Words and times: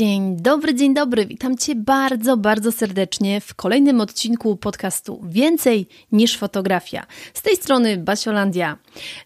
Dzień 0.00 0.36
dobry, 0.36 0.74
dzień 0.74 0.94
dobry. 0.94 1.26
Witam 1.26 1.56
Cię 1.56 1.74
bardzo, 1.74 2.36
bardzo 2.36 2.72
serdecznie 2.72 3.40
w 3.40 3.54
kolejnym 3.54 4.00
odcinku 4.00 4.56
podcastu 4.56 5.20
Więcej 5.28 5.86
niż 6.12 6.36
fotografia. 6.38 7.06
Z 7.34 7.42
tej 7.42 7.56
strony 7.56 7.96
Basiolandia. 7.96 8.78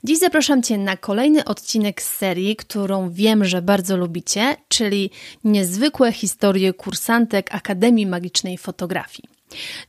Dziś 0.04 0.18
zapraszam 0.18 0.62
Cię 0.62 0.78
na 0.78 0.96
kolejny 0.96 1.44
odcinek 1.44 2.02
z 2.02 2.16
serii, 2.16 2.56
którą 2.56 3.10
wiem, 3.10 3.44
że 3.44 3.62
bardzo 3.62 3.96
lubicie, 3.96 4.56
czyli 4.68 5.10
niezwykłe 5.44 6.12
historie 6.12 6.72
kursantek 6.72 7.54
Akademii 7.54 8.06
Magicznej 8.06 8.58
Fotografii. 8.58 9.28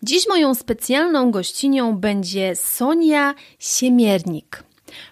Dziś 0.04 0.28
moją 0.28 0.56
specjalną 0.56 1.32
gościnią 1.32 1.98
będzie 1.98 2.56
Sonia 2.56 3.36
Siemiernik. 3.60 4.64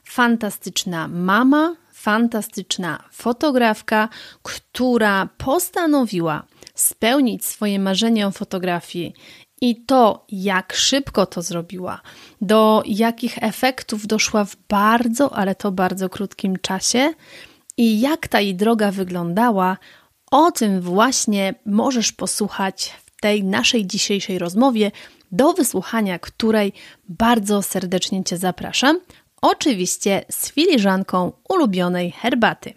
Fantastyczna 0.04 1.08
mama, 1.08 1.76
fantastyczna 2.04 3.04
fotografka, 3.12 4.10
która 4.44 5.30
postanowiła 5.38 6.44
spełnić 6.76 7.46
swoje 7.46 7.80
marzenie 7.80 8.28
o 8.28 8.32
fotografii 8.32 9.14
i 9.62 9.86
to, 9.86 10.26
jak 10.30 10.74
szybko 10.74 11.26
to 11.26 11.42
zrobiła, 11.42 12.02
do 12.42 12.84
jakich 12.86 13.44
efektów 13.44 14.08
doszła 14.08 14.46
w 14.46 14.56
bardzo, 14.70 15.36
ale 15.36 15.56
to 15.56 15.72
bardzo 15.72 16.10
krótkim 16.10 16.60
czasie 16.60 17.14
i 17.78 18.00
jak 18.00 18.28
ta 18.28 18.40
jej 18.40 18.56
droga 18.56 18.92
wyglądała, 18.92 19.78
o 20.32 20.52
tym 20.52 20.82
właśnie 20.82 21.56
możesz 21.66 22.12
posłuchać 22.12 22.94
w 23.06 23.22
tej 23.22 23.44
naszej 23.44 23.88
dzisiejszej 23.88 24.40
rozmowie, 24.40 24.92
do 25.32 25.54
wysłuchania 25.54 26.20
której 26.20 26.74
bardzo 27.10 27.62
serdecznie 27.62 28.24
Cię 28.24 28.38
zapraszam. 28.38 29.00
Oczywiście 29.44 30.26
z 30.30 30.52
filiżanką 30.52 31.32
ulubionej 31.50 32.12
herbaty. 32.12 32.74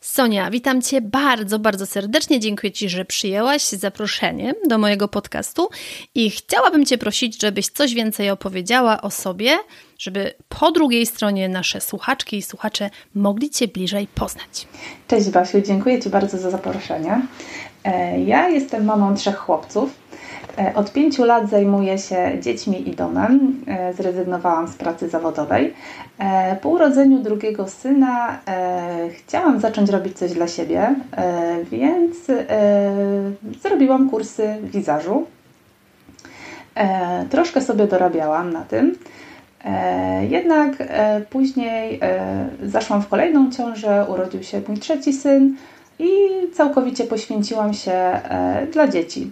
Sonia, 0.00 0.50
witam 0.50 0.82
Cię 0.82 1.00
bardzo, 1.00 1.58
bardzo 1.58 1.86
serdecznie. 1.86 2.40
Dziękuję 2.40 2.72
Ci, 2.72 2.88
że 2.88 3.04
przyjęłaś 3.04 3.62
zaproszenie 3.62 4.54
do 4.66 4.78
mojego 4.78 5.08
podcastu 5.08 5.68
i 6.14 6.30
chciałabym 6.30 6.86
Cię 6.86 6.98
prosić, 6.98 7.40
żebyś 7.40 7.66
coś 7.66 7.94
więcej 7.94 8.30
opowiedziała 8.30 9.02
o 9.02 9.10
sobie, 9.10 9.58
żeby 9.98 10.34
po 10.48 10.72
drugiej 10.72 11.06
stronie 11.06 11.48
nasze 11.48 11.80
słuchaczki 11.80 12.36
i 12.36 12.42
słuchacze 12.42 12.90
mogli 13.14 13.50
Cię 13.50 13.68
bliżej 13.68 14.06
poznać. 14.14 14.66
Cześć 15.08 15.28
Basiu, 15.28 15.60
dziękuję 15.60 16.02
Ci 16.02 16.10
bardzo 16.10 16.38
za 16.38 16.50
zaproszenie. 16.50 17.20
E, 17.84 18.20
ja 18.20 18.48
jestem 18.48 18.84
mamą 18.84 19.14
trzech 19.14 19.36
chłopców. 19.36 20.07
E, 20.56 20.74
od 20.74 20.92
pięciu 20.92 21.24
lat 21.24 21.50
zajmuję 21.50 21.98
się 21.98 22.38
dziećmi 22.40 22.88
i 22.88 22.96
domem. 22.96 23.64
E, 23.66 23.92
zrezygnowałam 23.92 24.68
z 24.68 24.74
pracy 24.74 25.08
zawodowej. 25.08 25.74
E, 26.18 26.56
po 26.56 26.68
urodzeniu 26.68 27.18
drugiego 27.18 27.68
syna 27.68 28.38
chciałam 29.18 29.60
zacząć 29.60 29.90
robić 29.90 30.18
coś 30.18 30.32
dla 30.32 30.48
siebie, 30.48 30.94
więc 31.70 32.16
zrobiłam 33.62 34.10
kursy 34.10 34.56
wizażu. 34.62 35.26
Troszkę 37.30 37.60
sobie 37.60 37.86
dorabiałam 37.86 38.52
na 38.52 38.62
tym. 38.62 38.94
Jednak 40.28 40.70
później 41.30 42.00
zaszłam 42.62 43.02
w 43.02 43.08
kolejną 43.08 43.50
ciążę, 43.50 44.06
urodził 44.08 44.42
się 44.42 44.60
mój 44.68 44.78
trzeci 44.78 45.12
syn 45.12 45.56
i 45.98 46.10
całkowicie 46.54 47.04
poświęciłam 47.04 47.74
się 47.74 48.20
dla 48.72 48.88
dzieci. 48.88 49.30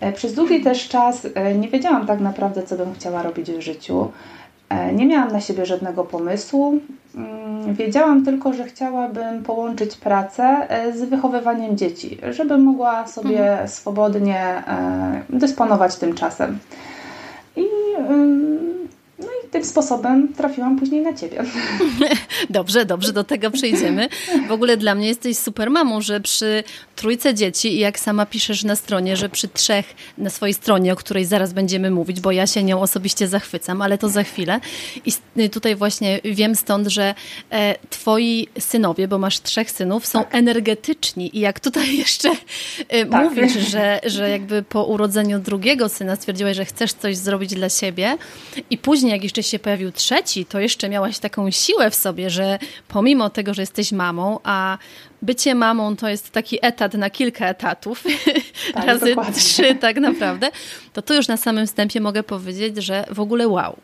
E, 0.00 0.12
przez 0.12 0.34
długi 0.34 0.60
też 0.60 0.88
czas 0.88 1.26
e, 1.34 1.54
nie 1.54 1.68
wiedziałam 1.68 2.06
tak 2.06 2.20
naprawdę, 2.20 2.62
co 2.62 2.76
bym 2.76 2.94
chciała 2.94 3.22
robić 3.22 3.50
w 3.50 3.60
życiu. 3.60 4.10
E, 4.68 4.92
nie 4.92 5.06
miałam 5.06 5.32
na 5.32 5.40
siebie 5.40 5.66
żadnego 5.66 6.04
pomysłu. 6.04 6.80
Mm, 7.14 7.74
wiedziałam 7.74 8.24
tylko, 8.24 8.52
że 8.52 8.64
chciałabym 8.64 9.42
połączyć 9.42 9.96
pracę 9.96 10.68
z 10.94 11.02
wychowywaniem 11.08 11.76
dzieci, 11.76 12.18
żebym 12.30 12.62
mogła 12.62 13.06
sobie 13.06 13.50
mhm. 13.50 13.68
swobodnie 13.68 14.62
dysponować 15.30 15.96
tym 15.96 16.14
czasem. 16.14 16.58
I 17.56 17.66
tym 19.50 19.64
sposobem 19.64 20.34
trafiłam 20.34 20.78
później 20.78 21.00
na 21.00 21.14
Ciebie. 21.14 21.44
Dobrze, 22.50 22.84
dobrze, 22.84 23.12
do 23.12 23.24
tego 23.24 23.50
przejdziemy. 23.50 24.08
W 24.48 24.52
ogóle 24.52 24.76
dla 24.76 24.94
mnie 24.94 25.08
jesteś 25.08 25.38
super 25.38 25.70
mamą, 25.70 26.00
że 26.00 26.20
przy 26.20 26.64
trójce 26.96 27.34
dzieci 27.34 27.74
i 27.74 27.78
jak 27.78 27.98
sama 27.98 28.26
piszesz 28.26 28.64
na 28.64 28.76
stronie, 28.76 29.16
że 29.16 29.28
przy 29.28 29.48
trzech 29.48 29.94
na 30.18 30.30
swojej 30.30 30.54
stronie, 30.54 30.92
o 30.92 30.96
której 30.96 31.24
zaraz 31.24 31.52
będziemy 31.52 31.90
mówić, 31.90 32.20
bo 32.20 32.32
ja 32.32 32.46
się 32.46 32.62
nią 32.62 32.80
osobiście 32.80 33.28
zachwycam, 33.28 33.82
ale 33.82 33.98
to 33.98 34.08
za 34.08 34.22
chwilę. 34.22 34.60
I 35.06 35.50
tutaj 35.50 35.76
właśnie 35.76 36.20
wiem 36.24 36.54
stąd, 36.54 36.88
że 36.88 37.14
e, 37.50 37.74
twoi 37.90 38.48
synowie, 38.58 39.08
bo 39.08 39.18
masz 39.18 39.40
trzech 39.40 39.70
synów, 39.70 40.06
są 40.06 40.18
tak. 40.18 40.34
energetyczni 40.34 41.36
i 41.36 41.40
jak 41.40 41.60
tutaj 41.60 41.96
jeszcze 42.04 42.30
e, 42.88 43.06
tak. 43.06 43.24
mówisz, 43.24 43.52
że, 43.52 44.00
że 44.06 44.30
jakby 44.30 44.62
po 44.62 44.84
urodzeniu 44.84 45.38
drugiego 45.38 45.88
syna 45.88 46.16
stwierdziłaś, 46.16 46.56
że 46.56 46.64
chcesz 46.64 46.92
coś 46.92 47.16
zrobić 47.16 47.54
dla 47.54 47.68
siebie 47.68 48.16
i 48.70 48.78
później 48.78 49.09
jak 49.12 49.22
jeszcze 49.22 49.42
się 49.42 49.58
pojawił 49.58 49.92
trzeci, 49.92 50.46
to 50.46 50.60
jeszcze 50.60 50.88
miałaś 50.88 51.18
taką 51.18 51.50
siłę 51.50 51.90
w 51.90 51.94
sobie, 51.94 52.30
że 52.30 52.58
pomimo 52.88 53.30
tego, 53.30 53.54
że 53.54 53.62
jesteś 53.62 53.92
mamą, 53.92 54.38
a 54.44 54.78
bycie 55.22 55.54
mamą 55.54 55.96
to 55.96 56.08
jest 56.08 56.30
taki 56.30 56.58
etat 56.62 56.94
na 56.94 57.10
kilka 57.10 57.46
etatów, 57.46 58.04
tak, 58.74 58.84
razy 58.84 59.06
dokładnie. 59.06 59.34
trzy 59.34 59.74
tak 59.74 59.96
naprawdę, 59.96 60.50
to 60.92 61.02
tu 61.02 61.14
już 61.14 61.28
na 61.28 61.36
samym 61.36 61.66
wstępie 61.66 62.00
mogę 62.00 62.22
powiedzieć, 62.22 62.76
że 62.76 63.04
w 63.10 63.20
ogóle 63.20 63.48
wow. 63.48 63.76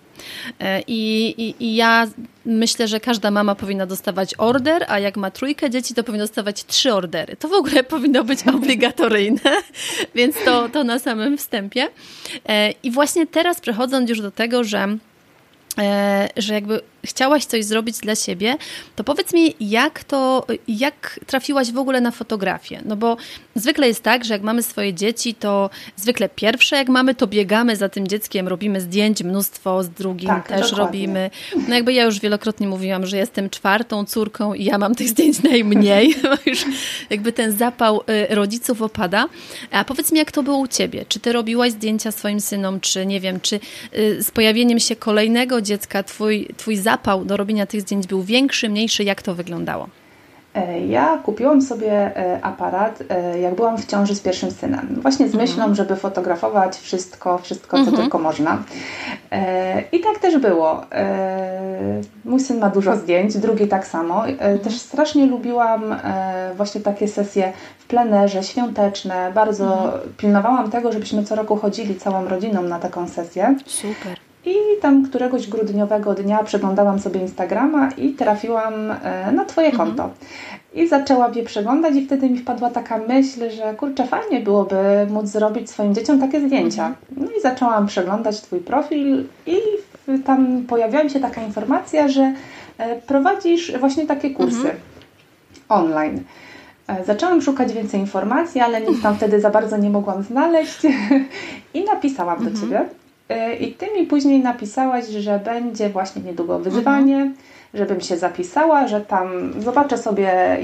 E, 0.60 0.82
I, 0.86 1.34
i, 1.38 1.64
I, 1.64 1.76
ja 1.76 2.06
myślę, 2.44 2.88
że 2.88 3.00
każda 3.00 3.30
mama 3.30 3.54
powinna 3.54 3.86
dostawać 3.86 4.34
order, 4.38 4.84
a 4.88 4.98
jak 4.98 5.16
ma 5.16 5.30
trójkę 5.30 5.70
dzieci, 5.70 5.94
to 5.94 6.04
powinna 6.04 6.24
dostawać 6.24 6.64
trzy 6.64 6.94
ordery. 6.94 7.36
To 7.36 7.48
w 7.48 7.52
ogóle 7.52 7.84
powinno 7.94 8.24
być 8.24 8.48
obligatoryjne, 8.48 9.40
więc 10.14 10.36
to, 10.44 10.68
to 10.68 10.84
na 10.84 10.98
samym 10.98 11.38
wstępie. 11.38 11.88
E, 12.48 12.70
I 12.70 12.90
właśnie 12.90 13.26
teraz 13.26 13.60
przechodząc 13.60 14.10
już 14.10 14.20
do 14.20 14.30
tego, 14.30 14.64
że 14.64 14.96
że 16.36 16.54
jakby 16.54 16.80
chciałaś 17.06 17.44
coś 17.44 17.64
zrobić 17.64 17.98
dla 17.98 18.14
siebie, 18.14 18.56
to 18.96 19.04
powiedz 19.04 19.32
mi, 19.32 19.54
jak 19.60 20.04
to, 20.04 20.46
jak 20.68 21.20
trafiłaś 21.26 21.72
w 21.72 21.78
ogóle 21.78 22.00
na 22.00 22.10
fotografię? 22.10 22.80
No 22.84 22.96
bo 22.96 23.16
zwykle 23.54 23.88
jest 23.88 24.02
tak, 24.02 24.24
że 24.24 24.34
jak 24.34 24.42
mamy 24.42 24.62
swoje 24.62 24.94
dzieci, 24.94 25.34
to 25.34 25.70
zwykle 25.96 26.28
pierwsze 26.28 26.76
jak 26.76 26.88
mamy, 26.88 27.14
to 27.14 27.26
biegamy 27.26 27.76
za 27.76 27.88
tym 27.88 28.08
dzieckiem, 28.08 28.48
robimy 28.48 28.80
zdjęć 28.80 29.22
mnóstwo, 29.22 29.82
z 29.82 29.88
drugim 29.88 30.28
tak, 30.28 30.48
też 30.48 30.70
dokładnie. 30.70 30.86
robimy. 30.86 31.30
No 31.68 31.74
jakby 31.74 31.92
ja 31.92 32.04
już 32.04 32.20
wielokrotnie 32.20 32.66
mówiłam, 32.66 33.06
że 33.06 33.16
jestem 33.16 33.50
czwartą 33.50 34.04
córką 34.04 34.54
i 34.54 34.64
ja 34.64 34.78
mam 34.78 34.94
tych 34.94 35.08
zdjęć 35.08 35.42
najmniej, 35.42 36.14
już 36.46 36.64
jakby 37.10 37.32
ten 37.32 37.52
zapał 37.56 38.00
y, 38.30 38.34
rodziców 38.34 38.82
opada. 38.82 39.28
A 39.70 39.84
powiedz 39.84 40.12
mi, 40.12 40.18
jak 40.18 40.32
to 40.32 40.42
było 40.42 40.58
u 40.58 40.66
Ciebie? 40.66 41.04
Czy 41.08 41.20
Ty 41.20 41.32
robiłaś 41.32 41.72
zdjęcia 41.72 42.12
swoim 42.12 42.40
synom, 42.40 42.80
czy 42.80 43.06
nie 43.06 43.20
wiem, 43.20 43.40
czy 43.40 43.60
y, 43.98 44.22
z 44.22 44.30
pojawieniem 44.30 44.80
się 44.80 44.96
kolejnego 44.96 45.60
dziecka 45.60 46.02
twój, 46.02 46.48
twój 46.56 46.76
zapał 46.76 46.95
zapał 46.96 47.24
do 47.24 47.36
robienia 47.36 47.66
tych 47.66 47.80
zdjęć 47.80 48.06
był 48.06 48.22
większy, 48.22 48.68
mniejszy? 48.68 49.04
Jak 49.04 49.22
to 49.22 49.34
wyglądało? 49.34 49.88
E, 50.54 50.86
ja 50.86 51.18
kupiłam 51.24 51.62
sobie 51.62 51.92
e, 51.92 52.44
aparat, 52.44 53.02
e, 53.08 53.40
jak 53.40 53.54
byłam 53.54 53.78
w 53.78 53.86
ciąży 53.86 54.14
z 54.14 54.20
pierwszym 54.20 54.50
synem. 54.50 54.98
Właśnie 55.02 55.28
z 55.28 55.34
mhm. 55.34 55.50
myślą, 55.50 55.74
żeby 55.74 55.96
fotografować 55.96 56.76
wszystko, 56.76 57.38
wszystko, 57.38 57.76
co 57.76 57.82
mhm. 57.82 57.96
tylko 57.96 58.18
można. 58.18 58.62
I 59.92 60.00
tak 60.00 60.18
też 60.18 60.38
było. 60.38 60.80
Mój 62.24 62.40
syn 62.40 62.58
ma 62.58 62.70
dużo 62.70 62.96
zdjęć, 62.96 63.38
drugi 63.38 63.68
tak 63.68 63.86
samo. 63.86 64.28
Mhm. 64.28 64.58
Też 64.58 64.78
strasznie 64.78 65.26
lubiłam 65.26 65.96
właśnie 66.56 66.80
takie 66.80 67.08
sesje 67.08 67.52
w 67.78 67.86
plenerze, 67.86 68.42
świąteczne. 68.42 69.32
Bardzo 69.34 69.92
pilnowałam 70.16 70.70
tego, 70.70 70.92
żebyśmy 70.92 71.24
co 71.24 71.34
roku 71.34 71.56
chodzili 71.56 71.96
całą 71.96 72.28
rodziną 72.28 72.62
na 72.62 72.78
taką 72.78 73.08
sesję. 73.08 73.56
Super. 73.66 74.25
I 74.46 74.54
tam 74.82 75.04
któregoś 75.04 75.48
grudniowego 75.48 76.14
dnia 76.14 76.44
przeglądałam 76.44 76.98
sobie 76.98 77.20
Instagrama 77.20 77.90
i 77.90 78.12
trafiłam 78.12 78.74
na 79.32 79.44
Twoje 79.44 79.70
mhm. 79.70 79.88
konto. 79.88 80.10
I 80.74 80.88
zaczęłam 80.88 81.34
je 81.34 81.44
przeglądać 81.44 81.94
i 81.94 82.06
wtedy 82.06 82.30
mi 82.30 82.38
wpadła 82.38 82.70
taka 82.70 82.98
myśl, 82.98 83.50
że 83.50 83.74
kurczę, 83.74 84.06
fajnie 84.06 84.40
byłoby 84.40 85.06
móc 85.10 85.26
zrobić 85.26 85.70
swoim 85.70 85.94
dzieciom 85.94 86.20
takie 86.20 86.40
zdjęcia. 86.40 86.86
Mhm. 86.86 86.96
No 87.16 87.38
i 87.38 87.40
zaczęłam 87.40 87.86
przeglądać 87.86 88.40
Twój 88.40 88.60
profil 88.60 89.24
i 89.46 89.56
tam 90.24 90.62
pojawiła 90.68 91.04
mi 91.04 91.10
się 91.10 91.20
taka 91.20 91.42
informacja, 91.42 92.08
że 92.08 92.32
e, 92.78 93.00
prowadzisz 93.00 93.78
właśnie 93.78 94.06
takie 94.06 94.30
kursy 94.30 94.56
mhm. 94.56 94.76
online. 95.68 96.22
E, 96.88 97.04
zaczęłam 97.04 97.42
szukać 97.42 97.72
więcej 97.72 98.00
informacji, 98.00 98.60
ale 98.60 98.80
nic 98.80 99.02
tam 99.02 99.16
wtedy 99.16 99.40
za 99.40 99.50
bardzo 99.50 99.76
nie 99.76 99.90
mogłam 99.90 100.22
znaleźć 100.22 100.86
i 101.74 101.84
napisałam 101.84 102.44
do 102.44 102.50
mhm. 102.50 102.60
Ciebie. 102.60 103.05
E, 103.28 103.54
I 103.54 103.74
Ty 103.74 103.86
mi 103.98 104.06
później 104.06 104.40
napisałaś, 104.40 105.06
że 105.06 105.38
będzie 105.44 105.88
właśnie 105.88 106.22
niedługo 106.22 106.58
wyzwanie, 106.58 107.16
mhm. 107.16 107.34
żebym 107.74 108.00
się 108.00 108.16
zapisała, 108.16 108.88
że 108.88 109.00
tam 109.00 109.52
zobaczę 109.62 109.98
sobie 109.98 110.58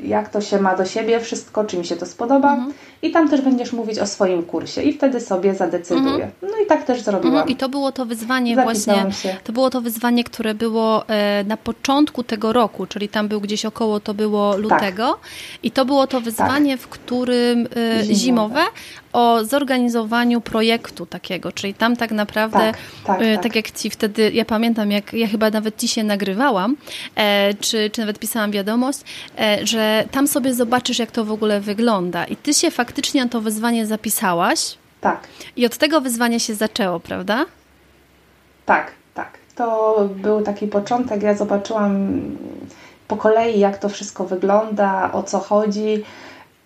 jak 0.00 0.28
to 0.28 0.40
się 0.40 0.60
ma 0.60 0.76
do 0.76 0.84
siebie 0.84 1.20
wszystko, 1.20 1.64
czy 1.64 1.78
mi 1.78 1.84
się 1.84 1.96
to 1.96 2.06
spodoba 2.06 2.54
mhm. 2.54 2.72
I 3.04 3.10
tam 3.10 3.28
też 3.28 3.40
będziesz 3.40 3.72
mówić 3.72 3.98
o 3.98 4.06
swoim 4.06 4.42
kursie 4.42 4.82
i 4.82 4.92
wtedy 4.92 5.20
sobie 5.20 5.54
zadecyduję. 5.54 6.24
Mhm. 6.24 6.30
No 6.42 6.64
i 6.64 6.66
tak 6.66 6.84
też 6.84 7.00
zrobiłam. 7.00 7.34
Mhm. 7.34 7.48
I 7.48 7.56
to 7.56 7.68
było 7.68 7.92
to 7.92 8.06
wyzwanie 8.06 8.54
Zapisałam 8.56 9.02
właśnie, 9.02 9.30
się. 9.30 9.36
to 9.44 9.52
było 9.52 9.70
to 9.70 9.80
wyzwanie, 9.80 10.24
które 10.24 10.54
było 10.54 11.08
e, 11.08 11.44
na 11.44 11.56
początku 11.56 12.22
tego 12.22 12.52
roku, 12.52 12.86
czyli 12.86 13.08
tam 13.08 13.28
był 13.28 13.40
gdzieś 13.40 13.64
około, 13.64 14.00
to 14.00 14.14
było 14.14 14.56
lutego 14.56 15.06
tak. 15.06 15.30
i 15.62 15.70
to 15.70 15.84
było 15.84 16.06
to 16.06 16.20
wyzwanie, 16.20 16.78
tak. 16.78 16.86
w 16.86 16.88
którym 16.88 17.68
e, 17.76 18.04
zimowe. 18.04 18.14
zimowe, 18.14 18.60
o 19.14 19.44
zorganizowaniu 19.44 20.40
projektu 20.40 21.06
takiego, 21.06 21.52
czyli 21.52 21.74
tam 21.74 21.96
tak 21.96 22.10
naprawdę, 22.10 22.58
tak, 22.58 22.76
tak, 23.04 23.22
e, 23.22 23.34
tak. 23.34 23.42
tak 23.42 23.56
jak 23.56 23.70
Ci 23.70 23.90
wtedy, 23.90 24.30
ja 24.32 24.44
pamiętam, 24.44 24.90
jak 24.90 25.12
ja 25.12 25.28
chyba 25.28 25.50
nawet 25.50 25.76
Ci 25.76 25.88
się 25.88 26.04
nagrywałam, 26.04 26.76
e, 27.16 27.54
czy, 27.54 27.90
czy 27.90 28.00
nawet 28.00 28.18
pisałam 28.18 28.50
wiadomość, 28.50 28.98
e, 29.38 29.66
że 29.66 30.04
tam 30.10 30.28
sobie 30.28 30.54
zobaczysz, 30.54 30.98
jak 30.98 31.10
to 31.10 31.24
w 31.24 31.32
ogóle 31.32 31.60
wygląda. 31.60 32.24
I 32.24 32.36
ty 32.36 32.54
się 32.54 32.70
faktycznie 32.70 32.93
na 33.14 33.28
to 33.28 33.40
wyzwanie 33.40 33.86
zapisałaś. 33.86 34.78
Tak. 35.00 35.28
I 35.56 35.66
od 35.66 35.76
tego 35.76 36.00
wyzwania 36.00 36.38
się 36.38 36.54
zaczęło, 36.54 37.00
prawda? 37.00 37.44
Tak, 38.66 38.92
tak. 39.14 39.38
To 39.54 39.96
był 40.16 40.42
taki 40.42 40.66
początek. 40.66 41.22
Ja 41.22 41.34
zobaczyłam 41.34 42.20
po 43.08 43.16
kolei, 43.16 43.58
jak 43.58 43.78
to 43.78 43.88
wszystko 43.88 44.24
wygląda, 44.24 45.12
o 45.12 45.22
co 45.22 45.38
chodzi. 45.38 46.04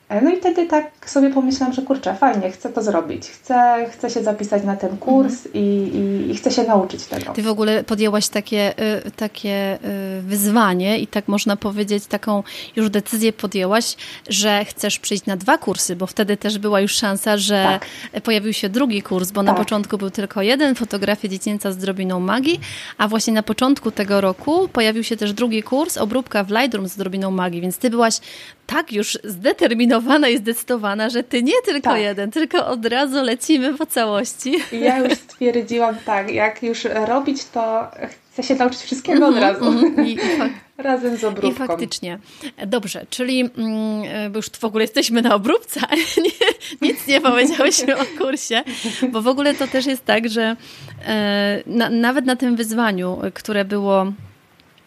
E, 0.08 0.20
no 0.20 0.30
i 0.30 0.36
wtedy 0.36 0.66
tak 0.66 1.10
sobie 1.10 1.30
pomyślałam, 1.30 1.74
że 1.74 1.82
kurczę, 1.82 2.14
fajnie, 2.14 2.50
chcę 2.50 2.68
to 2.68 2.82
zrobić. 2.82 3.28
Chcę, 3.28 3.86
chcę 3.92 4.10
się 4.10 4.22
zapisać 4.22 4.64
na 4.64 4.76
ten 4.76 4.96
kurs 4.96 5.46
mhm. 5.46 5.64
i, 5.64 5.68
i, 5.68 6.30
i, 6.30 6.36
chcę 6.36 6.50
się 6.50 6.62
nauczyć 6.62 7.04
tego. 7.04 7.32
Ty 7.32 7.42
w 7.42 7.48
ogóle 7.48 7.84
podjęłaś 7.84 8.28
takie, 8.28 8.74
y, 9.06 9.10
takie 9.10 9.78
y, 10.18 10.22
wyzwanie 10.22 10.98
i 10.98 11.06
tak 11.06 11.28
można 11.28 11.56
powiedzieć, 11.56 12.06
taką 12.06 12.42
już 12.76 12.90
decyzję 12.90 13.32
podjęłaś, 13.32 13.96
że 14.28 14.64
chcesz 14.64 14.98
przyjść 14.98 15.26
na 15.26 15.36
dwa 15.36 15.58
kursy, 15.58 15.96
bo 15.96 16.06
wtedy 16.06 16.36
też 16.36 16.58
była 16.58 16.80
już 16.80 16.92
szansa, 16.92 17.36
że 17.36 17.78
tak. 18.12 18.22
pojawił 18.22 18.52
się 18.52 18.68
drugi 18.68 19.02
kurs, 19.02 19.30
bo 19.30 19.40
tak. 19.40 19.46
na 19.46 19.54
początku 19.54 19.98
był 19.98 20.10
tylko 20.10 20.42
jeden, 20.42 20.74
fotografia 20.74 21.28
dziecięca 21.28 21.72
z 21.72 21.76
drobiną 21.76 22.20
magii, 22.20 22.60
a 22.98 23.08
właśnie 23.08 23.32
na 23.32 23.42
początku 23.42 23.90
tego 23.90 24.20
roku 24.20 24.68
pojawił 24.68 25.04
się 25.04 25.16
też 25.16 25.32
drugi 25.32 25.62
kurs, 25.62 25.96
obróbka 25.96 26.44
w 26.44 26.50
Lightroom 26.50 26.88
z 26.88 26.96
drobiną 26.96 27.30
magii, 27.30 27.60
więc 27.60 27.78
ty 27.78 27.90
byłaś 27.90 28.20
tak 28.68 28.92
już 28.92 29.18
zdeterminowana 29.24 30.28
i 30.28 30.38
zdecydowana, 30.38 31.10
że 31.10 31.22
ty 31.22 31.42
nie 31.42 31.62
tylko 31.64 31.90
tak. 31.90 32.00
jeden, 32.00 32.30
tylko 32.30 32.66
od 32.66 32.86
razu 32.86 33.22
lecimy 33.22 33.74
po 33.74 33.86
całości. 33.86 34.54
Ja 34.72 34.98
już 34.98 35.12
stwierdziłam 35.12 35.96
tak, 36.04 36.30
jak 36.30 36.62
już 36.62 36.84
robić, 36.84 37.44
to 37.44 37.88
chcę 38.32 38.42
się 38.42 38.54
nauczyć 38.54 38.80
wszystkiego 38.80 39.26
od 39.26 39.36
razu. 39.36 39.68
Mm 39.68 39.96
-hmm. 39.96 40.06
I, 40.06 40.18
Razem 40.78 41.16
z 41.16 41.24
obróbką. 41.24 41.64
I 41.64 41.68
faktycznie. 41.68 42.18
Dobrze, 42.66 43.06
czyli 43.10 43.40
mm, 43.40 44.34
już 44.34 44.50
w 44.50 44.64
ogóle 44.64 44.84
jesteśmy 44.84 45.22
na 45.22 45.34
obróbce, 45.34 45.80
nie, 46.24 46.88
nic 46.88 47.06
nie 47.06 47.20
powiedziałyśmy 47.20 47.96
o 47.96 48.04
kursie, 48.18 48.62
bo 49.12 49.22
w 49.22 49.28
ogóle 49.28 49.54
to 49.54 49.66
też 49.66 49.86
jest 49.86 50.04
tak, 50.04 50.28
że 50.28 50.56
e, 51.06 51.62
na, 51.66 51.90
nawet 51.90 52.26
na 52.26 52.36
tym 52.36 52.56
wyzwaniu, 52.56 53.20
które 53.34 53.64
było 53.64 54.12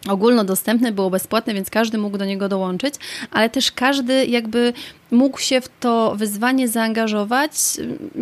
ogólnodostępne, 0.08 0.92
było 0.92 1.10
bezpłatne, 1.10 1.54
więc 1.54 1.70
każdy 1.70 1.98
mógł 1.98 2.18
do 2.18 2.24
niego 2.24 2.48
dołączyć, 2.48 2.94
ale 3.30 3.50
też 3.50 3.72
każdy 3.72 4.26
jakby 4.26 4.72
mógł 5.10 5.40
się 5.40 5.60
w 5.60 5.68
to 5.80 6.14
wyzwanie 6.16 6.68
zaangażować 6.68 7.52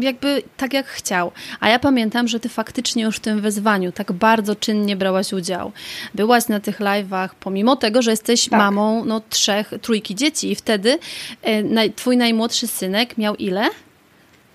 jakby 0.00 0.42
tak 0.56 0.72
jak 0.72 0.86
chciał. 0.86 1.32
A 1.60 1.68
ja 1.68 1.78
pamiętam, 1.78 2.28
że 2.28 2.40
ty 2.40 2.48
faktycznie 2.48 3.02
już 3.02 3.16
w 3.16 3.20
tym 3.20 3.40
wyzwaniu 3.40 3.92
tak 3.92 4.12
bardzo 4.12 4.56
czynnie 4.56 4.96
brałaś 4.96 5.32
udział. 5.32 5.72
Byłaś 6.14 6.48
na 6.48 6.60
tych 6.60 6.80
live'ach, 6.80 7.28
pomimo 7.40 7.76
tego, 7.76 8.02
że 8.02 8.10
jesteś 8.10 8.48
tak. 8.48 8.58
mamą 8.58 9.04
no, 9.04 9.20
trzech, 9.28 9.72
trójki 9.82 10.14
dzieci 10.14 10.50
i 10.52 10.54
wtedy 10.54 10.98
e, 11.42 11.90
twój 11.90 12.16
najmłodszy 12.16 12.66
synek 12.66 13.18
miał 13.18 13.36
ile? 13.36 13.68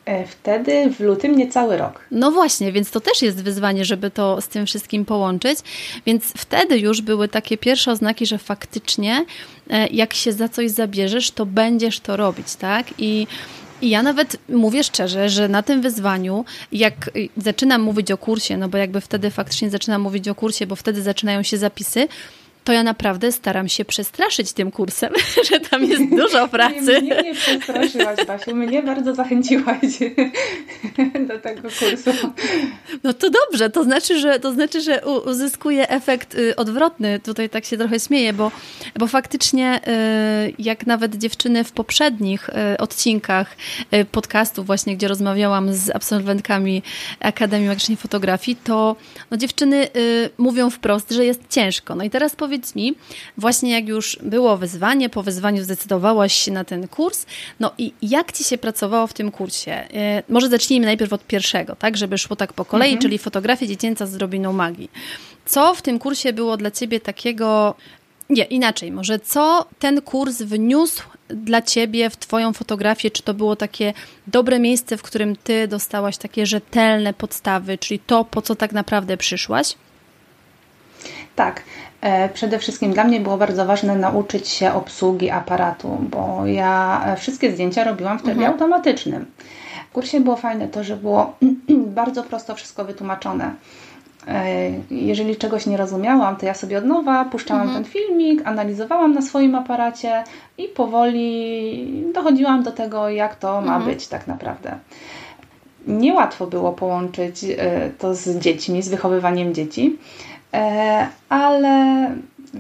E, 0.05 0.27
wtedy 0.27 0.89
w 0.89 0.99
lutym 0.99 1.37
niecały 1.37 1.77
rok. 1.77 2.05
No 2.11 2.31
właśnie, 2.31 2.71
więc 2.71 2.91
to 2.91 3.01
też 3.01 3.21
jest 3.21 3.43
wyzwanie, 3.43 3.85
żeby 3.85 4.11
to 4.11 4.41
z 4.41 4.47
tym 4.47 4.65
wszystkim 4.65 5.05
połączyć. 5.05 5.59
Więc 6.05 6.33
wtedy 6.37 6.79
już 6.79 7.01
były 7.01 7.27
takie 7.27 7.57
pierwsze 7.57 7.91
oznaki, 7.91 8.25
że 8.25 8.37
faktycznie 8.37 9.25
e, 9.69 9.87
jak 9.87 10.13
się 10.13 10.33
za 10.33 10.49
coś 10.49 10.71
zabierzesz, 10.71 11.31
to 11.31 11.45
będziesz 11.45 11.99
to 11.99 12.17
robić, 12.17 12.55
tak? 12.55 12.87
I 12.97 13.27
i 13.81 13.89
ja 13.89 14.03
nawet 14.03 14.37
mówię 14.49 14.83
szczerze, 14.83 15.29
że 15.29 15.47
na 15.47 15.63
tym 15.63 15.81
wyzwaniu, 15.81 16.45
jak 16.71 17.11
zaczynam 17.37 17.81
mówić 17.81 18.11
o 18.11 18.17
kursie, 18.17 18.57
no 18.57 18.69
bo 18.69 18.77
jakby 18.77 19.01
wtedy 19.01 19.31
faktycznie 19.31 19.69
zaczynam 19.69 20.01
mówić 20.01 20.27
o 20.27 20.35
kursie, 20.35 20.67
bo 20.67 20.75
wtedy 20.75 21.01
zaczynają 21.01 21.43
się 21.43 21.57
zapisy, 21.57 22.07
to 22.65 22.73
ja 22.73 22.83
naprawdę 22.83 23.31
staram 23.31 23.69
się 23.69 23.85
przestraszyć 23.85 24.53
tym 24.53 24.71
kursem, 24.71 25.13
że 25.51 25.59
tam 25.59 25.83
jest 25.83 26.09
dużo 26.09 26.47
pracy. 26.47 27.01
Mnie 27.01 27.21
nie 27.23 27.33
przestraszyłaś, 27.33 28.25
Basiu, 28.27 28.55
mnie 28.55 28.83
bardzo 28.83 29.15
zachęciłaś 29.15 29.79
do 31.29 31.39
tego 31.39 31.61
kursu. 31.61 32.11
No 33.03 33.13
to 33.13 33.27
dobrze, 33.29 33.69
to 33.69 33.83
znaczy, 33.83 34.19
że, 34.19 34.39
to 34.39 34.51
znaczy, 34.51 34.81
że 34.81 35.01
uzyskuje 35.25 35.89
efekt 35.89 36.35
y, 36.35 36.55
odwrotny. 36.55 37.19
Tutaj 37.19 37.49
tak 37.49 37.65
się 37.65 37.77
trochę 37.77 37.99
śmieję, 37.99 38.33
bo, 38.33 38.51
bo 38.99 39.07
faktycznie 39.07 39.81
y, 40.47 40.53
jak 40.59 40.87
nawet 40.87 41.15
dziewczyny 41.15 41.63
w 41.63 41.71
poprzednich 41.71 42.49
y, 42.49 42.77
odcinkach 42.77 43.55
podcastów 44.11 44.65
właśnie, 44.65 44.97
gdzie 44.97 45.07
rozmawiałam 45.07 45.73
z 45.73 45.89
absolwentkami 45.95 46.83
Akademii 47.19 47.67
Magicznej 47.67 47.97
Fotografii, 47.97 48.57
to 48.63 48.95
no, 49.31 49.37
dziewczyny 49.37 49.87
mówią 50.37 50.69
wprost, 50.69 51.11
że 51.11 51.25
jest 51.25 51.41
ciężko. 51.49 51.95
No 51.95 52.03
i 52.03 52.09
teraz 52.09 52.35
powiem 52.35 52.54
powiedz 52.55 52.75
mi, 52.75 52.95
właśnie 53.37 53.71
jak 53.71 53.87
już 53.87 54.17
było 54.21 54.57
wyzwanie, 54.57 55.09
po 55.09 55.23
wyzwaniu 55.23 55.63
zdecydowałaś 55.63 56.33
się 56.33 56.51
na 56.51 56.63
ten 56.63 56.87
kurs, 56.87 57.25
no 57.59 57.71
i 57.77 57.93
jak 58.01 58.31
Ci 58.31 58.43
się 58.43 58.57
pracowało 58.57 59.07
w 59.07 59.13
tym 59.13 59.31
kursie? 59.31 59.71
E, 59.71 60.23
może 60.29 60.49
zacznijmy 60.49 60.85
najpierw 60.85 61.13
od 61.13 61.27
pierwszego, 61.27 61.75
tak, 61.75 61.97
żeby 61.97 62.17
szło 62.17 62.35
tak 62.35 62.53
po 62.53 62.65
kolei, 62.65 62.89
mhm. 62.89 63.01
czyli 63.01 63.17
fotografia 63.17 63.67
dziecięca 63.67 64.05
z 64.05 64.17
drobiną 64.17 64.53
magii. 64.53 64.91
Co 65.45 65.75
w 65.75 65.81
tym 65.81 65.99
kursie 65.99 66.33
było 66.33 66.57
dla 66.57 66.71
Ciebie 66.71 66.99
takiego 66.99 67.75
nie, 68.29 68.43
inaczej, 68.43 68.91
może 68.91 69.19
co 69.19 69.65
ten 69.79 70.01
kurs 70.01 70.41
wniósł 70.41 71.03
dla 71.29 71.61
Ciebie 71.61 72.09
w 72.09 72.17
Twoją 72.17 72.53
fotografię? 72.53 73.11
Czy 73.11 73.23
to 73.23 73.33
było 73.33 73.55
takie 73.55 73.93
dobre 74.27 74.59
miejsce, 74.59 74.97
w 74.97 75.01
którym 75.01 75.35
Ty 75.35 75.67
dostałaś 75.67 76.17
takie 76.17 76.45
rzetelne 76.45 77.13
podstawy, 77.13 77.77
czyli 77.77 77.99
to, 77.99 78.25
po 78.25 78.41
co 78.41 78.55
tak 78.55 78.71
naprawdę 78.71 79.17
przyszłaś? 79.17 79.75
Tak. 81.35 81.63
E, 82.05 82.29
przede 82.29 82.59
wszystkim 82.59 82.93
dla 82.93 83.03
mnie 83.03 83.19
było 83.19 83.37
bardzo 83.37 83.65
ważne 83.65 83.95
nauczyć 83.95 84.47
się 84.47 84.73
obsługi 84.73 85.29
aparatu, 85.29 85.97
bo 86.01 86.45
ja 86.45 87.01
e, 87.05 87.17
wszystkie 87.17 87.51
zdjęcia 87.51 87.83
robiłam 87.83 88.19
w 88.19 88.21
trybie 88.21 88.45
mhm. 88.45 88.53
automatycznym. 88.53 89.25
W 89.89 89.93
kursie 89.93 90.19
było 90.19 90.35
fajne 90.35 90.67
to, 90.67 90.83
że 90.83 90.97
było 90.97 91.35
bardzo 91.99 92.23
prosto 92.23 92.55
wszystko 92.55 92.85
wytłumaczone. 92.85 93.53
E, 94.27 94.45
jeżeli 94.91 95.35
czegoś 95.35 95.65
nie 95.65 95.77
rozumiałam, 95.77 96.35
to 96.35 96.45
ja 96.45 96.53
sobie 96.53 96.77
od 96.77 96.85
nowa 96.85 97.25
puszczałam 97.25 97.67
mhm. 97.67 97.83
ten 97.83 97.93
filmik, 97.93 98.41
analizowałam 98.45 99.13
na 99.13 99.21
swoim 99.21 99.55
aparacie 99.55 100.23
i 100.57 100.63
powoli 100.63 102.03
dochodziłam 102.13 102.63
do 102.63 102.71
tego, 102.71 103.09
jak 103.09 103.35
to 103.35 103.61
ma 103.61 103.75
mhm. 103.75 103.85
być 103.85 104.07
tak 104.07 104.27
naprawdę. 104.27 104.75
Niełatwo 105.87 106.47
było 106.47 106.73
połączyć 106.73 107.45
to 107.99 108.15
z 108.15 108.39
dziećmi, 108.39 108.81
z 108.81 108.89
wychowywaniem 108.89 109.53
dzieci 109.53 109.97
ale 111.29 112.09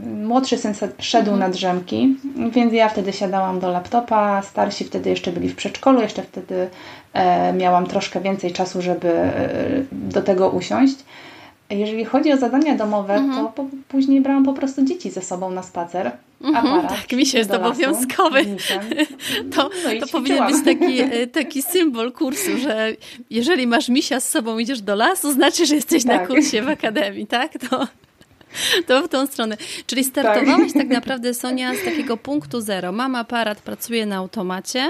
młodszy 0.03 0.57
syn 0.57 0.73
szedł 0.99 1.31
mhm. 1.31 1.39
na 1.39 1.49
drzemki, 1.49 2.17
więc 2.51 2.73
ja 2.73 2.89
wtedy 2.89 3.13
siadałam 3.13 3.59
do 3.59 3.71
laptopa, 3.71 4.41
starsi 4.41 4.83
wtedy 4.83 5.09
jeszcze 5.09 5.31
byli 5.31 5.49
w 5.49 5.55
przedszkolu, 5.55 6.01
jeszcze 6.01 6.23
wtedy 6.23 6.69
e, 7.13 7.53
miałam 7.53 7.85
troszkę 7.85 8.21
więcej 8.21 8.51
czasu, 8.51 8.81
żeby 8.81 9.09
e, 9.09 9.31
do 9.91 10.21
tego 10.21 10.49
usiąść. 10.49 10.95
Jeżeli 11.69 12.05
chodzi 12.05 12.33
o 12.33 12.37
zadania 12.37 12.75
domowe, 12.75 13.13
mhm. 13.13 13.45
to 13.45 13.51
po, 13.51 13.65
później 13.87 14.21
brałam 14.21 14.45
po 14.45 14.53
prostu 14.53 14.83
dzieci 14.83 15.11
ze 15.11 15.21
sobą 15.21 15.51
na 15.51 15.63
spacer. 15.63 16.11
Mhm, 16.41 16.67
aparat, 16.67 17.01
tak, 17.01 17.11
mi 17.11 17.25
się 17.25 17.37
jest 17.37 17.51
obowiązkowy. 17.51 18.45
To, 19.55 19.69
no 19.83 19.99
to 19.99 20.07
powinien 20.07 20.47
być 20.47 20.65
taki, 20.65 21.01
e, 21.01 21.27
taki 21.27 21.61
symbol 21.61 22.11
kursu, 22.11 22.57
że 22.57 22.93
jeżeli 23.29 23.67
masz 23.67 23.89
misia 23.89 24.19
z 24.19 24.29
sobą 24.29 24.57
idziesz 24.57 24.81
do 24.81 24.95
lasu, 24.95 25.33
znaczy, 25.33 25.65
że 25.65 25.75
jesteś 25.75 26.03
tak. 26.03 26.21
na 26.21 26.27
kursie 26.27 26.61
w 26.61 26.69
akademii, 26.69 27.27
tak? 27.27 27.51
To, 27.69 27.87
to 28.87 29.03
w 29.03 29.09
tą 29.09 29.27
stronę. 29.27 29.57
Czyli 29.87 30.03
startowałaś 30.03 30.73
tak. 30.73 30.81
tak 30.81 30.87
naprawdę, 30.99 31.33
Sonia, 31.33 31.75
z 31.75 31.83
takiego 31.85 32.17
punktu 32.17 32.61
zero. 32.61 32.91
Mam 32.91 33.15
aparat, 33.15 33.61
pracuję 33.61 34.05
na 34.05 34.15
automacie 34.15 34.89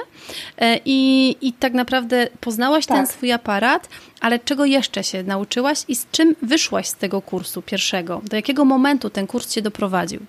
e, 0.57 0.79
i, 0.85 1.35
i 1.41 1.53
tak 1.53 1.73
naprawdę 1.73 2.27
poznałaś 2.39 2.85
tak. 2.85 2.97
ten 2.97 3.07
swój 3.07 3.31
aparat, 3.31 3.89
ale 4.21 4.39
czego 4.39 4.65
jeszcze 4.65 5.03
się 5.03 5.23
nauczyłaś 5.23 5.79
i 5.87 5.95
z 5.95 6.07
czym 6.11 6.35
wyszłaś 6.41 6.87
z 6.87 6.95
tego 6.95 7.21
kursu 7.21 7.61
pierwszego? 7.61 8.21
Do 8.23 8.35
jakiego 8.35 8.65
momentu 8.65 9.09
ten 9.09 9.27
kurs 9.27 9.49
cię 9.49 9.61
doprowadził? 9.61 10.19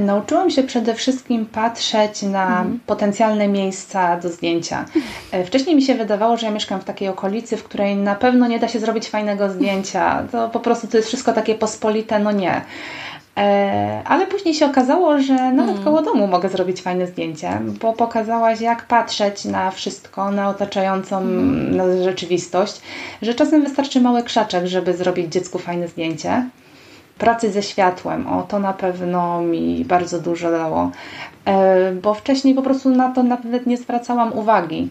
Nauczyłam 0.00 0.50
się 0.50 0.62
przede 0.62 0.94
wszystkim 0.94 1.46
patrzeć 1.46 2.22
na 2.22 2.46
mhm. 2.46 2.80
potencjalne 2.86 3.48
miejsca 3.48 4.16
do 4.16 4.28
zdjęcia. 4.28 4.84
E, 5.32 5.44
wcześniej 5.44 5.76
mi 5.76 5.82
się 5.82 5.94
wydawało, 5.94 6.36
że 6.36 6.46
ja 6.46 6.52
mieszkam 6.52 6.80
w 6.80 6.84
takiej 6.84 7.08
okolicy, 7.08 7.56
w 7.56 7.64
której 7.64 7.96
na 7.96 8.14
pewno 8.14 8.46
nie 8.46 8.58
da 8.58 8.68
się 8.68 8.80
zrobić 8.80 9.08
fajnego 9.08 9.50
zdjęcia. 9.50 10.24
To 10.32 10.48
po 10.48 10.60
prostu 10.60 10.86
to 10.86 10.96
jest 10.96 11.08
wszystko 11.08 11.32
takie 11.32 11.54
pospolite, 11.54 12.18
no 12.18 12.32
nie. 12.32 12.62
E, 13.36 14.02
ale 14.04 14.26
później 14.26 14.54
się 14.54 14.66
okazało, 14.66 15.18
że 15.18 15.34
nawet 15.34 15.76
mhm. 15.76 15.84
koło 15.84 16.02
domu 16.02 16.26
mogę 16.26 16.48
zrobić 16.48 16.82
fajne 16.82 17.06
zdjęcie, 17.06 17.60
bo 17.80 17.92
pokazałaś, 17.92 18.60
jak 18.60 18.86
patrzeć 18.86 19.44
na 19.44 19.70
wszystko, 19.70 20.30
na 20.30 20.48
otaczającą 20.48 21.20
nas 21.70 22.02
rzeczywistość, 22.04 22.80
że 23.22 23.34
czasem 23.34 23.62
wystarczy 23.62 24.00
mały 24.00 24.22
krzaczek, 24.22 24.66
żeby 24.66 24.96
zrobić 24.96 25.32
dziecku 25.32 25.58
fajne 25.58 25.88
zdjęcie 25.88 26.44
pracy 27.22 27.52
ze 27.52 27.62
światłem. 27.62 28.26
O, 28.26 28.42
to 28.42 28.58
na 28.58 28.72
pewno 28.72 29.40
mi 29.40 29.84
bardzo 29.84 30.20
dużo 30.20 30.50
dało, 30.50 30.90
e, 31.44 31.92
bo 31.92 32.14
wcześniej 32.14 32.54
po 32.54 32.62
prostu 32.62 32.90
na 32.90 33.08
to 33.10 33.22
nawet 33.22 33.66
nie 33.66 33.76
zwracałam 33.76 34.32
uwagi. 34.32 34.90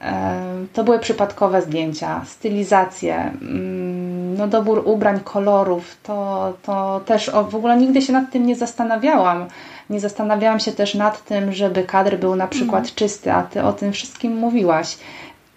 E, 0.00 0.40
to 0.72 0.84
były 0.84 0.98
przypadkowe 0.98 1.62
zdjęcia, 1.62 2.20
stylizacje, 2.24 3.14
mm, 3.16 4.36
no 4.36 4.46
dobór 4.48 4.82
ubrań, 4.84 5.20
kolorów, 5.24 5.96
to, 6.02 6.52
to 6.62 7.00
też 7.06 7.28
o, 7.28 7.44
w 7.44 7.54
ogóle 7.54 7.76
nigdy 7.76 8.02
się 8.02 8.12
nad 8.12 8.30
tym 8.30 8.46
nie 8.46 8.56
zastanawiałam. 8.56 9.46
Nie 9.90 10.00
zastanawiałam 10.00 10.60
się 10.60 10.72
też 10.72 10.94
nad 10.94 11.24
tym, 11.24 11.52
żeby 11.52 11.82
kadr 11.82 12.16
był 12.16 12.36
na 12.36 12.46
przykład 12.46 12.84
mm. 12.84 12.94
czysty, 12.94 13.32
a 13.32 13.42
Ty 13.42 13.62
o 13.62 13.72
tym 13.72 13.92
wszystkim 13.92 14.36
mówiłaś. 14.36 14.98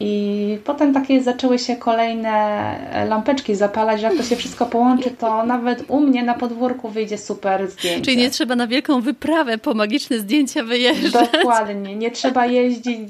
I 0.01 0.57
potem 0.63 0.93
takie 0.93 1.23
zaczęły 1.23 1.59
się 1.59 1.75
kolejne 1.75 2.75
lampeczki 3.09 3.55
zapalać, 3.55 4.01
że 4.01 4.07
jak 4.07 4.17
to 4.17 4.23
się 4.23 4.35
wszystko 4.35 4.65
połączy, 4.65 5.11
to 5.11 5.45
nawet 5.45 5.83
u 5.87 5.99
mnie 5.99 6.23
na 6.23 6.33
podwórku 6.33 6.89
wyjdzie 6.89 7.17
super 7.17 7.71
zdjęcie. 7.71 8.01
Czyli 8.01 8.17
nie 8.17 8.29
trzeba 8.29 8.55
na 8.55 8.67
wielką 8.67 9.01
wyprawę 9.01 9.57
po 9.57 9.73
magiczne 9.73 10.19
zdjęcia 10.19 10.63
wyjeżdżać. 10.63 11.31
Dokładnie, 11.31 11.95
nie 11.95 12.11
trzeba 12.11 12.45
jeździć 12.45 13.09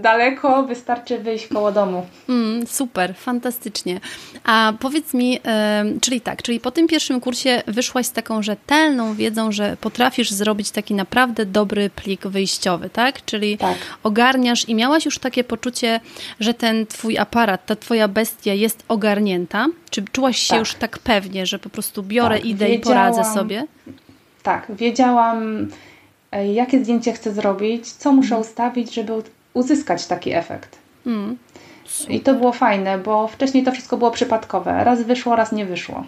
daleko, 0.00 0.62
wystarczy 0.62 1.18
wyjść 1.18 1.46
koło 1.46 1.72
domu. 1.72 2.06
Mm, 2.28 2.66
super, 2.66 3.14
fantastycznie. 3.14 4.00
A 4.44 4.72
powiedz 4.80 5.14
mi, 5.14 5.40
czyli 6.00 6.20
tak, 6.20 6.42
czyli 6.42 6.60
po 6.60 6.70
tym 6.70 6.86
pierwszym 6.86 7.20
kursie 7.20 7.62
wyszłaś 7.66 8.06
z 8.06 8.12
taką 8.12 8.42
rzetelną 8.42 9.14
wiedzą, 9.14 9.52
że 9.52 9.76
potrafisz 9.80 10.30
zrobić 10.30 10.70
taki 10.70 10.94
naprawdę 10.94 11.46
dobry 11.46 11.90
plik 11.90 12.26
wyjściowy, 12.26 12.90
tak? 12.90 13.24
Czyli 13.24 13.58
tak. 13.58 13.76
ogarniasz 14.02 14.68
i 14.68 14.74
miałaś 14.74 15.04
już 15.04 15.18
takie 15.18 15.44
poczucie, 15.44 16.00
że 16.40 16.54
ten 16.54 16.86
twój 16.86 17.18
aparat, 17.18 17.66
ta 17.66 17.76
twoja 17.76 18.08
bestia 18.08 18.54
jest 18.54 18.84
ogarnięta? 18.88 19.66
Czy 19.90 20.04
czułaś 20.12 20.38
się 20.38 20.48
tak. 20.48 20.58
już 20.58 20.74
tak 20.74 20.98
pewnie, 20.98 21.46
że 21.46 21.58
po 21.58 21.70
prostu 21.70 22.02
biorę, 22.02 22.36
tak, 22.36 22.44
idę 22.44 22.70
i 22.70 22.78
poradzę 22.78 23.24
sobie? 23.24 23.66
Tak, 24.42 24.66
wiedziałam, 24.70 25.68
e, 26.32 26.52
jakie 26.52 26.80
zdjęcie 26.80 27.12
chcę 27.12 27.32
zrobić, 27.32 27.92
co 27.92 28.12
muszę 28.12 28.34
mm. 28.34 28.40
ustawić, 28.40 28.94
żeby 28.94 29.12
uzyskać 29.54 30.06
taki 30.06 30.32
efekt. 30.32 30.78
Mm. 31.06 31.36
I 32.08 32.20
to 32.20 32.34
było 32.34 32.52
fajne, 32.52 32.98
bo 32.98 33.28
wcześniej 33.28 33.64
to 33.64 33.72
wszystko 33.72 33.96
było 33.96 34.10
przypadkowe. 34.10 34.84
Raz 34.84 35.02
wyszło, 35.02 35.36
raz 35.36 35.52
nie 35.52 35.66
wyszło. 35.66 36.04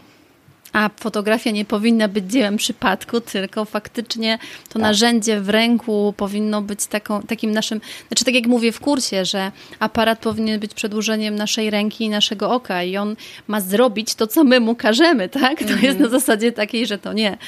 A 0.76 0.90
fotografia 1.00 1.50
nie 1.50 1.64
powinna 1.64 2.08
być 2.08 2.32
dziełem 2.32 2.56
przypadku, 2.56 3.20
tylko 3.20 3.64
faktycznie 3.64 4.38
to 4.68 4.72
tak. 4.72 4.82
narzędzie 4.82 5.40
w 5.40 5.48
ręku 5.48 6.14
powinno 6.16 6.62
być 6.62 6.86
taką, 6.86 7.22
takim 7.22 7.52
naszym, 7.52 7.80
znaczy 8.08 8.24
tak 8.24 8.34
jak 8.34 8.46
mówię 8.46 8.72
w 8.72 8.80
kursie, 8.80 9.24
że 9.24 9.52
aparat 9.78 10.18
powinien 10.18 10.60
być 10.60 10.74
przedłużeniem 10.74 11.34
naszej 11.34 11.70
ręki 11.70 12.04
i 12.04 12.08
naszego 12.08 12.50
oka 12.50 12.82
i 12.82 12.96
on 12.96 13.16
ma 13.48 13.60
zrobić 13.60 14.14
to, 14.14 14.26
co 14.26 14.44
my 14.44 14.60
mu 14.60 14.74
każemy, 14.74 15.28
tak? 15.28 15.58
To 15.58 15.64
mhm. 15.64 15.84
jest 15.84 15.98
na 15.98 16.08
zasadzie 16.08 16.52
takiej, 16.52 16.86
że 16.86 16.98
to 16.98 17.12
nie. 17.12 17.38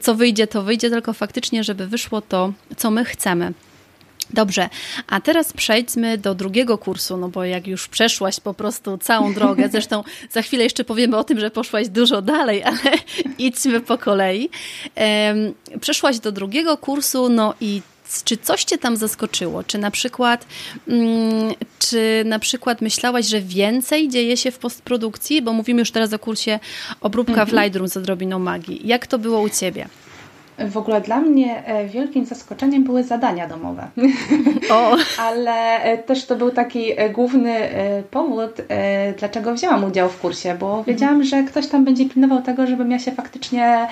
Co 0.00 0.14
wyjdzie, 0.14 0.46
to 0.46 0.62
wyjdzie, 0.62 0.90
tylko 0.90 1.12
faktycznie, 1.12 1.64
żeby 1.64 1.86
wyszło 1.86 2.20
to, 2.20 2.52
co 2.76 2.90
my 2.90 3.04
chcemy. 3.04 3.52
Dobrze, 4.32 4.68
a 5.06 5.20
teraz 5.20 5.52
przejdźmy 5.52 6.18
do 6.18 6.34
drugiego 6.34 6.78
kursu, 6.78 7.16
no 7.16 7.28
bo 7.28 7.44
jak 7.44 7.66
już 7.66 7.88
przeszłaś 7.88 8.40
po 8.40 8.54
prostu 8.54 8.98
całą 8.98 9.34
drogę, 9.34 9.68
zresztą 9.72 10.04
za 10.30 10.42
chwilę 10.42 10.64
jeszcze 10.64 10.84
powiemy 10.84 11.16
o 11.16 11.24
tym, 11.24 11.40
że 11.40 11.50
poszłaś 11.50 11.88
dużo 11.88 12.22
dalej, 12.22 12.62
ale 12.72 12.98
idźmy 13.38 13.80
po 13.80 13.98
kolei. 13.98 14.50
Przeszłaś 15.80 16.18
do 16.18 16.32
drugiego 16.32 16.76
kursu, 16.76 17.28
no 17.28 17.54
i 17.60 17.82
czy 18.24 18.36
coś 18.36 18.64
Cię 18.64 18.78
tam 18.78 18.96
zaskoczyło? 18.96 19.64
Czy 19.64 19.78
na 19.78 19.90
przykład, 19.90 20.46
mm, 20.88 21.54
czy 21.78 22.22
na 22.26 22.38
przykład 22.38 22.80
myślałaś, 22.80 23.26
że 23.26 23.40
więcej 23.40 24.08
dzieje 24.08 24.36
się 24.36 24.50
w 24.50 24.58
postprodukcji? 24.58 25.42
Bo 25.42 25.52
mówimy 25.52 25.80
już 25.80 25.90
teraz 25.90 26.12
o 26.12 26.18
kursie 26.18 26.58
obróbka 27.00 27.44
w 27.44 27.48
mhm. 27.48 27.64
Lightroom 27.64 27.88
z 27.88 27.96
odrobiną 27.96 28.38
magii. 28.38 28.80
Jak 28.84 29.06
to 29.06 29.18
było 29.18 29.40
u 29.40 29.48
Ciebie? 29.48 29.88
W 30.58 30.76
ogóle 30.76 31.00
dla 31.00 31.20
mnie 31.20 31.66
e, 31.66 31.86
wielkim 31.86 32.24
zaskoczeniem 32.24 32.84
były 32.84 33.04
zadania 33.04 33.48
domowe. 33.48 33.88
O. 34.70 34.96
Ale 35.28 35.82
e, 35.82 35.98
też 35.98 36.26
to 36.26 36.36
był 36.36 36.50
taki 36.50 37.00
e, 37.00 37.10
główny 37.10 37.54
powód, 38.10 38.50
dlaczego 39.18 39.54
wzięłam 39.54 39.84
udział 39.84 40.08
w 40.08 40.20
kursie, 40.20 40.56
bo 40.60 40.66
mhm. 40.66 40.84
wiedziałam, 40.84 41.24
że 41.24 41.42
ktoś 41.42 41.66
tam 41.66 41.84
będzie 41.84 42.08
pilnował 42.08 42.42
tego, 42.42 42.66
żebym 42.66 42.90
ja 42.90 42.98
się 42.98 43.12
faktycznie 43.12 43.88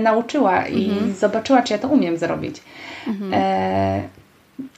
nauczyła 0.00 0.66
i 0.66 0.90
mhm. 0.90 1.14
zobaczyła, 1.14 1.62
czy 1.62 1.72
ja 1.72 1.78
to 1.78 1.88
umiem 1.88 2.16
zrobić. 2.16 2.62
Mhm. 3.06 3.32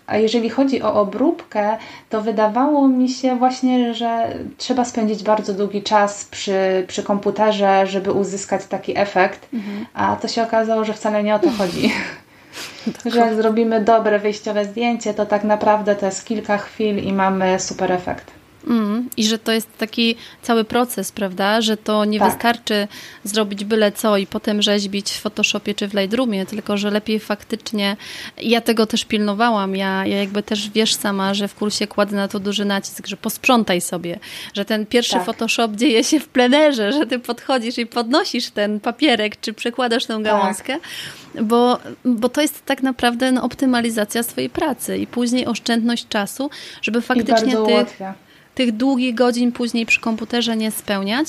A 0.07 0.17
jeżeli 0.17 0.51
chodzi 0.51 0.83
o 0.83 0.95
obróbkę, 0.95 1.77
to 2.11 2.21
wydawało 2.21 2.89
mi 2.89 3.09
się 3.09 3.37
właśnie, 3.37 3.95
że 3.95 4.35
trzeba 4.59 4.85
spędzić 4.85 5.23
bardzo 5.23 5.55
długi 5.55 5.83
czas 5.83 6.25
przy, 6.25 6.85
przy 6.87 7.03
komputerze, 7.03 7.87
żeby 7.87 8.13
uzyskać 8.13 8.67
taki 8.67 8.99
efekt, 8.99 9.49
mhm. 9.55 9.87
a 9.95 10.17
to 10.17 10.29
się 10.29 10.43
okazało, 10.43 10.85
że 10.85 10.93
wcale 10.93 11.23
nie 11.23 11.35
o 11.35 11.39
to 11.39 11.51
chodzi. 11.51 11.93
że 13.13 13.19
jak 13.19 13.35
zrobimy 13.35 13.85
dobre 13.85 14.19
wyjściowe 14.19 14.65
zdjęcie, 14.65 15.15
to 15.15 15.27
tak 15.27 15.45
naprawdę 15.45 15.97
to 15.97 16.07
jest 16.07 16.25
kilka 16.25 16.59
chwil 16.59 16.99
i 16.99 17.13
mamy 17.13 17.61
super 17.61 17.93
efekt. 17.93 18.40
Mm, 18.67 19.09
I 19.17 19.25
że 19.25 19.39
to 19.39 19.53
jest 19.53 19.79
taki 19.79 20.17
cały 20.43 20.65
proces, 20.65 21.13
prawda? 21.13 21.61
Że 21.61 21.77
to 21.77 22.05
nie 22.05 22.19
tak. 22.19 22.31
wystarczy 22.31 22.89
zrobić 23.25 23.65
byle 23.65 23.93
co 23.93 24.17
i 24.17 24.27
potem 24.27 24.63
rzeźbić 24.63 25.11
w 25.11 25.21
Photoshopie 25.21 25.75
czy 25.75 25.89
w 25.89 25.95
Lightroomie, 25.95 26.47
tylko 26.47 26.77
że 26.77 26.91
lepiej 26.91 27.21
faktycznie. 27.21 27.97
Ja 28.43 28.61
tego 28.61 28.87
też 28.87 29.05
pilnowałam. 29.05 29.77
Ja, 29.77 30.07
ja 30.07 30.17
jakby 30.17 30.43
też 30.43 30.71
wiesz 30.71 30.95
sama, 30.95 31.35
że 31.35 31.49
w 31.49 31.55
kursie 31.55 31.87
kładę 31.87 32.17
na 32.17 32.29
to 32.29 32.41
duży 32.41 32.65
nacisk, 32.65 33.07
że 33.07 33.17
posprzątaj 33.17 33.81
sobie, 33.81 34.19
że 34.55 34.65
ten 34.65 34.87
pierwszy 34.87 35.13
tak. 35.13 35.25
Photoshop 35.25 35.69
dzieje 35.69 36.05
się 36.05 36.21
w 36.21 36.29
plenerze, 36.29 36.93
że 36.93 37.07
ty 37.07 37.19
podchodzisz 37.19 37.79
i 37.79 37.87
podnosisz 37.87 38.51
ten 38.51 38.81
papierek, 38.81 39.41
czy 39.41 39.53
przekładasz 39.53 40.07
tę 40.07 40.19
gałązkę. 40.23 40.73
Tak. 40.73 41.45
Bo, 41.45 41.79
bo 42.05 42.29
to 42.29 42.41
jest 42.41 42.65
tak 42.65 42.83
naprawdę 42.83 43.33
no, 43.33 43.43
optymalizacja 43.43 44.23
swojej 44.23 44.51
pracy 44.51 44.99
i 44.99 45.07
później 45.07 45.47
oszczędność 45.47 46.09
czasu, 46.09 46.51
żeby 46.83 47.03
faktycznie 47.03 47.51
tych, 47.51 47.61
ułatwia 47.61 48.15
tych 48.61 48.73
długich 48.73 49.15
godzin 49.15 49.53
później 49.53 49.87
przy 49.87 50.01
komputerze 50.01 50.57
nie 50.57 50.71
spełniać. 50.71 51.29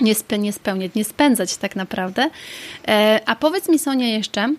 Nie, 0.00 0.14
spe, 0.14 0.38
nie 0.38 0.52
spełniać, 0.52 0.94
nie 0.94 1.04
spędzać 1.04 1.56
tak 1.56 1.76
naprawdę. 1.76 2.30
E, 2.88 3.20
a 3.26 3.36
powiedz 3.36 3.68
mi 3.68 3.78
Sonia 3.78 4.08
jeszcze, 4.08 4.54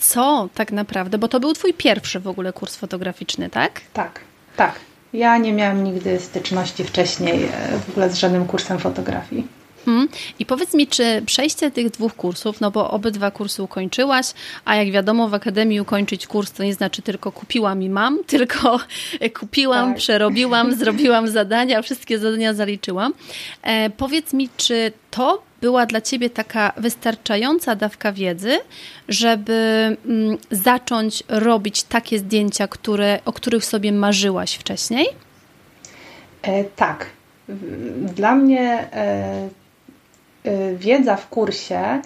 co 0.00 0.48
tak 0.54 0.72
naprawdę, 0.72 1.18
bo 1.18 1.28
to 1.28 1.40
był 1.40 1.52
Twój 1.52 1.74
pierwszy 1.74 2.20
w 2.20 2.28
ogóle 2.28 2.52
kurs 2.52 2.76
fotograficzny, 2.76 3.50
tak? 3.50 3.80
Tak, 3.92 4.20
tak. 4.56 4.74
Ja 5.12 5.38
nie 5.38 5.52
miałam 5.52 5.84
nigdy 5.84 6.20
styczności 6.20 6.84
wcześniej 6.84 7.44
e, 7.44 7.78
w 7.78 7.90
ogóle 7.90 8.10
z 8.10 8.14
żadnym 8.14 8.46
kursem 8.46 8.78
fotografii. 8.78 9.46
Hmm. 9.84 10.08
I 10.38 10.46
powiedz 10.46 10.74
mi, 10.74 10.86
czy 10.86 11.22
przejście 11.26 11.70
tych 11.70 11.90
dwóch 11.90 12.14
kursów, 12.14 12.60
no 12.60 12.70
bo 12.70 12.90
obydwa 12.90 13.30
kursy 13.30 13.62
ukończyłaś, 13.62 14.26
a 14.64 14.76
jak 14.76 14.90
wiadomo 14.90 15.28
w 15.28 15.34
Akademii 15.34 15.80
ukończyć 15.80 16.26
kurs 16.26 16.52
to 16.52 16.64
nie 16.64 16.74
znaczy 16.74 17.02
tylko 17.02 17.32
kupiłam 17.32 17.82
i 17.82 17.88
mam, 17.88 18.24
tylko 18.26 18.80
kupiłam, 19.34 19.88
tak. 19.88 19.98
przerobiłam, 19.98 20.74
zrobiłam 20.82 21.28
zadania, 21.28 21.82
wszystkie 21.82 22.18
zadania 22.18 22.54
zaliczyłam. 22.54 23.12
E, 23.62 23.90
powiedz 23.90 24.32
mi, 24.32 24.48
czy 24.56 24.92
to 25.10 25.42
była 25.60 25.86
dla 25.86 26.00
Ciebie 26.00 26.30
taka 26.30 26.72
wystarczająca 26.76 27.76
dawka 27.76 28.12
wiedzy, 28.12 28.58
żeby 29.08 29.52
mm, 30.06 30.38
zacząć 30.50 31.22
robić 31.28 31.82
takie 31.82 32.18
zdjęcia, 32.18 32.68
które, 32.68 33.18
o 33.24 33.32
których 33.32 33.64
sobie 33.64 33.92
marzyłaś 33.92 34.54
wcześniej? 34.54 35.06
E, 36.42 36.64
tak, 36.64 37.06
dla 38.14 38.34
mnie 38.34 38.88
wiedza 40.76 41.16
w 41.16 41.28
kursie 41.28 42.00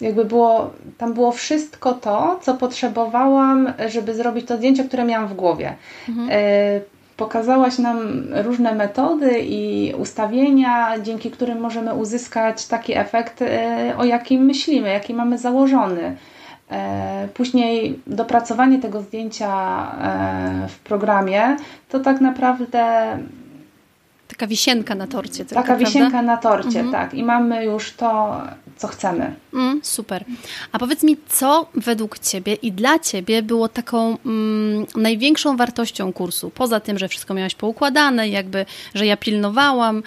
jakby 0.00 0.24
było, 0.24 0.70
tam 0.98 1.14
było 1.14 1.32
wszystko 1.32 1.92
to, 1.92 2.38
co 2.42 2.54
potrzebowałam, 2.54 3.72
żeby 3.88 4.14
zrobić 4.14 4.46
to 4.46 4.56
zdjęcie, 4.56 4.84
które 4.84 5.04
miałam 5.04 5.28
w 5.28 5.34
głowie. 5.34 5.74
Mhm. 6.08 6.28
E, 6.32 6.80
pokazałaś 7.16 7.78
nam 7.78 7.98
różne 8.34 8.74
metody 8.74 9.40
i 9.40 9.94
ustawienia, 9.98 10.98
dzięki 11.02 11.30
którym 11.30 11.60
możemy 11.60 11.94
uzyskać 11.94 12.66
taki 12.66 12.98
efekt, 12.98 13.42
e, 13.42 13.94
o 13.98 14.04
jakim 14.04 14.44
myślimy, 14.44 14.88
jaki 14.88 15.14
mamy 15.14 15.38
założony. 15.38 16.16
Później 17.34 18.00
dopracowanie 18.06 18.78
tego 18.78 19.02
zdjęcia 19.02 19.86
w 20.68 20.78
programie 20.78 21.56
to 21.88 22.00
tak 22.00 22.20
naprawdę 22.20 23.18
Taka 24.40 24.46
wisienka 24.48 24.94
na 24.94 25.06
torcie. 25.06 25.44
Taka 25.44 25.62
prawda? 25.62 25.84
wisienka 25.84 26.22
na 26.22 26.36
torcie, 26.36 26.80
mhm. 26.80 26.92
tak. 26.92 27.14
I 27.14 27.22
mamy 27.22 27.64
już 27.64 27.92
to, 27.92 28.40
co 28.76 28.88
chcemy. 28.88 29.34
Mm, 29.54 29.80
super. 29.82 30.24
A 30.72 30.78
powiedz 30.78 31.02
mi, 31.02 31.16
co 31.28 31.66
według 31.74 32.18
Ciebie 32.18 32.54
i 32.54 32.72
dla 32.72 32.98
Ciebie 32.98 33.42
było 33.42 33.68
taką 33.68 34.18
mm, 34.26 34.86
największą 34.96 35.56
wartością 35.56 36.12
kursu? 36.12 36.50
Poza 36.50 36.80
tym, 36.80 36.98
że 36.98 37.08
wszystko 37.08 37.34
miałaś 37.34 37.54
poukładane, 37.54 38.28
jakby, 38.28 38.66
że 38.94 39.06
ja 39.06 39.16
pilnowałam, 39.16 40.02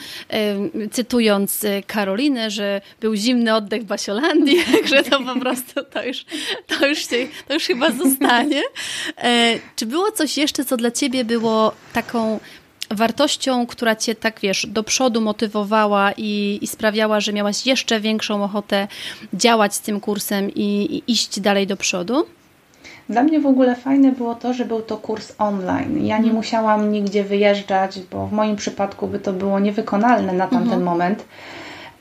y, 0.81 0.89
cytując 0.89 1.63
y, 1.63 1.83
Karolinę, 1.87 2.51
że 2.51 2.81
był 2.99 3.15
zimny 3.15 3.55
oddech 3.55 3.81
w 3.81 3.85
Basiolandii, 3.85 4.57
że 4.93 5.03
to 5.03 5.23
po 5.23 5.39
prostu 5.39 5.83
to 5.83 6.03
już, 6.03 6.25
to 6.67 6.87
już, 6.87 7.09
się, 7.09 7.27
to 7.47 7.53
już 7.53 7.63
chyba 7.63 7.91
zostanie. 7.91 8.61
E, 9.17 9.59
czy 9.75 9.85
było 9.85 10.11
coś 10.11 10.37
jeszcze, 10.37 10.65
co 10.65 10.77
dla 10.77 10.91
Ciebie 10.91 11.25
było 11.25 11.73
taką 11.93 12.39
wartością, 12.91 13.65
która 13.65 13.95
cię 13.95 14.15
tak 14.15 14.39
wiesz, 14.39 14.67
do 14.69 14.83
przodu 14.83 15.21
motywowała 15.21 16.11
i, 16.17 16.59
i 16.61 16.67
sprawiała, 16.67 17.19
że 17.19 17.33
miałaś 17.33 17.65
jeszcze 17.65 17.99
większą 17.99 18.43
ochotę 18.43 18.87
działać 19.33 19.75
z 19.75 19.81
tym 19.81 19.99
kursem 19.99 20.49
i, 20.49 20.95
i 20.95 21.11
iść 21.11 21.39
dalej 21.39 21.67
do 21.67 21.77
przodu? 21.77 22.25
Dla 23.09 23.23
mnie 23.23 23.39
w 23.39 23.45
ogóle 23.45 23.75
fajne 23.75 24.11
było 24.11 24.35
to, 24.35 24.53
że 24.53 24.65
był 24.65 24.81
to 24.81 24.97
kurs 24.97 25.33
online. 25.37 26.05
Ja 26.05 26.17
nie 26.17 26.23
mhm. 26.23 26.35
musiałam 26.35 26.91
nigdzie 26.91 27.23
wyjeżdżać, 27.23 27.99
bo 28.11 28.27
w 28.27 28.31
moim 28.31 28.55
przypadku 28.55 29.07
by 29.07 29.19
to 29.19 29.33
było 29.33 29.59
niewykonalne 29.59 30.33
na 30.33 30.47
tamten 30.47 30.63
mhm. 30.63 30.83
moment. 30.83 31.25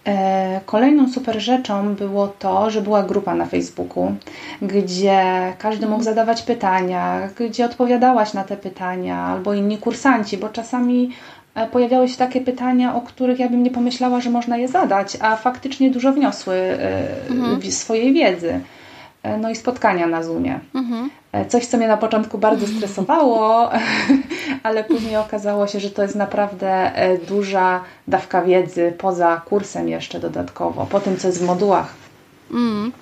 E, 0.07 0.61
kolejną 0.67 1.09
super 1.09 1.41
rzeczą 1.41 1.95
było 1.95 2.29
to, 2.29 2.71
że 2.71 2.83
była 2.83 3.03
grupa 3.03 3.35
na 3.35 3.47
Facebooku, 3.47 4.15
gdzie 4.63 5.23
każdy 5.59 5.87
mógł 5.87 6.03
zadawać 6.03 6.43
pytania, 6.43 7.29
gdzie 7.39 7.65
odpowiadałaś 7.65 8.35
na 8.35 8.45
te 8.45 8.57
pytania, 8.57 9.19
albo 9.19 9.55
inni 9.55 9.79
kursanci, 9.79 10.39
bo 10.39 10.49
czasami 10.49 11.11
e, 11.55 11.67
pojawiały 11.67 12.09
się 12.09 12.17
takie 12.17 12.41
pytania, 12.41 12.95
o 12.95 13.01
których 13.01 13.39
ja 13.39 13.49
bym 13.49 13.63
nie 13.63 13.71
pomyślała, 13.71 14.21
że 14.21 14.31
można 14.31 14.57
je 14.57 14.69
zadać, 14.69 15.17
a 15.21 15.37
faktycznie 15.37 15.91
dużo 15.91 16.13
wniosły 16.13 16.55
e, 16.55 17.29
mhm. 17.31 17.73
swojej 17.73 18.13
wiedzy. 18.13 18.61
E, 19.23 19.39
no 19.39 19.51
i 19.51 19.57
spotkania 19.57 20.07
na 20.07 20.23
Zoomie. 20.23 20.61
Mhm. 20.75 21.11
E, 21.33 21.47
coś, 21.47 21.67
co 21.67 21.77
mnie 21.77 21.89
na 21.89 21.97
początku 21.97 22.39
bardzo 22.39 22.67
stresowało, 22.67 23.71
ale 24.63 24.85
później 24.85 25.17
okazało 25.17 25.67
się, 25.67 25.81
że 25.81 25.91
to 25.91 26.03
jest 26.03 26.15
naprawdę 26.15 26.97
e, 26.97 27.19
duża 27.19 27.81
dawka 28.09 28.43
wiedzy 28.43 28.95
poza 28.99 29.43
kursem 29.45 29.89
jeszcze 29.89 30.21
dodatkowo, 30.21 30.87
po 30.87 31.01
tym, 31.01 31.17
co 31.17 31.29
jest 31.29 31.43
w 31.43 31.47
modułach. 31.47 31.95
Mm. 32.51 32.93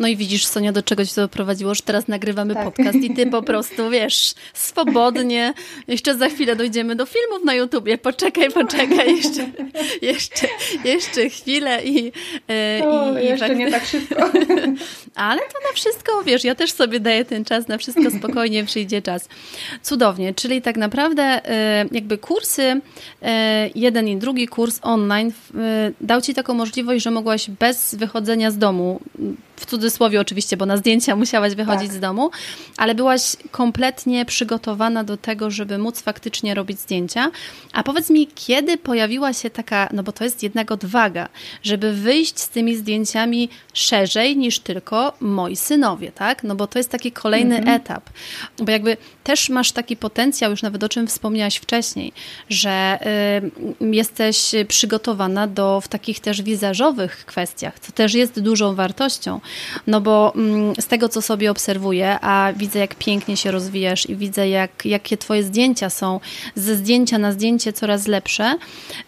No 0.00 0.08
i 0.08 0.16
widzisz, 0.16 0.46
Sonia, 0.46 0.72
do 0.72 0.82
czegoś 0.82 1.12
to 1.12 1.20
doprowadziło, 1.20 1.74
że 1.74 1.82
teraz 1.82 2.08
nagrywamy 2.08 2.54
tak. 2.54 2.64
podcast 2.64 2.98
i 2.98 3.14
ty 3.14 3.26
po 3.26 3.42
prostu, 3.42 3.90
wiesz, 3.90 4.34
swobodnie. 4.54 5.54
Jeszcze 5.88 6.14
za 6.14 6.28
chwilę 6.28 6.56
dojdziemy 6.56 6.96
do 6.96 7.06
filmów 7.06 7.44
na 7.44 7.54
YouTubie. 7.54 7.98
Poczekaj, 7.98 8.50
poczekaj, 8.50 9.16
jeszcze, 9.16 9.46
jeszcze, 10.02 10.46
jeszcze 10.84 11.28
chwilę 11.28 11.84
i... 11.84 12.12
E, 12.50 12.88
o, 12.88 13.18
i 13.18 13.24
jeszcze 13.24 13.56
nie 13.56 13.70
tak 13.70 13.86
szybko. 13.86 14.16
Ale 15.14 15.40
to 15.40 15.68
na 15.68 15.74
wszystko, 15.74 16.22
wiesz, 16.22 16.44
ja 16.44 16.54
też 16.54 16.72
sobie 16.72 17.00
daję 17.00 17.24
ten 17.24 17.44
czas, 17.44 17.68
na 17.68 17.78
wszystko 17.78 18.10
spokojnie 18.18 18.64
przyjdzie 18.64 19.02
czas. 19.02 19.28
Cudownie, 19.82 20.34
czyli 20.34 20.62
tak 20.62 20.76
naprawdę 20.76 21.22
e, 21.22 21.84
jakby 21.92 22.18
kursy, 22.18 22.80
e, 23.22 23.70
jeden 23.74 24.08
i 24.08 24.16
drugi 24.16 24.48
kurs 24.48 24.78
online 24.82 25.32
dał 26.00 26.20
Ci 26.20 26.34
taką 26.34 26.54
możliwość, 26.54 27.04
że 27.04 27.10
mogłaś 27.10 27.50
bez 27.50 27.94
wychodzenia 27.94 28.50
z 28.50 28.58
domu 28.58 29.00
w 29.56 29.66
cudzysłowie 29.66 30.20
oczywiście, 30.20 30.56
bo 30.56 30.66
na 30.66 30.76
zdjęcia 30.76 31.16
musiałaś 31.16 31.54
wychodzić 31.54 31.88
tak. 31.88 31.96
z 31.96 32.00
domu, 32.00 32.30
ale 32.76 32.94
byłaś 32.94 33.36
kompletnie 33.50 34.24
przygotowana 34.24 35.04
do 35.04 35.16
tego, 35.16 35.50
żeby 35.50 35.78
móc 35.78 36.00
faktycznie 36.02 36.54
robić 36.54 36.80
zdjęcia. 36.80 37.30
A 37.72 37.82
powiedz 37.82 38.10
mi, 38.10 38.26
kiedy 38.26 38.76
pojawiła 38.78 39.32
się 39.32 39.50
taka, 39.50 39.88
no 39.92 40.02
bo 40.02 40.12
to 40.12 40.24
jest 40.24 40.42
jednak 40.42 40.70
odwaga, 40.70 41.28
żeby 41.62 41.92
wyjść 41.92 42.38
z 42.38 42.48
tymi 42.48 42.76
zdjęciami 42.76 43.48
szerzej 43.72 44.36
niż 44.36 44.58
tylko 44.58 45.12
moi 45.20 45.56
synowie, 45.56 46.12
tak? 46.12 46.44
No 46.44 46.54
bo 46.54 46.66
to 46.66 46.78
jest 46.78 46.90
taki 46.90 47.12
kolejny 47.12 47.56
mhm. 47.56 47.76
etap. 47.76 48.10
Bo 48.58 48.72
jakby 48.72 48.96
też 49.24 49.48
masz 49.48 49.72
taki 49.72 49.96
potencjał, 49.96 50.50
już 50.50 50.62
nawet 50.62 50.84
o 50.84 50.88
czym 50.88 51.06
wspomniałaś 51.06 51.56
wcześniej, 51.56 52.12
że 52.48 52.98
y, 53.80 53.86
jesteś 53.86 54.52
przygotowana 54.68 55.46
do 55.46 55.80
w 55.80 55.88
takich 55.88 56.20
też 56.20 56.42
wizażowych 56.42 57.24
kwestiach, 57.26 57.80
co 57.80 57.92
też 57.92 58.14
jest 58.14 58.40
dużą 58.40 58.74
wartością, 58.74 59.40
no 59.86 60.00
bo 60.00 60.32
mm, 60.36 60.74
z 60.80 60.86
tego, 60.86 61.08
co 61.08 61.22
sobie 61.22 61.50
obserwuję, 61.50 62.18
a 62.20 62.52
widzę, 62.56 62.78
jak 62.78 62.94
pięknie 62.94 63.36
się 63.36 63.50
rozwijasz 63.50 64.08
i 64.08 64.16
widzę, 64.16 64.48
jak, 64.48 64.84
jakie 64.84 65.16
twoje 65.16 65.42
zdjęcia 65.42 65.90
są 65.90 66.20
ze 66.54 66.76
zdjęcia 66.76 67.18
na 67.18 67.32
zdjęcie 67.32 67.72
coraz 67.72 68.06
lepsze 68.06 68.58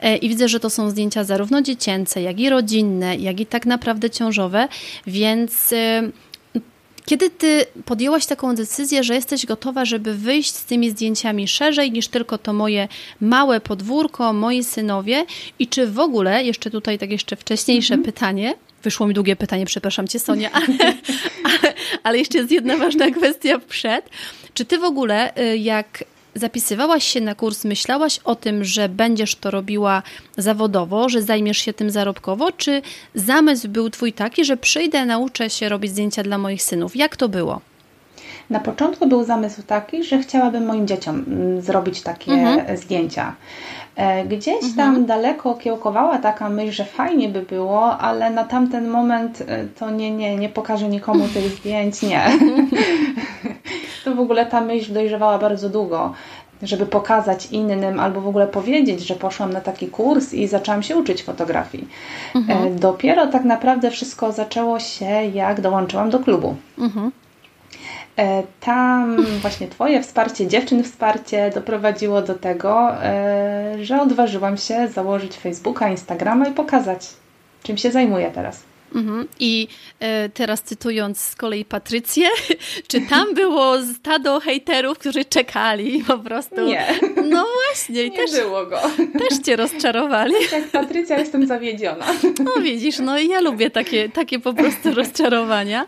e, 0.01 0.17
i 0.17 0.29
widzę, 0.29 0.49
że 0.49 0.61
to 0.61 0.71
są 0.71 0.91
zdjęcia 0.91 1.25
zarówno 1.25 1.63
dziecięce, 1.63 2.23
jak 2.23 2.41
i 2.41 2.51
rodzinne, 2.51 3.17
jak 3.17 3.41
i 3.41 3.47
tak 3.47 3.67
naprawdę 3.67 4.11
ciążowe, 4.11 4.69
więc... 5.07 5.73
Y, 5.73 6.13
kiedy 7.07 7.31
ty 7.31 7.67
podjęłaś 7.85 8.27
taką 8.27 8.55
decyzję, 8.55 9.05
że 9.05 9.15
jesteś 9.15 9.47
gotowa, 9.47 9.85
żeby 9.85 10.15
wyjść 10.15 10.55
z 10.55 10.65
tymi 10.65 10.91
zdjęciami 10.91 11.49
szerzej 11.49 11.93
niż 11.93 12.09
tylko 12.09 12.39
to 12.39 12.53
moje 12.53 12.89
małe 13.21 13.61
podwórko, 13.61 14.33
moi 14.33 14.65
synowie 14.65 15.27
i 15.59 15.67
czy 15.67 15.87
w 15.87 15.99
ogóle, 15.99 16.45
jeszcze 16.45 16.71
tutaj 16.71 16.99
tak 16.99 17.11
jeszcze 17.11 17.37
wcześniejsze 17.37 17.95
mm 17.95 18.03
-hmm. 18.03 18.07
pytanie, 18.07 18.55
Wyszło 18.83 19.07
mi 19.07 19.15
długie 19.15 19.37
pytanie, 19.37 19.67
przepraszam 19.67 20.09
cię 20.09 20.19
Sonia, 20.19 20.51
ale, 20.53 20.67
ale, 21.45 21.75
ale 22.03 22.19
jeszcze 22.19 22.39
jest 22.39 22.51
jedna 22.51 22.77
ważna 22.77 23.11
kwestia 23.11 23.59
przed. 23.59 24.11
Czy 24.55 24.65
ty 24.65 24.79
w 24.79 24.85
ogóle, 24.85 25.39
y, 25.39 25.59
jak 25.59 26.05
zapisywałaś 26.35 27.05
się 27.05 27.21
na 27.21 27.35
kurs, 27.35 27.65
myślałaś 27.65 28.21
o 28.25 28.35
tym, 28.35 28.65
że 28.65 28.89
będziesz 28.89 29.35
to 29.35 29.51
robiła 29.51 30.03
zawodowo, 30.37 31.09
że 31.09 31.23
zajmiesz 31.23 31.59
się 31.59 31.73
tym 31.73 31.91
zarobkowo, 31.91 32.53
czy 32.53 32.83
zamysł 33.15 33.69
był 33.69 33.91
twój 33.91 34.13
taki, 34.13 34.45
że 34.45 34.57
przyjdę, 34.57 35.07
nauczę 35.07 35.51
się 35.51 35.69
robić 35.69 35.91
zdjęcia 35.91 36.23
dla 36.23 36.39
moich 36.39 36.63
synów? 36.63 36.97
Jak 36.97 37.17
to 37.17 37.29
było? 37.29 37.61
Na 38.51 38.61
początku 38.61 39.09
był 39.09 39.25
zamysł 39.25 39.63
taki, 39.63 40.05
że 40.05 40.19
chciałabym 40.19 40.67
moim 40.67 40.87
dzieciom 40.87 41.25
mm, 41.29 41.63
zrobić 41.63 42.03
takie 42.03 42.33
mhm. 42.33 42.77
zdjęcia. 42.77 43.35
E, 43.97 44.25
gdzieś 44.25 44.65
mhm. 44.65 44.75
tam 44.77 45.07
daleko 45.07 45.55
kiełkowała 45.55 46.19
taka 46.19 46.49
myśl, 46.49 46.73
że 46.73 46.85
fajnie 46.85 47.29
by 47.29 47.43
było, 47.43 47.99
ale 47.99 48.31
na 48.31 48.45
tamten 48.45 48.89
moment 48.89 49.43
e, 49.47 49.65
to 49.65 49.91
nie, 49.91 50.11
nie, 50.11 50.37
nie 50.37 50.49
pokażę 50.49 50.89
nikomu 50.89 51.29
tych 51.29 51.45
zdjęć, 51.59 52.03
nie. 52.03 52.25
to 54.05 54.15
w 54.15 54.21
ogóle 54.21 54.47
ta 54.47 54.61
myśl 54.61 54.93
dojrzewała 54.93 55.39
bardzo 55.39 55.69
długo 55.69 56.13
żeby 56.63 56.87
pokazać 56.87 57.47
innym 57.47 58.01
albo 58.01 58.21
w 58.21 58.29
ogóle 58.29 58.47
powiedzieć, 58.47 59.01
że 59.01 59.15
poszłam 59.15 59.53
na 59.53 59.61
taki 59.61 59.89
kurs 59.89 60.35
i 60.35 60.47
zaczęłam 60.47 60.83
się 60.83 60.97
uczyć 60.97 61.23
fotografii. 61.23 61.89
Mhm. 62.35 62.67
E, 62.67 62.71
dopiero 62.71 63.27
tak 63.27 63.45
naprawdę 63.45 63.91
wszystko 63.91 64.33
zaczęło 64.33 64.81
się, 64.81 65.25
jak 65.35 65.61
dołączyłam 65.61 66.11
do 66.11 66.19
klubu. 66.19 66.55
Mhm. 66.79 67.11
E, 68.19 68.43
tam 68.61 69.17
właśnie 69.43 69.69
Twoje 69.69 70.03
wsparcie, 70.03 70.47
dziewczyn 70.47 70.85
wsparcie 70.85 71.51
doprowadziło 71.55 72.23
do 72.23 72.35
tego, 72.35 73.03
e, 73.03 73.85
że 73.85 74.03
odważyłam 74.03 74.57
się 74.57 74.89
założyć 74.89 75.37
Facebooka, 75.37 75.89
Instagrama 75.89 76.49
i 76.49 76.53
pokazać, 76.53 77.09
czym 77.63 77.77
się 77.77 77.91
zajmuję 77.91 78.31
teraz. 78.31 78.63
Mhm. 78.95 79.29
I 79.41 79.69
e, 80.01 80.29
teraz 80.29 80.63
cytując 80.63 81.21
z 81.21 81.37
kolei 81.37 81.65
Patrycję, 81.65 82.29
czy 82.89 83.01
tam 83.01 83.35
było 83.35 83.83
stado 83.83 84.41
hejterów, 84.41 84.99
którzy 84.99 85.25
czekali 85.25 86.05
po 86.07 86.19
prostu? 86.19 86.67
Nie. 86.67 86.87
No 87.31 87.47
właśnie. 87.67 88.11
Nie 88.11 88.17
też, 88.17 88.31
było 88.33 88.67
go. 88.67 88.81
Też 89.19 89.39
cię 89.45 89.57
rozczarowali. 89.57 90.35
Jak 90.53 90.69
Patrycja 90.69 91.19
jestem 91.19 91.47
zawiedziona. 91.47 92.07
No 92.45 92.63
widzisz, 92.63 92.99
no 92.99 93.19
i 93.19 93.29
ja 93.29 93.41
lubię 93.41 93.71
takie, 93.71 94.09
takie 94.09 94.39
po 94.39 94.55
prostu 94.55 94.95
rozczarowania. 94.95 95.87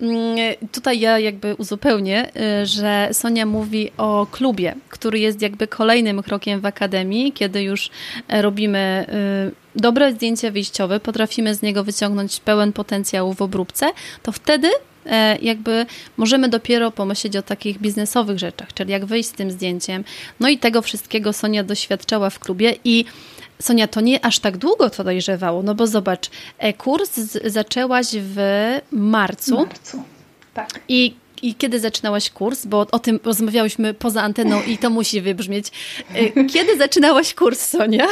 Mm, 0.00 0.36
tutaj 0.72 1.00
ja 1.00 1.18
jakby 1.18 1.54
uzupełnię, 1.54 2.30
e, 2.36 2.66
że 2.66 3.08
Sonia 3.12 3.46
mówi 3.46 3.90
o 3.96 4.26
klubie, 4.30 4.74
który 4.88 5.18
jest 5.18 5.42
jakby 5.42 5.66
kolejnym 5.66 6.22
krokiem 6.22 6.60
w 6.60 6.66
Akademii, 6.66 7.32
kiedy 7.32 7.62
już 7.62 7.90
robimy 8.28 8.78
e, 9.08 9.65
dobre 9.76 10.12
zdjęcie 10.12 10.50
wyjściowe, 10.50 11.00
potrafimy 11.00 11.54
z 11.54 11.62
niego 11.62 11.84
wyciągnąć 11.84 12.40
pełen 12.40 12.72
potencjał 12.72 13.34
w 13.34 13.42
obróbce, 13.42 13.90
to 14.22 14.32
wtedy 14.32 14.68
e, 15.06 15.38
jakby 15.42 15.86
możemy 16.16 16.48
dopiero 16.48 16.90
pomyśleć 16.90 17.36
o 17.36 17.42
takich 17.42 17.78
biznesowych 17.78 18.38
rzeczach, 18.38 18.74
czyli 18.74 18.90
jak 18.90 19.04
wyjść 19.04 19.28
z 19.28 19.32
tym 19.32 19.50
zdjęciem. 19.50 20.04
No 20.40 20.48
i 20.48 20.58
tego 20.58 20.82
wszystkiego 20.82 21.32
Sonia 21.32 21.64
doświadczała 21.64 22.30
w 22.30 22.38
klubie 22.38 22.74
i 22.84 23.04
Sonia, 23.62 23.88
to 23.88 24.00
nie 24.00 24.24
aż 24.24 24.38
tak 24.38 24.56
długo 24.56 24.90
to 24.90 25.04
dojrzewało, 25.04 25.62
no 25.62 25.74
bo 25.74 25.86
zobacz, 25.86 26.30
e, 26.58 26.72
kurs 26.72 27.10
zaczęłaś 27.44 28.06
w 28.12 28.38
marcu. 28.90 29.56
marcu. 29.56 30.02
Tak. 30.54 30.80
I 30.88 31.14
i 31.42 31.54
kiedy 31.54 31.80
zaczynałaś 31.80 32.30
kurs? 32.30 32.66
Bo 32.66 32.86
o 32.92 32.98
tym 32.98 33.20
rozmawiałyśmy 33.24 33.94
poza 33.94 34.22
anteną 34.22 34.62
i 34.62 34.78
to 34.78 34.90
musi 34.90 35.20
wybrzmieć. 35.20 35.66
E, 36.14 36.44
kiedy 36.44 36.78
zaczynałaś 36.78 37.34
kurs, 37.34 37.60
Sonia? 37.60 38.06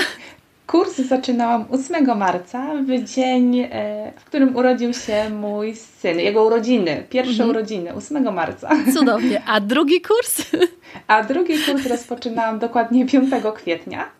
Kurs 0.66 0.96
zaczynałam 0.96 1.64
8 1.70 2.18
marca, 2.18 2.74
w 2.74 3.04
dzień, 3.04 3.58
e, 3.60 4.12
w 4.16 4.24
którym 4.24 4.56
urodził 4.56 4.92
się 4.92 5.30
mój 5.30 5.76
syn, 5.76 6.20
jego 6.20 6.44
urodziny, 6.44 7.04
pierwsze 7.10 7.32
mhm. 7.32 7.50
urodziny, 7.50 7.94
8 7.94 8.34
marca. 8.34 8.70
Cudownie. 8.94 9.42
A 9.46 9.60
drugi 9.60 10.00
kurs? 10.00 10.42
A 11.06 11.22
drugi 11.22 11.58
kurs 11.58 11.86
rozpoczynałam 11.86 12.58
dokładnie 12.58 13.06
5 13.06 13.30
kwietnia 13.54 14.10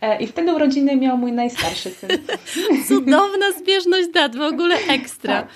e, 0.00 0.22
i 0.22 0.26
wtedy 0.26 0.54
urodziny 0.54 0.96
miał 0.96 1.18
mój 1.18 1.32
najstarszy 1.32 1.90
syn. 1.90 2.10
Cudowna 2.88 3.52
zbieżność 3.58 4.08
dat, 4.08 4.36
w 4.36 4.42
ogóle 4.42 4.76
ekstra. 4.88 5.42
Tak. 5.42 5.48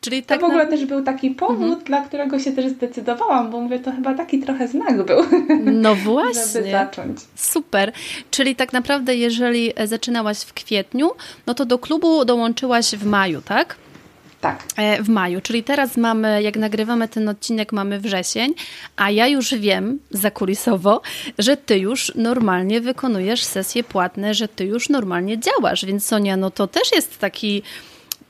Czyli 0.00 0.22
tak 0.22 0.40
to 0.40 0.46
w 0.46 0.48
ogóle 0.48 0.64
na... 0.64 0.70
też 0.70 0.84
był 0.84 1.02
taki 1.02 1.30
powód, 1.30 1.62
mhm. 1.62 1.84
dla 1.84 2.00
którego 2.00 2.38
się 2.38 2.52
też 2.52 2.72
zdecydowałam, 2.72 3.50
bo 3.50 3.60
mówię, 3.60 3.78
to 3.78 3.92
chyba 3.92 4.14
taki 4.14 4.38
trochę 4.38 4.68
znak 4.68 5.06
był. 5.06 5.18
No 5.64 5.94
właśnie. 5.94 6.42
żeby 6.52 6.70
zacząć. 6.70 7.18
Super. 7.34 7.92
Czyli 8.30 8.56
tak 8.56 8.72
naprawdę, 8.72 9.16
jeżeli 9.16 9.72
zaczynałaś 9.84 10.40
w 10.40 10.52
kwietniu, 10.52 11.10
no 11.46 11.54
to 11.54 11.66
do 11.66 11.78
klubu 11.78 12.24
dołączyłaś 12.24 12.90
w 12.90 13.06
maju, 13.06 13.42
tak? 13.42 13.76
Tak. 14.40 14.64
E, 14.76 15.02
w 15.02 15.08
maju, 15.08 15.40
czyli 15.40 15.62
teraz 15.62 15.96
mamy, 15.96 16.42
jak 16.42 16.56
nagrywamy 16.56 17.08
ten 17.08 17.28
odcinek, 17.28 17.72
mamy 17.72 18.00
wrzesień, 18.00 18.54
a 18.96 19.10
ja 19.10 19.26
już 19.26 19.54
wiem 19.54 19.98
zakulisowo, 20.10 21.02
że 21.38 21.56
ty 21.56 21.78
już 21.78 22.12
normalnie 22.14 22.80
wykonujesz 22.80 23.44
sesje 23.44 23.84
płatne, 23.84 24.34
że 24.34 24.48
ty 24.48 24.64
już 24.64 24.88
normalnie 24.88 25.38
działasz, 25.38 25.84
więc 25.84 26.06
Sonia, 26.06 26.36
no 26.36 26.50
to 26.50 26.66
też 26.66 26.92
jest 26.92 27.18
taki 27.18 27.62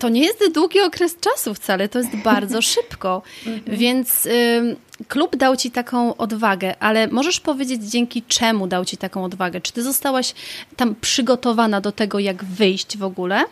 to 0.00 0.08
nie 0.08 0.24
jest 0.24 0.52
długi 0.54 0.80
okres 0.80 1.16
czasu 1.20 1.54
wcale, 1.54 1.88
to 1.88 1.98
jest 1.98 2.16
bardzo 2.16 2.62
szybko. 2.74 3.22
Mhm. 3.46 3.76
Więc 3.78 4.26
y, 4.26 4.76
klub 5.08 5.36
dał 5.36 5.56
ci 5.56 5.70
taką 5.70 6.16
odwagę, 6.16 6.74
ale 6.80 7.08
możesz 7.08 7.40
powiedzieć, 7.40 7.82
dzięki 7.82 8.22
czemu 8.22 8.66
dał 8.66 8.84
ci 8.84 8.96
taką 8.96 9.24
odwagę? 9.24 9.60
Czy 9.60 9.72
ty 9.72 9.82
zostałaś 9.82 10.34
tam 10.76 10.94
przygotowana 11.00 11.80
do 11.80 11.92
tego, 11.92 12.18
jak 12.18 12.44
wyjść 12.44 12.98
w 12.98 13.04
ogóle? 13.04 13.44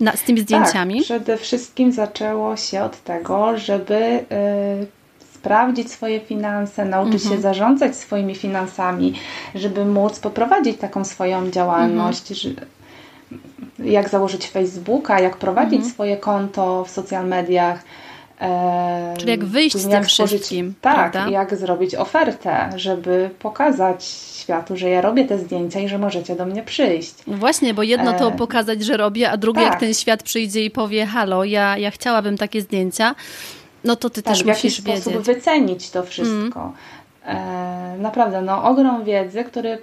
Na, 0.00 0.16
z 0.16 0.22
tymi 0.22 0.40
zdjęciami? 0.40 0.94
Tak, 0.94 1.04
przede 1.04 1.36
wszystkim 1.36 1.92
zaczęło 1.92 2.56
się 2.56 2.82
od 2.82 3.04
tego, 3.04 3.58
żeby 3.58 3.94
y, 3.94 4.86
sprawdzić 5.34 5.92
swoje 5.92 6.20
finanse, 6.20 6.84
nauczyć 6.84 7.22
mhm. 7.22 7.36
się 7.36 7.42
zarządzać 7.42 7.96
swoimi 7.96 8.34
finansami, 8.34 9.14
żeby 9.54 9.84
móc 9.84 10.18
poprowadzić 10.18 10.78
taką 10.78 11.04
swoją 11.04 11.50
działalność, 11.50 12.46
mhm 12.46 12.66
jak 13.84 14.08
założyć 14.08 14.48
Facebooka, 14.48 15.20
jak 15.20 15.36
prowadzić 15.36 15.74
mhm. 15.74 15.92
swoje 15.92 16.16
konto 16.16 16.84
w 16.84 16.90
social 16.90 17.26
mediach. 17.26 17.82
E, 18.40 19.14
Czyli 19.18 19.30
jak 19.30 19.44
wyjść 19.44 19.76
z 19.76 19.88
tym 19.88 20.04
wszystkim. 20.04 20.74
Tak, 20.80 21.12
prawda? 21.12 21.30
jak 21.30 21.56
zrobić 21.56 21.94
ofertę, 21.94 22.70
żeby 22.76 23.30
pokazać 23.38 24.04
światu, 24.04 24.76
że 24.76 24.88
ja 24.88 25.00
robię 25.00 25.24
te 25.24 25.38
zdjęcia 25.38 25.80
i 25.80 25.88
że 25.88 25.98
możecie 25.98 26.36
do 26.36 26.46
mnie 26.46 26.62
przyjść. 26.62 27.14
No 27.26 27.36
właśnie, 27.36 27.74
bo 27.74 27.82
jedno 27.82 28.12
to 28.12 28.28
e, 28.28 28.36
pokazać, 28.36 28.84
że 28.84 28.96
robię, 28.96 29.30
a 29.30 29.36
drugie 29.36 29.60
tak. 29.60 29.70
jak 29.70 29.80
ten 29.80 29.94
świat 29.94 30.22
przyjdzie 30.22 30.64
i 30.64 30.70
powie 30.70 31.06
halo, 31.06 31.44
ja, 31.44 31.78
ja 31.78 31.90
chciałabym 31.90 32.38
takie 32.38 32.60
zdjęcia, 32.60 33.14
no 33.84 33.96
to 33.96 34.10
ty 34.10 34.22
tak, 34.22 34.34
też 34.34 34.44
musisz 34.44 34.62
wiedzieć. 34.62 34.84
w 34.84 34.88
jaki 34.88 35.00
sposób 35.00 35.22
wycenić 35.22 35.90
to 35.90 36.02
wszystko. 36.02 36.72
E, 37.26 37.96
naprawdę, 37.98 38.42
no 38.42 38.64
ogrom 38.64 39.04
wiedzy, 39.04 39.44
który 39.44 39.78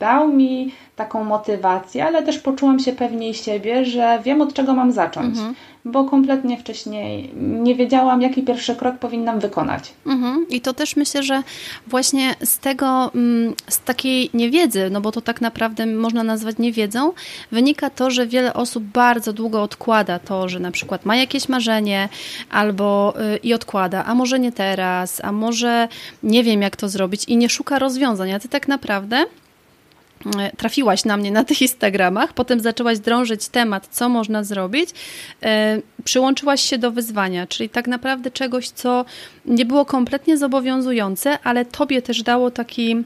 dał 0.00 0.28
mi 0.28 0.72
taką 0.96 1.24
motywację, 1.24 2.04
ale 2.04 2.22
też 2.22 2.38
poczułam 2.38 2.78
się 2.78 2.92
pewniej 2.92 3.34
siebie, 3.34 3.84
że 3.84 4.18
wiem 4.24 4.42
od 4.42 4.54
czego 4.54 4.74
mam 4.74 4.92
zacząć. 4.92 5.36
Mhm 5.38 5.54
bo 5.84 6.04
kompletnie 6.04 6.58
wcześniej 6.58 7.30
nie 7.36 7.74
wiedziałam, 7.74 8.22
jaki 8.22 8.42
pierwszy 8.42 8.74
krok 8.74 8.98
powinnam 8.98 9.40
wykonać. 9.40 9.92
Mhm. 10.06 10.46
I 10.50 10.60
to 10.60 10.74
też 10.74 10.96
myślę, 10.96 11.22
że 11.22 11.42
właśnie 11.86 12.34
z 12.44 12.58
tego, 12.58 13.10
mm, 13.14 13.54
z 13.68 13.80
takiej 13.80 14.30
niewiedzy, 14.34 14.90
no 14.90 15.00
bo 15.00 15.12
to 15.12 15.20
tak 15.20 15.40
naprawdę 15.40 15.86
można 15.86 16.22
nazwać 16.22 16.58
niewiedzą, 16.58 17.12
wynika 17.52 17.90
to, 17.90 18.10
że 18.10 18.26
wiele 18.26 18.54
osób 18.54 18.84
bardzo 18.84 19.32
długo 19.32 19.62
odkłada 19.62 20.18
to, 20.18 20.48
że 20.48 20.60
na 20.60 20.70
przykład 20.70 21.04
ma 21.04 21.16
jakieś 21.16 21.48
marzenie 21.48 22.08
albo 22.50 23.14
y, 23.34 23.36
i 23.36 23.54
odkłada, 23.54 24.04
a 24.04 24.14
może 24.14 24.38
nie 24.38 24.52
teraz, 24.52 25.20
a 25.24 25.32
może 25.32 25.88
nie 26.22 26.44
wiem, 26.44 26.62
jak 26.62 26.76
to 26.76 26.88
zrobić 26.88 27.24
i 27.24 27.36
nie 27.36 27.48
szuka 27.48 27.78
rozwiązań. 27.78 28.32
A 28.32 28.40
ty 28.40 28.48
tak 28.48 28.68
naprawdę 28.68 29.24
trafiłaś 30.56 31.04
na 31.04 31.16
mnie 31.16 31.30
na 31.30 31.44
tych 31.44 31.62
Instagramach, 31.62 32.32
potem 32.32 32.60
zaczęłaś 32.60 32.98
drążyć 32.98 33.48
temat, 33.48 33.88
co 33.90 34.08
można 34.08 34.44
zrobić, 34.44 34.90
e, 35.42 35.80
przyłączyłaś 36.04 36.60
się 36.60 36.78
do 36.78 36.90
wyzwania, 36.90 37.46
czyli 37.46 37.68
tak 37.68 37.88
naprawdę 37.88 38.30
czegoś, 38.30 38.68
co 38.68 39.04
nie 39.46 39.64
było 39.64 39.84
kompletnie 39.84 40.36
zobowiązujące, 40.36 41.38
ale 41.44 41.64
tobie 41.64 42.02
też 42.02 42.22
dało 42.22 42.50
taki 42.50 43.04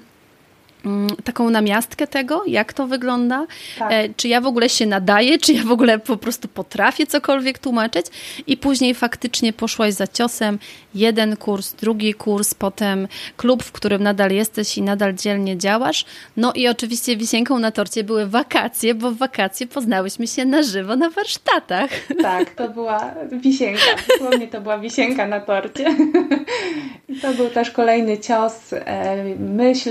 taką 1.25 1.51
namiastkę 1.51 2.07
tego, 2.07 2.43
jak 2.47 2.73
to 2.73 2.87
wygląda, 2.87 3.47
tak. 3.79 3.93
E, 3.93 4.09
czy 4.17 4.29
ja 4.29 4.41
w 4.41 4.47
ogóle 4.47 4.69
się 4.69 4.87
nadaję, 4.87 5.39
czy 5.39 5.53
ja 5.53 5.63
w 5.63 5.73
ogóle 5.73 5.99
po 5.99 6.17
prostu 6.17 6.49
potrafię 6.49 7.07
cokolwiek 7.07 7.59
tłumaczyć 7.59 8.07
i 8.47 8.57
później 8.57 8.95
faktycznie 8.95 9.53
poszłaś 9.53 9.95
za 9.95 10.07
ciosem, 10.07 10.59
jeden 10.95 11.37
kurs, 11.37 11.73
drugi 11.73 12.15
kurs, 12.15 12.55
potem 12.55 13.09
klub, 13.37 13.63
w 13.63 13.73
którym 13.73 14.03
nadal 14.03 14.31
jesteś 14.31 14.79
i 14.79 14.83
nadal 14.83 15.15
dzielnie 15.15 15.59
działasz, 15.59 16.05
no 16.37 16.53
i 16.53 16.69
oczywiście 16.69 17.17
wisienką 17.17 17.59
na 17.59 17.71
torcie 17.71 18.05
były 18.05 18.27
wakacje, 18.27 18.95
bo 18.95 19.11
w 19.11 19.17
wakacje 19.17 19.67
poznałyśmy 19.67 20.27
się 20.27 20.45
na 20.45 20.63
żywo 20.63 20.97
na 20.97 21.11
warsztatach. 21.11 21.91
Tak, 22.23 22.51
to 22.51 22.69
była 22.69 23.15
wisienka, 23.33 23.83
dosłownie 24.09 24.49
to 24.49 24.61
była 24.61 24.79
wisienka 24.79 25.27
na 25.27 25.41
torcie. 25.41 25.97
I 27.09 27.17
to 27.21 27.35
był 27.35 27.51
też 27.51 27.71
kolejny 27.71 28.19
cios, 28.19 28.73
e, 28.73 29.25
myśl 29.39 29.91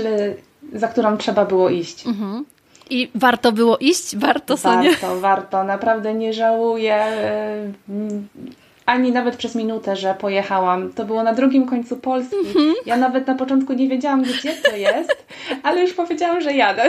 za 0.72 0.88
którą 0.88 1.16
trzeba 1.16 1.44
było 1.44 1.70
iść. 1.70 2.06
Mhm. 2.06 2.44
I 2.90 3.10
warto 3.14 3.52
było 3.52 3.78
iść? 3.78 4.16
Warto, 4.16 4.56
Sonia? 4.56 4.90
Warto, 4.90 5.20
warto. 5.20 5.64
Naprawdę 5.64 6.14
nie 6.14 6.32
żałuję 6.32 6.94
e, 6.94 7.72
ani 8.88 9.12
nawet 9.12 9.36
przez 9.36 9.54
minutę, 9.54 9.96
że 9.96 10.14
pojechałam. 10.14 10.92
To 10.92 11.04
było 11.04 11.22
na 11.22 11.34
drugim 11.34 11.66
końcu 11.66 11.96
Polski. 11.96 12.36
Mhm. 12.36 12.74
Ja 12.86 12.96
nawet 12.96 13.26
na 13.26 13.34
początku 13.34 13.72
nie 13.72 13.88
wiedziałam, 13.88 14.22
gdzie 14.22 14.52
to 14.52 14.76
jest, 14.76 15.26
ale 15.62 15.80
już 15.80 15.92
powiedziałam, 15.92 16.40
że 16.40 16.52
jadę. 16.52 16.88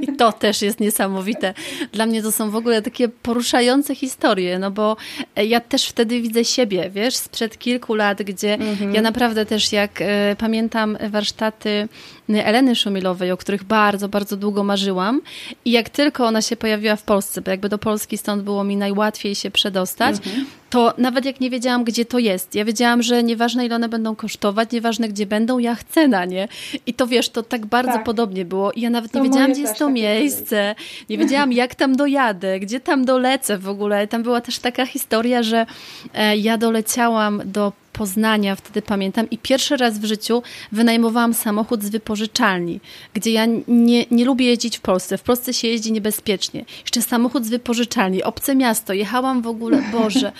I 0.00 0.12
to 0.16 0.32
też 0.32 0.62
jest 0.62 0.80
niesamowite. 0.80 1.54
Dla 1.92 2.06
mnie 2.06 2.22
to 2.22 2.32
są 2.32 2.50
w 2.50 2.56
ogóle 2.56 2.82
takie 2.82 3.08
poruszające 3.08 3.94
historie, 3.94 4.58
no 4.58 4.70
bo 4.70 4.96
ja 5.36 5.60
też 5.60 5.88
wtedy 5.88 6.20
widzę 6.20 6.44
siebie, 6.44 6.90
wiesz, 6.90 7.16
sprzed 7.16 7.58
kilku 7.58 7.94
lat, 7.94 8.22
gdzie 8.22 8.54
mhm. 8.54 8.94
ja 8.94 9.02
naprawdę 9.02 9.46
też 9.46 9.72
jak 9.72 9.90
e, 10.00 10.36
pamiętam 10.38 10.98
warsztaty 11.10 11.88
Eleny 12.34 12.76
Szumilowej, 12.76 13.30
o 13.30 13.36
których 13.36 13.64
bardzo, 13.64 14.08
bardzo 14.08 14.36
długo 14.36 14.64
marzyłam 14.64 15.20
i 15.64 15.70
jak 15.70 15.88
tylko 15.88 16.26
ona 16.26 16.42
się 16.42 16.56
pojawiła 16.56 16.96
w 16.96 17.02
Polsce, 17.02 17.40
bo 17.40 17.50
jakby 17.50 17.68
do 17.68 17.78
Polski 17.78 18.18
stąd 18.18 18.42
było 18.42 18.64
mi 18.64 18.76
najłatwiej 18.76 19.34
się 19.34 19.50
przedostać, 19.50 20.16
mhm 20.16 20.46
to 20.70 20.94
nawet 20.98 21.24
jak 21.24 21.40
nie 21.40 21.50
wiedziałam, 21.50 21.84
gdzie 21.84 22.04
to 22.04 22.18
jest, 22.18 22.54
ja 22.54 22.64
wiedziałam, 22.64 23.02
że 23.02 23.22
nieważne 23.22 23.66
ile 23.66 23.76
one 23.76 23.88
będą 23.88 24.16
kosztować, 24.16 24.70
nieważne 24.72 25.08
gdzie 25.08 25.26
będą, 25.26 25.58
ja 25.58 25.74
chcę 25.74 26.08
na 26.08 26.24
nie. 26.24 26.48
I 26.86 26.94
to 26.94 27.06
wiesz, 27.06 27.28
to 27.28 27.42
tak 27.42 27.66
bardzo 27.66 27.92
tak. 27.92 28.04
podobnie 28.04 28.44
było. 28.44 28.72
I 28.72 28.80
ja 28.80 28.90
nawet 28.90 29.14
nie 29.14 29.22
wiedziałam, 29.22 29.52
gdzie 29.52 29.60
jest 29.60 29.78
to 29.78 29.90
miejsce, 29.90 30.74
nie 31.08 31.18
wiedziałam, 31.18 31.52
jak 31.52 31.74
tam 31.74 31.96
dojadę, 31.96 32.60
gdzie 32.60 32.80
tam 32.80 33.04
dolecę 33.04 33.58
w 33.58 33.68
ogóle. 33.68 34.06
Tam 34.06 34.22
była 34.22 34.40
też 34.40 34.58
taka 34.58 34.86
historia, 34.86 35.42
że 35.42 35.66
e, 36.14 36.36
ja 36.36 36.58
doleciałam 36.58 37.42
do 37.44 37.72
Poznania, 38.00 38.56
wtedy 38.56 38.82
pamiętam, 38.82 39.30
i 39.30 39.38
pierwszy 39.38 39.76
raz 39.76 39.98
w 39.98 40.04
życiu 40.04 40.42
wynajmowałam 40.72 41.34
samochód 41.34 41.82
z 41.82 41.88
wypożyczalni, 41.88 42.80
gdzie 43.14 43.30
ja 43.30 43.46
nie, 43.68 44.04
nie 44.10 44.24
lubię 44.24 44.46
jeździć 44.46 44.78
w 44.78 44.80
Polsce. 44.80 45.18
W 45.18 45.22
Polsce 45.22 45.52
się 45.52 45.68
jeździ 45.68 45.92
niebezpiecznie. 45.92 46.64
Jeszcze 46.80 47.02
samochód 47.02 47.46
z 47.46 47.48
wypożyczalni, 47.48 48.22
obce 48.22 48.54
miasto, 48.54 48.92
jechałam 48.92 49.42
w 49.42 49.46
ogóle, 49.46 49.82
Boże, 49.92 50.32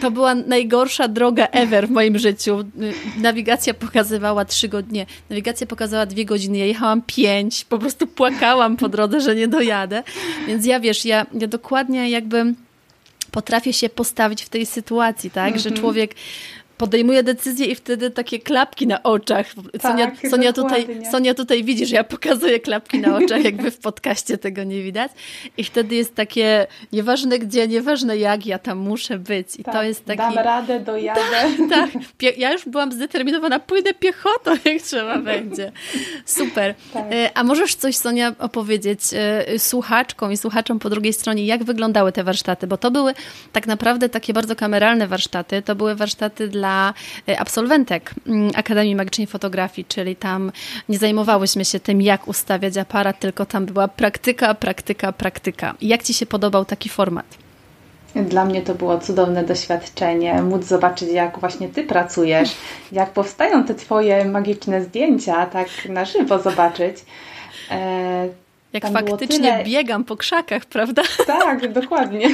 to 0.00 0.10
była 0.10 0.34
najgorsza 0.34 1.08
droga 1.08 1.46
ever 1.46 1.88
w 1.88 1.90
moim 1.90 2.18
życiu. 2.18 2.64
Nawigacja 3.16 3.74
pokazywała 3.74 4.44
trzy 4.44 4.68
godziny, 4.68 5.06
nawigacja 5.30 5.66
pokazała 5.66 6.06
dwie 6.06 6.24
godziny, 6.24 6.58
ja 6.58 6.66
jechałam 6.66 7.02
pięć, 7.06 7.64
po 7.64 7.78
prostu 7.78 8.06
płakałam 8.06 8.76
po 8.76 8.88
drodze, 8.88 9.20
że 9.20 9.34
nie 9.34 9.48
dojadę. 9.48 10.02
Więc 10.46 10.66
ja 10.66 10.80
wiesz, 10.80 11.04
ja, 11.04 11.26
ja 11.40 11.48
dokładnie 11.48 12.10
jakby 12.10 12.54
potrafię 13.32 13.72
się 13.72 13.88
postawić 13.88 14.42
w 14.42 14.48
tej 14.48 14.66
sytuacji, 14.66 15.30
tak, 15.30 15.58
że 15.58 15.68
mhm. 15.68 15.80
człowiek 15.80 16.14
podejmuje 16.82 17.22
decyzję 17.22 17.66
i 17.66 17.74
wtedy 17.74 18.10
takie 18.10 18.38
klapki 18.38 18.86
na 18.86 19.02
oczach. 19.02 19.46
Sonia, 19.82 20.06
tak, 20.06 20.30
Sonia, 20.30 20.52
tutaj, 20.52 20.86
Sonia 21.10 21.34
tutaj 21.34 21.64
widzisz, 21.64 21.90
ja 21.90 22.04
pokazuję 22.04 22.60
klapki 22.60 22.98
na 22.98 23.16
oczach, 23.16 23.44
jakby 23.44 23.70
w 23.70 23.78
podcaście 23.78 24.38
tego 24.38 24.64
nie 24.64 24.82
widać. 24.82 25.12
I 25.56 25.64
wtedy 25.64 25.94
jest 25.94 26.14
takie, 26.14 26.66
nieważne 26.92 27.38
gdzie, 27.38 27.68
nieważne 27.68 28.16
jak, 28.16 28.46
ja 28.46 28.58
tam 28.58 28.78
muszę 28.78 29.18
być. 29.18 29.56
I 29.58 29.64
tak, 29.64 29.74
to 29.74 29.82
jest 29.82 30.04
taki... 30.04 30.18
Dam 30.18 30.34
radę, 30.34 30.80
dojadę. 30.80 31.20
Tak, 31.70 31.90
tak. 31.92 32.38
Ja 32.38 32.52
już 32.52 32.68
byłam 32.68 32.92
zdeterminowana, 32.92 33.60
pójdę 33.60 33.94
piechotą, 33.94 34.50
jak 34.64 34.82
trzeba 34.82 35.18
będzie. 35.18 35.72
Super. 36.26 36.74
Tak. 36.92 37.04
E, 37.12 37.30
a 37.34 37.44
możesz 37.44 37.74
coś, 37.74 37.96
Sonia, 37.96 38.32
opowiedzieć 38.38 39.00
e, 39.12 39.58
słuchaczkom 39.58 40.32
i 40.32 40.36
słuchaczom 40.36 40.78
po 40.78 40.90
drugiej 40.90 41.12
stronie, 41.12 41.46
jak 41.46 41.64
wyglądały 41.64 42.12
te 42.12 42.24
warsztaty? 42.24 42.66
Bo 42.66 42.76
to 42.76 42.90
były 42.90 43.14
tak 43.52 43.66
naprawdę 43.66 44.08
takie 44.08 44.32
bardzo 44.32 44.56
kameralne 44.56 45.06
warsztaty. 45.06 45.62
To 45.62 45.74
były 45.74 45.94
warsztaty 45.94 46.48
dla 46.48 46.71
e, 47.28 47.40
absolwentek 47.40 48.14
mm, 48.26 48.50
Akademii 48.54 48.96
Magicznej 48.96 49.26
Fotografii, 49.26 49.84
czyli 49.88 50.16
tam 50.16 50.52
nie 50.88 50.98
zajmowałyśmy 50.98 51.64
się 51.64 51.80
tym, 51.80 52.02
jak 52.02 52.28
ustawiać 52.28 52.76
aparat, 52.76 53.20
tylko 53.20 53.46
tam 53.46 53.66
była 53.66 53.88
praktyka, 53.88 54.54
praktyka, 54.54 55.12
praktyka. 55.12 55.74
Jak 55.82 56.02
Ci 56.02 56.14
się 56.14 56.26
podobał 56.26 56.64
taki 56.64 56.88
format? 56.88 57.26
Dla 58.14 58.44
mnie 58.44 58.62
to 58.62 58.74
było 58.74 58.98
cudowne 58.98 59.44
doświadczenie, 59.44 60.42
móc 60.42 60.64
zobaczyć, 60.64 61.08
jak 61.08 61.38
właśnie 61.38 61.68
Ty 61.68 61.82
pracujesz, 61.82 62.50
jak 62.92 63.10
powstają 63.12 63.64
te 63.64 63.74
Twoje 63.74 64.24
magiczne 64.24 64.82
zdjęcia, 64.82 65.46
tak 65.46 65.68
na 65.88 66.04
żywo 66.04 66.38
zobaczyć. 66.38 66.96
Jak 68.72 68.82
Tam 68.82 68.92
faktycznie 68.92 69.52
tyle... 69.52 69.64
biegam 69.64 70.04
po 70.04 70.16
krzakach, 70.16 70.64
prawda? 70.64 71.02
Tak, 71.26 71.72
dokładnie. 71.72 72.28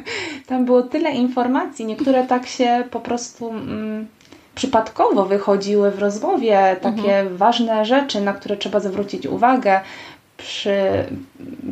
Tam 0.46 0.64
było 0.64 0.82
tyle 0.82 1.10
informacji, 1.10 1.84
niektóre 1.84 2.24
tak 2.24 2.46
się 2.46 2.84
po 2.90 3.00
prostu 3.00 3.50
mm, 3.50 4.06
przypadkowo 4.54 5.24
wychodziły 5.24 5.90
w 5.90 5.98
rozmowie, 5.98 6.76
takie 6.80 7.18
mhm. 7.18 7.36
ważne 7.36 7.84
rzeczy, 7.84 8.20
na 8.20 8.32
które 8.32 8.56
trzeba 8.56 8.80
zwrócić 8.80 9.26
uwagę 9.26 9.80
przy, 10.36 10.76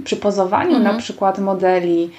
przy 0.05 0.17
pozowaniu 0.17 0.77
mhm. 0.77 0.83
na 0.83 1.03
przykład 1.03 1.39
modeli, 1.39 2.11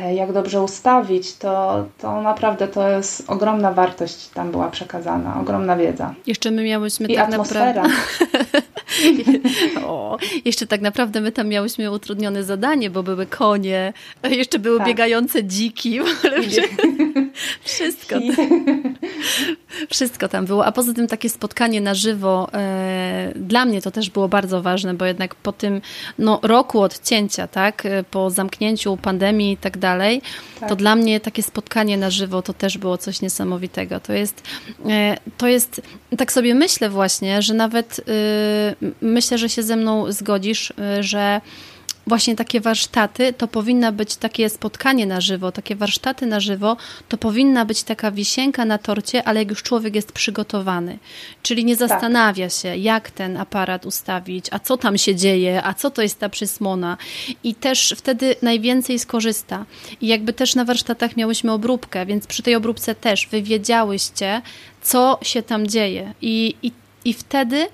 jak 0.00 0.32
dobrze 0.32 0.62
ustawić, 0.62 1.36
to, 1.36 1.84
to 1.98 2.22
naprawdę 2.22 2.68
to 2.68 2.88
jest 2.88 3.30
ogromna 3.30 3.72
wartość 3.72 4.28
tam 4.28 4.50
była 4.50 4.70
przekazana, 4.70 5.40
ogromna 5.40 5.76
wiedza. 5.76 6.14
Jeszcze 6.26 6.50
my 6.50 6.64
miałyśmy 6.64 7.06
I 7.06 7.14
tak 7.14 7.28
atmosfera. 7.28 7.82
naprawdę... 7.82 8.62
o, 9.86 10.18
jeszcze 10.44 10.66
tak 10.66 10.80
naprawdę 10.80 11.20
my 11.20 11.32
tam 11.32 11.48
miałyśmy 11.48 11.90
utrudnione 11.90 12.44
zadanie, 12.44 12.90
bo 12.90 13.02
były 13.02 13.26
konie, 13.26 13.92
jeszcze 14.30 14.58
były 14.58 14.78
tak. 14.78 14.86
biegające 14.86 15.44
dziki, 15.44 16.00
wszystko. 17.64 18.16
wszystko 19.90 20.28
tam 20.28 20.46
było, 20.46 20.66
a 20.66 20.72
poza 20.72 20.94
tym 20.94 21.06
takie 21.06 21.28
spotkanie 21.28 21.80
na 21.80 21.94
żywo 21.94 22.48
e, 22.54 23.32
dla 23.36 23.64
mnie 23.64 23.82
to 23.82 23.90
też 23.90 24.10
było 24.10 24.28
bardzo 24.28 24.62
ważne, 24.62 24.94
bo 24.94 25.04
jednak 25.04 25.34
po 25.34 25.52
tym 25.52 25.80
no, 26.18 26.40
roku 26.42 26.80
odcięcia, 26.80 27.46
tak, 27.46 27.86
e, 27.86 28.04
po 28.04 28.30
zamknięciu 28.30 28.96
pandemii 28.96 29.52
i 29.52 29.56
tak 29.56 29.78
dalej, 29.78 29.85
tak. 30.60 30.68
to 30.68 30.76
dla 30.76 30.96
mnie 30.96 31.20
takie 31.20 31.42
spotkanie 31.42 31.96
na 31.96 32.10
żywo 32.10 32.42
to 32.42 32.52
też 32.52 32.78
było 32.78 32.98
coś 32.98 33.20
niesamowitego. 33.20 34.00
To 34.00 34.12
jest, 34.12 34.42
e, 34.88 35.16
to 35.38 35.48
jest 35.48 35.82
tak 36.18 36.32
sobie 36.32 36.54
myślę 36.54 36.90
właśnie, 36.90 37.42
że 37.42 37.54
nawet 37.54 38.00
e, 38.00 38.02
myślę, 39.00 39.38
że 39.38 39.48
się 39.48 39.62
ze 39.62 39.76
mną 39.76 40.12
zgodzisz, 40.12 40.72
e, 40.78 41.02
że 41.02 41.40
właśnie 42.06 42.36
takie 42.36 42.60
warsztaty 42.60 43.32
to 43.32 43.48
powinna 43.48 43.92
być 43.92 44.16
takie 44.16 44.48
spotkanie 44.48 45.06
na 45.06 45.20
żywo, 45.20 45.52
takie 45.52 45.76
warsztaty 45.76 46.26
na 46.26 46.40
żywo 46.40 46.76
to 47.08 47.16
powinna 47.16 47.64
być 47.64 47.82
taka 47.82 48.10
wisienka 48.10 48.64
na 48.64 48.78
torcie, 48.78 49.24
ale 49.24 49.40
jak 49.40 49.50
już 49.50 49.62
człowiek 49.62 49.94
jest 49.94 50.12
przygotowany. 50.12 50.98
Czyli 51.42 51.64
nie 51.64 51.76
tak. 51.76 51.88
zastanawia 51.88 52.50
się, 52.50 52.76
jak 52.76 53.10
ten 53.10 53.36
aparat 53.36 53.86
ustawić, 53.86 54.46
a 54.50 54.58
co 54.58 54.76
tam 54.76 54.98
się 54.98 55.14
dzieje, 55.14 55.62
a 55.64 55.74
co 55.74 55.90
to 55.90 56.02
jest 56.02 56.18
ta 56.18 56.28
przysmona. 56.28 56.96
I 57.44 57.54
też 57.54 57.94
wtedy 57.96 58.36
najwięcej 58.42 58.98
skorzysta. 58.98 59.64
I 60.00 60.06
jakby 60.06 60.32
też 60.32 60.54
na 60.54 60.64
warsztatach 60.64 61.16
miałyśmy 61.16 61.52
obróbkę, 61.52 62.06
więc 62.06 62.26
przy 62.26 62.42
tej 62.42 62.54
obróbce 62.54 62.94
też 62.94 63.28
wy 63.30 63.42
wiedziałyście, 63.42 64.42
co 64.82 65.18
się 65.22 65.42
tam 65.42 65.66
dzieje. 65.66 66.14
I, 66.22 66.54
i, 66.62 66.72
i 67.04 67.12
wtedy 67.12 67.68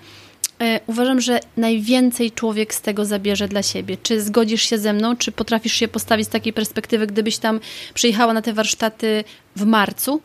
uważam, 0.87 1.20
że 1.20 1.40
najwięcej 1.57 2.33
człowiek 2.33 2.75
z 2.75 2.81
tego 2.81 3.05
zabierze 3.05 3.48
dla 3.48 3.62
siebie. 3.62 3.96
Czy 4.03 4.20
zgodzisz 4.20 4.62
się 4.62 4.79
ze 4.79 4.92
mną, 4.92 5.16
czy 5.16 5.33
potrafisz 5.33 5.72
się 5.72 5.88
postawić 5.88 6.27
z 6.27 6.31
takiej 6.31 6.53
perspektywy, 6.53 7.07
gdybyś 7.07 7.38
tam 7.38 7.61
przyjechała 7.94 8.33
na 8.33 8.42
te 8.42 8.53
warsztaty 8.53 9.25
w 9.57 9.64
marcu, 9.64 10.20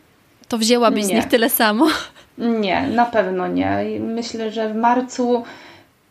to 0.48 0.58
wzięłabyś 0.58 1.04
nie. 1.04 1.10
z 1.10 1.12
nich 1.12 1.26
tyle 1.26 1.50
samo? 1.50 1.88
Nie, 2.38 2.82
na 2.82 3.06
pewno 3.06 3.48
nie. 3.48 3.78
Myślę, 4.00 4.52
że 4.52 4.70
w 4.70 4.76
marcu 4.76 5.44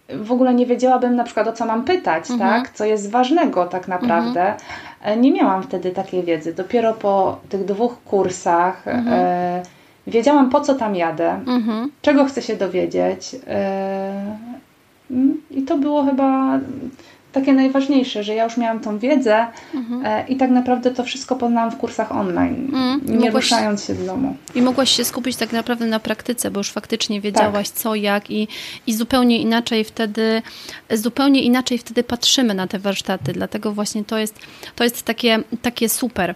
w 0.08 0.32
ogóle 0.32 0.54
nie 0.54 0.66
wiedziałabym 0.66 1.16
na 1.16 1.24
przykład 1.24 1.48
o 1.48 1.52
co 1.52 1.66
mam 1.66 1.84
pytać, 1.84 2.30
mhm. 2.30 2.50
tak? 2.50 2.74
Co 2.74 2.84
jest 2.84 3.10
ważnego 3.10 3.66
tak 3.66 3.88
naprawdę. 3.88 4.54
Mhm. 5.00 5.20
Nie 5.20 5.32
miałam 5.32 5.62
wtedy 5.62 5.90
takiej 5.90 6.22
wiedzy. 6.22 6.54
Dopiero 6.54 6.94
po 6.94 7.40
tych 7.48 7.64
dwóch 7.64 8.02
kursach 8.04 8.88
mhm. 8.88 9.06
e, 9.08 9.62
wiedziałam 10.06 10.50
po 10.50 10.60
co 10.60 10.74
tam 10.74 10.96
jadę, 10.96 11.30
mhm. 11.46 11.90
czego 12.02 12.24
chcę 12.24 12.42
się 12.42 12.56
dowiedzieć. 12.56 13.36
E, 13.46 14.36
I 15.50 15.62
to 15.62 15.78
było 15.78 16.04
chyba 16.04 16.60
takie 17.32 17.52
najważniejsze, 17.52 18.24
że 18.24 18.34
ja 18.34 18.44
już 18.44 18.56
miałam 18.56 18.80
tą 18.80 18.98
wiedzę 18.98 19.46
mhm. 19.74 20.06
E, 20.06 20.28
i 20.28 20.36
tak 20.36 20.50
naprawdę 20.50 20.90
to 20.90 21.04
wszystko 21.04 21.36
poznałam 21.36 21.70
w 21.70 21.76
kursach 21.76 22.12
online, 22.12 22.64
mhm. 22.64 23.00
nie 23.06 23.14
mogłaś, 23.14 23.44
ruszając 23.44 23.84
się 23.84 23.94
z 23.94 24.06
domu. 24.06 24.36
I 24.54 24.62
mogłaś 24.62 24.90
się 24.90 25.04
skupić 25.04 25.36
tak 25.36 25.52
naprawdę 25.52 25.86
na 25.86 26.00
praktyce, 26.00 26.50
bo 26.50 26.60
już 26.60 26.70
faktycznie 26.70 27.20
wiedziałaś 27.20 27.70
tak. 27.70 27.78
co, 27.78 27.94
jak 27.94 28.30
i, 28.30 28.48
i 28.86 28.94
zupełnie 28.94 29.38
inaczej 29.38 29.84
wtedy 29.84 30.42
zupełnie 30.90 31.42
inaczej 31.42 31.78
wtedy 31.78 32.04
patrzymy 32.04 32.54
na 32.54 32.66
te 32.66 32.78
warsztaty, 32.78 33.32
dlatego 33.32 33.72
właśnie 33.72 34.04
to 34.04 34.18
jest, 34.18 34.38
to 34.76 34.84
jest 34.84 35.02
takie, 35.02 35.38
takie 35.62 35.88
super. 35.88 36.34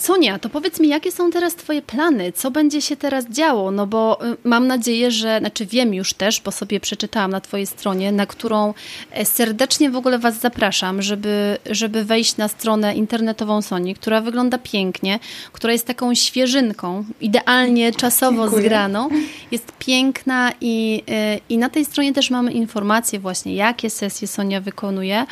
Sonia, 0.00 0.38
to 0.38 0.48
powiedz 0.48 0.80
mi, 0.80 0.88
jakie 0.88 1.12
są 1.12 1.30
teraz 1.30 1.54
Twoje 1.54 1.82
plany? 1.82 2.32
Co 2.32 2.50
będzie 2.50 2.82
się 2.82 2.96
teraz 2.96 3.26
działo? 3.26 3.70
No 3.70 3.86
bo 3.86 4.26
y, 4.26 4.36
mam 4.44 4.66
nadzieję, 4.66 5.10
że, 5.10 5.38
znaczy 5.38 5.66
wiem 5.66 5.94
już 5.94 6.14
też, 6.14 6.40
bo 6.40 6.52
sobie 6.52 6.80
przeczytałam 6.80 7.30
na 7.30 7.40
Twojej 7.40 7.66
stronie, 7.66 8.12
na 8.12 8.26
którą 8.26 8.74
e, 9.10 9.24
serdecznie 9.24 9.90
w 9.90 9.96
ogóle 9.96 10.18
Was 10.18 10.40
zapraszam, 10.40 11.02
żeby, 11.02 11.58
żeby 11.70 12.04
wejść 12.04 12.36
na 12.36 12.48
stronę 12.48 12.94
internetową 12.94 13.62
Soni, 13.62 13.94
która 13.94 14.20
wygląda 14.20 14.58
pięknie, 14.58 15.18
która 15.52 15.72
jest 15.72 15.86
taką 15.86 16.14
świeżynką, 16.14 17.04
idealnie 17.20 17.92
czasowo 17.92 18.42
Dziękuję. 18.42 18.62
zgraną. 18.62 19.08
Jest 19.50 19.72
piękna 19.78 20.52
i, 20.60 21.02
y, 21.36 21.40
i 21.48 21.58
na 21.58 21.68
tej 21.68 21.84
stronie 21.84 22.12
też 22.12 22.30
mamy 22.30 22.52
informacje 22.52 23.18
właśnie, 23.18 23.54
jakie 23.54 23.90
sesje 23.90 24.28
Sonia 24.28 24.60
wykonuje. 24.60 25.26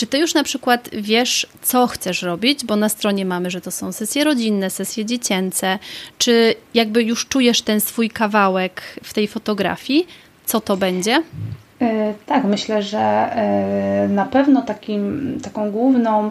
Czy 0.00 0.06
ty 0.06 0.18
już 0.18 0.34
na 0.34 0.42
przykład 0.42 0.88
wiesz, 0.92 1.46
co 1.62 1.86
chcesz 1.86 2.22
robić? 2.22 2.64
Bo 2.64 2.76
na 2.76 2.88
stronie 2.88 3.24
mamy, 3.24 3.50
że 3.50 3.60
to 3.60 3.70
są 3.70 3.92
sesje 3.92 4.24
rodzinne, 4.24 4.70
sesje 4.70 5.04
dziecięce. 5.04 5.78
Czy 6.18 6.54
jakby 6.74 7.02
już 7.02 7.26
czujesz 7.26 7.62
ten 7.62 7.80
swój 7.80 8.10
kawałek 8.10 8.82
w 9.04 9.14
tej 9.14 9.28
fotografii? 9.28 10.06
Co 10.44 10.60
to 10.60 10.76
będzie? 10.76 11.22
E, 11.82 12.14
tak, 12.26 12.44
myślę, 12.44 12.82
że 12.82 12.98
e, 12.98 14.08
na 14.08 14.24
pewno 14.24 14.62
takim, 14.62 15.38
taką 15.42 15.70
główną 15.70 16.30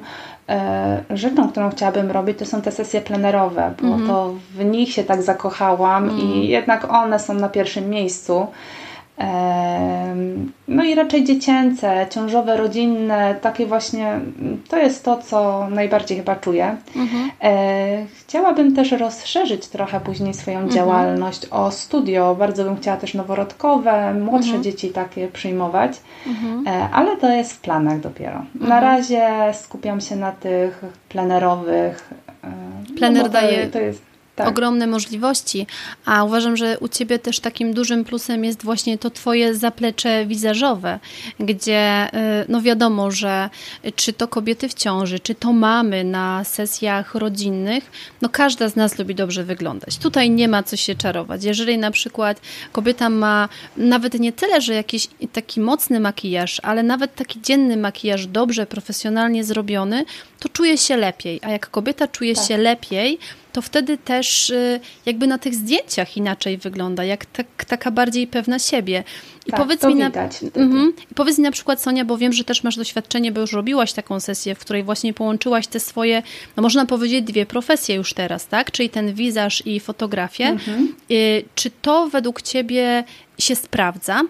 e, 0.50 1.04
rzeczą, 1.10 1.50
którą 1.50 1.70
chciałabym 1.70 2.12
robić, 2.12 2.40
to 2.40 2.46
są 2.46 2.62
te 2.62 2.72
sesje 2.72 3.02
plenerowe, 3.02 3.74
bo 3.82 3.88
mm 3.88 4.00
-hmm. 4.00 4.08
to 4.08 4.34
w 4.56 4.66
nich 4.66 4.94
się 4.94 5.04
tak 5.04 5.22
zakochałam 5.22 6.04
mm. 6.04 6.20
i 6.20 6.48
jednak 6.48 6.92
one 6.92 7.20
są 7.20 7.34
na 7.34 7.50
pierwszym 7.50 7.90
miejscu. 7.90 8.48
No 10.68 10.84
i 10.84 10.96
raczej 10.96 11.24
dziecięce, 11.24 12.08
ciążowe, 12.10 12.58
rodzinne, 12.58 13.36
takie 13.42 13.66
właśnie, 13.66 14.20
to 14.68 14.78
jest 14.78 15.06
to, 15.06 15.18
co 15.18 15.68
najbardziej 15.70 16.18
chyba 16.18 16.36
czuję. 16.36 16.78
Mhm. 16.96 17.32
E, 17.42 18.06
chciałabym 18.20 18.76
też 18.76 18.92
rozszerzyć 18.92 19.68
trochę 19.68 20.00
później 20.00 20.34
swoją 20.34 20.58
mhm. 20.58 20.76
działalność 20.76 21.46
o 21.52 21.72
studio. 21.72 22.36
Bardzo 22.36 22.64
bym 22.64 22.78
chciała 22.78 22.98
też 22.98 23.14
noworodkowe, 23.14 24.14
młodsze 24.14 24.48
mhm. 24.48 24.64
dzieci 24.64 24.90
takie 24.90 25.28
przyjmować, 25.28 25.92
mhm. 26.28 26.68
E, 26.68 26.90
ale 26.94 27.18
to 27.18 27.30
jest 27.30 27.54
w 27.54 27.60
planach 27.60 28.00
dopiero. 28.00 28.42
Na 28.56 28.76
mhm. 28.76 28.84
razie 28.84 29.30
skupiam 29.54 30.02
się 30.02 30.16
na 30.16 30.32
tych 30.32 30.82
plenerowych. 31.10 32.14
E, 32.44 32.70
Plener 32.98 33.24
no 33.24 33.30
daje. 33.30 33.70
Jest, 33.76 34.02
tak. 34.40 34.48
ogromne 34.48 34.88
możliwości, 34.88 35.68
a 36.06 36.24
uważam, 36.24 36.58
że 36.58 36.78
u 36.80 36.88
Ciebie 36.88 37.20
też 37.20 37.40
takim 37.40 37.74
dużym 37.74 38.06
plusem 38.06 38.44
jest 38.44 38.64
właśnie 38.64 38.98
to 38.98 39.10
Twoje 39.10 39.56
zaplecze 39.56 40.26
wizażowe, 40.26 41.00
gdzie 41.40 42.08
y, 42.08 42.46
no 42.50 42.62
wiadomo, 42.62 43.12
że 43.12 43.50
czy 43.96 44.14
to 44.14 44.28
kobiety 44.28 44.70
w 44.70 44.74
ciąży, 44.74 45.20
czy 45.20 45.36
to 45.36 45.54
mamy 45.54 46.04
na 46.04 46.44
sesjach 46.44 47.16
rodzinnych, 47.16 47.92
no 48.22 48.30
każda 48.30 48.70
z 48.70 48.76
nas 48.76 49.00
lubi 49.00 49.16
dobrze 49.16 49.44
wyglądać. 49.44 49.98
Tutaj 49.98 50.30
nie 50.30 50.48
ma 50.48 50.64
co 50.64 50.76
się 50.76 50.96
czarować. 50.96 51.44
Jeżeli 51.44 51.78
na 51.78 51.92
przykład 51.92 52.42
kobieta 52.72 53.10
ma 53.10 53.50
nawet 53.78 54.20
nie 54.20 54.34
tyle, 54.34 54.62
że 54.62 54.74
jakiś 54.74 55.08
taki 55.34 55.60
mocny 55.62 56.00
makijaż, 56.00 56.60
ale 56.64 56.84
nawet 56.84 57.16
taki 57.16 57.42
dzienny 57.42 57.78
makijaż 57.78 58.28
dobrze, 58.28 58.66
profesjonalnie 58.66 59.44
zrobiony, 59.44 60.06
to 60.40 60.50
czuje 60.50 60.78
się 60.78 60.98
lepiej. 60.98 61.40
A 61.44 61.50
jak 61.50 61.70
kobieta 61.70 62.08
czuje 62.08 62.36
tak. 62.36 62.48
się 62.48 62.58
lepiej, 62.58 63.20
to 63.52 63.62
wtedy 63.62 63.98
też 63.98 64.50
y, 64.50 64.80
jakby 65.06 65.28
na 65.28 65.38
tych 65.38 65.56
zdjęciach 65.56 66.18
inaczej 66.18 66.58
wygląda, 66.58 67.04
jak 67.04 67.26
tak, 67.26 67.66
taka 67.68 67.92
bardziej 67.92 68.28
pewna 68.28 68.60
siebie. 68.60 69.04
I 69.46 69.52
tak, 69.52 69.60
powiedz 69.60 69.84
mi 69.84 69.96
na, 69.96 70.12
mm, 70.56 70.94
powiedz 71.16 71.38
mi 71.38 71.44
na 71.44 71.52
przykład 71.52 71.82
Sonia, 71.82 72.06
bo 72.06 72.18
wiem, 72.18 72.34
że 72.34 72.44
też 72.44 72.64
masz 72.64 72.76
doświadczenie, 72.76 73.32
bo 73.32 73.42
już 73.42 73.54
robiłaś 73.54 73.94
taką 73.94 74.20
sesję, 74.20 74.56
w 74.56 74.60
której 74.60 74.84
właśnie 74.84 75.14
połączyłaś 75.14 75.68
te 75.68 75.80
swoje, 75.80 76.24
no 76.58 76.64
można 76.64 76.86
powiedzieć 76.86 77.26
dwie 77.26 77.46
profesje 77.46 77.96
już 77.96 78.14
teraz, 78.14 78.48
tak? 78.48 78.72
Czyli 78.72 78.90
ten 78.90 79.14
wizaż 79.14 79.64
i 79.66 79.80
fotografię. 79.80 80.46
Mhm. 80.46 80.96
Y, 81.12 81.44
czy 81.56 81.72
to 81.82 82.10
według 82.10 82.42
Ciebie 82.42 83.04
się 83.40 83.56
sprawdza? 83.56 84.22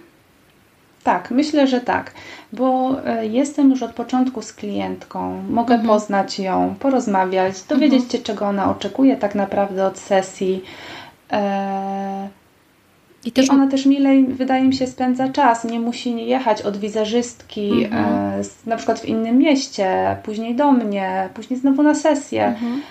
Tak, 1.03 1.32
myślę, 1.32 1.67
że 1.67 1.82
tak, 1.82 2.13
bo 2.54 2.98
e, 3.06 3.28
jestem 3.28 3.70
już 3.70 3.84
od 3.84 3.94
początku 3.94 4.42
z 4.42 4.54
klientką, 4.54 5.44
mogę 5.50 5.74
mhm. 5.74 5.88
poznać 5.88 6.40
ją, 6.40 6.76
porozmawiać, 6.80 7.64
dowiedzieć 7.64 8.04
mhm. 8.04 8.12
się, 8.12 8.20
czego 8.20 8.46
ona 8.46 8.72
oczekuje 8.72 9.18
tak 9.18 9.36
naprawdę 9.36 9.86
od 9.86 9.98
sesji. 9.98 10.64
E, 11.32 12.30
I, 13.26 13.32
też... 13.32 13.48
I 13.48 13.50
ona 13.50 13.68
też 13.68 13.86
milej, 13.86 14.26
wydaje 14.26 14.64
mi 14.64 14.74
się, 14.74 14.88
spędza 14.88 15.30
czas. 15.30 15.64
Nie 15.64 15.80
musi 15.80 16.26
jechać 16.26 16.62
od 16.62 16.78
wizerzystki, 16.78 17.84
mhm. 17.84 18.06
e, 18.06 18.44
na 18.66 18.76
przykład 18.76 19.00
w 19.00 19.06
innym 19.06 19.38
mieście, 19.38 20.18
później 20.24 20.56
do 20.56 20.72
mnie, 20.72 21.30
później 21.34 21.60
znowu 21.60 21.84
na 21.84 21.96
sesję, 21.96 22.46
mhm. 22.46 22.82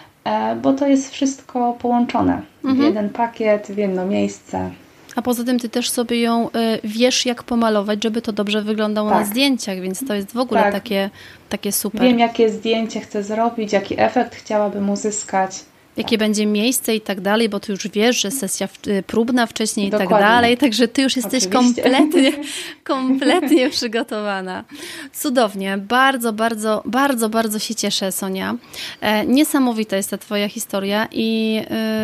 bo 0.63 0.73
to 0.73 0.87
jest 0.87 1.11
wszystko 1.11 1.77
połączone 1.79 2.43
w 2.63 2.67
mhm. 2.67 2.87
jeden 2.87 3.11
pakiet, 3.11 3.67
w 3.67 3.77
jedno 3.77 4.07
miejsce. 4.07 4.71
A 5.19 5.23
poza 5.23 5.45
tym 5.45 5.59
ty 5.59 5.69
też 5.69 5.91
sobie 5.91 6.21
ją 6.21 6.49
y, 6.49 6.51
wiesz, 6.85 7.27
jak 7.27 7.43
pomalować, 7.43 8.03
żeby 8.03 8.23
to 8.23 8.33
dobrze 8.33 8.63
wyglądało 8.63 9.11
tak. 9.11 9.19
na 9.19 9.25
zdjęciach, 9.25 9.81
więc 9.81 10.07
to 10.07 10.15
jest 10.15 10.33
w 10.33 10.39
ogóle 10.39 10.63
tak. 10.63 10.73
takie, 10.73 11.11
takie 11.49 11.73
super. 11.73 12.03
Wiem, 12.03 12.19
jakie 12.19 12.51
zdjęcie 12.51 13.01
chcę 13.01 13.23
zrobić, 13.23 13.73
jaki 13.73 14.01
efekt 14.01 14.35
chciałabym 14.35 14.91
uzyskać. 14.91 15.51
Jakie 15.97 16.19
tak. 16.19 16.19
będzie 16.19 16.47
miejsce 16.47 16.95
i 16.95 17.01
tak 17.01 17.21
dalej, 17.21 17.49
bo 17.49 17.61
ty 17.61 17.73
już 17.73 17.89
wiesz, 17.89 18.21
że 18.21 18.31
sesja 18.31 18.69
y, 18.87 19.03
próbna 19.03 19.47
wcześniej 19.47 19.89
i 19.89 19.91
tak 19.91 20.09
dalej, 20.09 20.57
także 20.57 20.89
ty 20.89 21.03
już 21.03 21.17
jesteś 21.17 21.47
Oczywiście. 21.47 21.83
kompletnie, 21.83 22.33
kompletnie 22.85 23.71
przygotowana. 23.71 24.65
Cudownie, 25.13 25.79
bardzo, 25.79 26.33
bardzo, 26.33 26.83
bardzo, 26.85 27.29
bardzo 27.29 27.59
się 27.59 27.75
cieszę, 27.75 28.13
Sonia. 28.13 28.57
E, 29.01 29.27
niesamowita 29.27 29.97
jest 29.97 30.11
ta 30.11 30.19
twoja 30.19 30.49
historia 30.49 31.09
i 31.13 31.61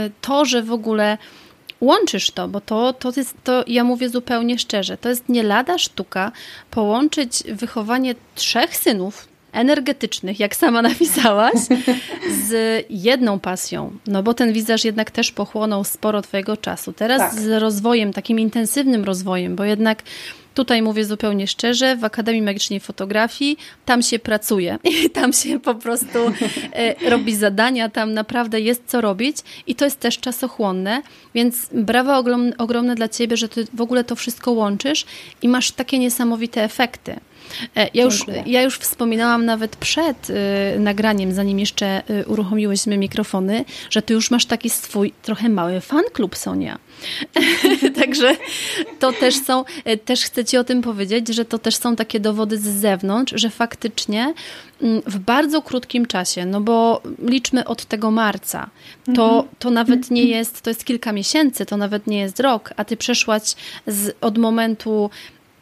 y, 0.07 0.11
to, 0.21 0.45
że 0.45 0.63
w 0.63 0.73
ogóle 0.73 1.19
łączysz 1.85 2.31
to, 2.31 2.49
bo 2.49 2.61
to, 2.61 2.93
to 2.93 3.13
jest, 3.17 3.35
to 3.45 3.65
ja 3.67 3.85
mówię 3.85 4.09
zupełnie 4.09 4.59
szczerze, 4.59 4.97
to 4.97 5.09
jest 5.09 5.29
nie 5.29 5.43
lada 5.43 5.79
sztuka 5.79 6.33
połączyć 6.71 7.43
wychowanie 7.49 8.15
trzech 8.35 8.77
synów, 8.77 9.29
energetycznych, 9.55 10.41
jak 10.41 10.57
sama 10.57 10.83
napisałaś, 10.91 11.55
z 12.49 12.85
jedną 12.91 13.41
pasją. 13.41 13.93
No 14.07 14.23
bo 14.23 14.35
ten 14.35 14.53
wizaż 14.53 14.85
jednak 14.85 15.11
też 15.11 15.33
pochłonął 15.33 15.85
sporo 15.85 16.23
Twojego 16.23 16.57
czasu. 16.57 16.93
Teraz 16.93 17.19
tak. 17.19 17.41
z 17.41 17.63
rozwojem, 17.63 18.13
takim 18.13 18.41
intensywnym 18.41 19.05
rozwojem, 19.05 19.57
bo 19.57 19.65
jednak 19.65 20.03
Tutaj 20.55 20.83
mówię 20.83 21.05
zupełnie 21.05 21.47
szczerze, 21.47 21.97
w 21.97 22.05
Akademii 22.05 22.43
Magicznej 22.43 22.81
Fotografii 22.81 23.59
tam 23.85 24.03
się 24.03 24.19
pracuje 24.19 24.79
i 25.05 25.11
tam 25.11 25.33
się 25.33 25.61
po 25.61 25.75
prostu 25.75 26.19
e, 26.73 27.11
robi 27.11 27.37
zadania, 27.37 27.89
tam 27.89 28.15
naprawdę 28.15 28.61
jest 28.61 28.83
co 28.87 29.01
robić 29.01 29.37
i 29.67 29.75
to 29.75 29.85
jest 29.85 30.01
też 30.01 30.19
czasochłonne, 30.19 31.03
więc 31.35 31.69
brawa 31.73 32.19
ogromne, 32.19 32.57
ogromne 32.59 32.95
dla 32.95 33.09
Ciebie, 33.09 33.37
że 33.37 33.49
Ty 33.49 33.67
w 33.75 33.81
ogóle 33.81 34.05
to 34.05 34.17
wszystko 34.17 34.53
łączysz 34.53 35.05
i 35.43 35.49
masz 35.49 35.71
takie 35.71 35.99
niesamowite 35.99 36.65
efekty. 36.65 37.21
E, 37.77 37.91
ja 37.95 38.05
już, 38.05 38.25
ja 38.47 38.63
już 38.63 38.79
wspominałam 38.79 39.45
nawet 39.45 39.77
przed 39.77 40.31
y, 40.31 40.35
nagraniem, 40.79 41.33
zanim 41.33 41.59
jeszcze 41.59 42.03
y, 42.11 42.27
uruchomiłyśmy 42.27 42.99
mikrofony, 42.99 43.65
że 43.91 44.03
ty 44.03 44.15
już 44.15 44.31
masz 44.31 44.47
taki 44.47 44.71
swój 44.71 45.13
trochę 45.23 45.49
mały 45.49 45.81
fan 45.81 46.05
klub, 46.13 46.37
Sonia. 46.37 46.79
Także 48.01 48.37
to 48.99 49.13
też 49.13 49.35
są, 49.45 49.65
e, 49.85 49.97
też 49.97 50.25
chcę 50.25 50.45
Ci 50.45 50.57
o 50.57 50.65
tym 50.65 50.83
powiedzieć, 50.83 51.29
że 51.29 51.45
to 51.45 51.59
też 51.59 51.77
są 51.77 51.97
takie 51.97 52.21
dowody 52.21 52.59
z 52.59 52.63
zewnątrz, 52.63 53.33
że 53.37 53.51
faktycznie 53.51 54.35
mm, 54.83 55.03
w 55.07 55.19
bardzo 55.19 55.63
krótkim 55.63 56.07
czasie, 56.07 56.47
no 56.47 56.61
bo 56.61 57.03
liczmy 57.19 57.65
od 57.65 57.85
tego 57.85 58.11
marca, 58.11 58.71
to, 59.15 59.27
mhm. 59.27 59.45
to 59.59 59.71
nawet 59.71 60.11
nie 60.11 60.25
jest, 60.25 60.63
to 60.63 60.71
jest 60.71 60.85
kilka 60.85 61.13
miesięcy, 61.13 61.67
to 61.67 61.77
nawet 61.77 62.07
nie 62.07 62.19
jest 62.19 62.41
rok, 62.41 62.75
a 62.77 62.85
Ty 62.85 62.97
przeszłaś 62.97 63.43
z, 63.87 64.17
od 64.21 64.39
momentu 64.39 65.11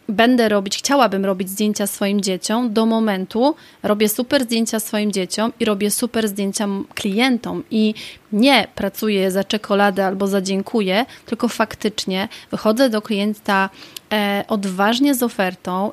będę 0.08 0.48
robić, 0.48 0.78
chciałabym 0.78 1.24
robić 1.24 1.50
zdjęcia 1.50 1.86
swoim 1.86 2.20
dzieciom 2.20 2.72
do 2.72 2.86
momentu, 2.86 3.54
robię 3.82 4.08
super 4.08 4.42
zdjęcia 4.42 4.80
swoim 4.80 5.12
dzieciom 5.12 5.52
i 5.60 5.64
robię 5.64 5.90
super 5.90 6.28
zdjęcia 6.28 6.68
klientom 6.94 7.62
i 7.70 7.94
nie 8.32 8.66
pracuję 8.74 9.30
za 9.30 9.44
czekoladę 9.44 10.06
albo 10.06 10.26
za 10.26 10.40
dziękuję, 10.40 11.06
tylko 11.26 11.48
faktycznie 11.48 12.28
wychodzę 12.50 12.90
do 12.90 13.02
klienta 13.02 13.70
e, 14.12 14.44
odważnie 14.48 15.14
z 15.14 15.22
ofertą 15.22 15.92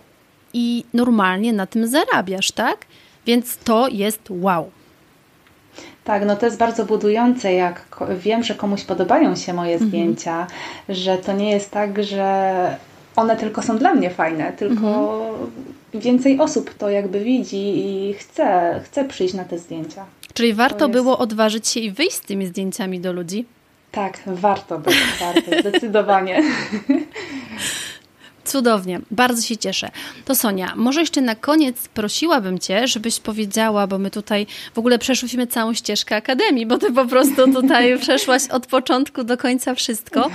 i 0.54 0.84
normalnie 0.94 1.54
na 1.54 1.68
tym 1.68 1.88
zarabiasz, 1.88 2.52
tak? 2.52 2.86
Więc 3.26 3.58
to 3.58 3.88
jest 3.88 4.22
wow. 4.30 4.72
Tak, 6.04 6.26
no 6.26 6.36
to 6.36 6.46
jest 6.46 6.58
bardzo 6.58 6.86
budujące, 6.86 7.54
jak 7.54 7.86
wiem, 8.18 8.44
że 8.44 8.56
komuś 8.56 8.84
podobają 8.84 9.36
się 9.36 9.54
moje 9.54 9.74
mhm. 9.74 9.90
zdjęcia, 9.90 10.48
że 10.90 11.18
to 11.18 11.34
nie 11.34 11.52
jest 11.52 11.72
tak, 11.72 12.04
że 12.04 12.78
one 13.20 13.38
tylko 13.38 13.62
są 13.62 13.78
dla 13.78 13.94
mnie 13.94 14.10
fajne, 14.10 14.54
tylko 14.54 15.30
mhm. 15.32 15.52
więcej 15.94 16.40
osób 16.40 16.74
to 16.74 16.90
jakby 16.90 17.20
widzi 17.20 17.86
i 17.86 18.14
chce, 18.14 18.80
chce 18.84 19.06
przyjść 19.06 19.34
na 19.34 19.44
te 19.44 19.60
zdjęcia. 19.60 20.06
Czyli 20.34 20.54
warto 20.54 20.86
jest... 20.86 20.92
było 21.00 21.18
odważyć 21.18 21.68
się 21.68 21.80
i 21.80 21.92
wyjść 21.92 22.16
z 22.16 22.22
tymi 22.22 22.48
zdjęciami 22.48 23.00
do 23.00 23.14
ludzi? 23.14 23.46
Tak, 23.92 24.20
warto 24.26 24.80
było, 24.80 24.96
warto, 25.20 25.60
zdecydowanie. 25.60 26.44
Cudownie, 28.50 29.02
bardzo 29.12 29.42
się 29.42 29.58
cieszę. 29.58 29.90
To 30.26 30.36
Sonia, 30.36 30.74
może 30.76 31.00
jeszcze 31.00 31.22
na 31.22 31.36
koniec 31.36 31.88
prosiłabym 31.88 32.60
Cię, 32.60 32.88
żebyś 32.88 33.20
powiedziała, 33.20 33.88
bo 33.88 33.98
my 33.98 34.12
tutaj 34.12 34.48
w 34.74 34.80
ogóle 34.80 35.00
przeszłyśmy 35.00 35.48
całą 35.48 35.74
ścieżkę 35.74 36.16
Akademii, 36.16 36.66
bo 36.66 36.78
Ty 36.78 36.92
po 36.92 37.06
prostu 37.06 37.54
tutaj 37.54 37.96
przeszłaś 38.02 38.48
od 38.48 38.68
początku 38.68 39.24
do 39.24 39.38
końca 39.38 39.76
wszystko, 39.76 40.30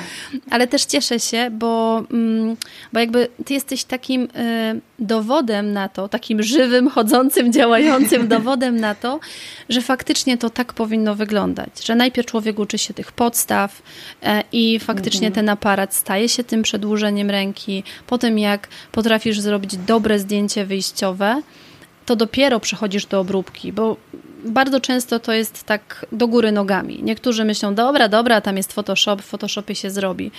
ale 0.50 0.66
też 0.66 0.84
cieszę 0.84 1.20
się, 1.20 1.50
bo, 1.50 2.02
mm, 2.10 2.56
bo 2.92 3.00
jakby 3.00 3.28
Ty 3.44 3.54
jesteś 3.54 3.84
takim 3.84 4.22
y, 4.22 4.28
dowodem 5.06 5.72
na 5.72 5.88
to, 5.88 6.08
takim 6.08 6.42
żywym, 6.42 6.90
chodzącym, 6.90 7.52
działającym 7.52 8.28
dowodem 8.34 8.80
na 8.80 8.94
to, 8.94 9.20
że 9.68 9.82
faktycznie 9.82 10.38
to 10.38 10.50
tak 10.50 10.72
powinno 10.72 11.14
wyglądać, 11.14 11.84
że 11.84 11.94
najpierw 11.94 12.28
człowiek 12.28 12.58
uczy 12.58 12.78
się 12.78 12.94
tych 12.94 13.12
podstaw 13.12 13.82
e, 14.22 14.42
i 14.52 14.78
faktycznie 14.78 15.26
mhm. 15.26 15.34
ten 15.34 15.48
aparat 15.48 15.94
staje 15.94 16.28
się 16.28 16.44
tym 16.44 16.62
przedłużeniem 16.62 17.30
ręki, 17.30 17.82
po 18.06 18.18
tym 18.18 18.38
jak 18.38 18.68
potrafisz 18.92 19.40
zrobić 19.40 19.76
dobre 19.76 20.18
zdjęcie 20.18 20.66
wyjściowe, 20.66 21.42
to 22.06 22.16
dopiero 22.16 22.60
przechodzisz 22.60 23.06
do 23.06 23.20
obróbki, 23.20 23.72
bo 23.72 23.96
bardzo 24.44 24.80
często 24.80 25.20
to 25.20 25.32
jest 25.32 25.64
tak 25.64 26.06
do 26.12 26.28
góry 26.28 26.52
nogami. 26.52 27.00
Niektórzy 27.02 27.44
myślą, 27.44 27.74
dobra, 27.74 28.08
dobra, 28.08 28.40
tam 28.40 28.56
jest 28.56 28.72
Photoshop, 28.72 29.16
w 29.16 29.24
Photoshopie 29.24 29.74
się 29.74 29.90
zrobi. 29.90 30.30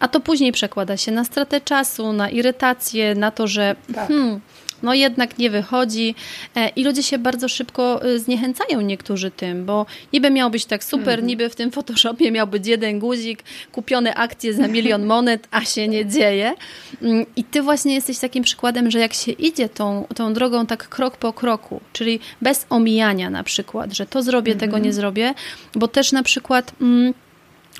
A 0.00 0.08
to 0.08 0.20
później 0.20 0.52
przekłada 0.52 0.96
się 0.96 1.12
na 1.12 1.24
stratę 1.24 1.60
czasu, 1.60 2.12
na 2.12 2.30
irytację, 2.30 3.14
na 3.14 3.30
to, 3.30 3.46
że 3.46 3.76
tak. 3.94 4.08
hmm, 4.08 4.40
no 4.82 4.94
jednak 4.94 5.38
nie 5.38 5.50
wychodzi 5.50 6.14
e, 6.56 6.68
i 6.68 6.84
ludzie 6.84 7.02
się 7.02 7.18
bardzo 7.18 7.48
szybko 7.48 8.06
y, 8.06 8.18
zniechęcają 8.18 8.80
niektórzy 8.80 9.30
tym, 9.30 9.64
bo 9.64 9.86
niby 10.12 10.30
miał 10.30 10.50
być 10.50 10.66
tak 10.66 10.84
super, 10.84 11.08
mhm. 11.08 11.26
niby 11.26 11.48
w 11.48 11.56
tym 11.56 11.70
Photoshopie 11.70 12.30
miał 12.30 12.46
być 12.46 12.66
jeden 12.66 12.98
guzik, 12.98 13.42
kupione 13.72 14.14
akcje 14.14 14.54
za 14.54 14.68
milion 14.68 15.06
monet, 15.06 15.48
a 15.50 15.64
się 15.64 15.88
nie 15.88 16.06
dzieje. 16.06 16.54
Mm, 17.02 17.26
I 17.36 17.44
ty 17.44 17.62
właśnie 17.62 17.94
jesteś 17.94 18.18
takim 18.18 18.44
przykładem, 18.44 18.90
że 18.90 18.98
jak 18.98 19.14
się 19.14 19.32
idzie 19.32 19.68
tą, 19.68 20.06
tą 20.14 20.32
drogą 20.32 20.66
tak 20.66 20.88
krok 20.88 21.16
po 21.16 21.32
kroku, 21.32 21.80
czyli 21.92 22.20
bez 22.42 22.66
omijania 22.70 23.30
na 23.30 23.44
przykład, 23.44 23.92
że 23.92 24.06
to 24.06 24.22
zrobię, 24.22 24.56
tego 24.56 24.72
nie 24.72 24.76
mhm. 24.76 24.92
zrobię, 24.92 25.34
bo 25.74 25.88
też 25.88 26.12
na 26.12 26.22
przykład 26.22 26.72
mm, 26.80 27.14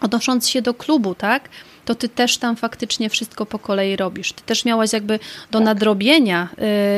odnosząc 0.00 0.48
się 0.48 0.62
do 0.62 0.74
klubu, 0.74 1.14
tak, 1.14 1.48
to 1.88 1.94
ty 1.94 2.08
też 2.08 2.38
tam 2.38 2.56
faktycznie 2.56 3.10
wszystko 3.10 3.46
po 3.46 3.58
kolei 3.58 3.96
robisz. 3.96 4.32
Ty 4.32 4.42
też 4.42 4.64
miałaś 4.64 4.92
jakby 4.92 5.18
do 5.50 5.58
tak. 5.58 5.64
nadrobienia 5.64 6.48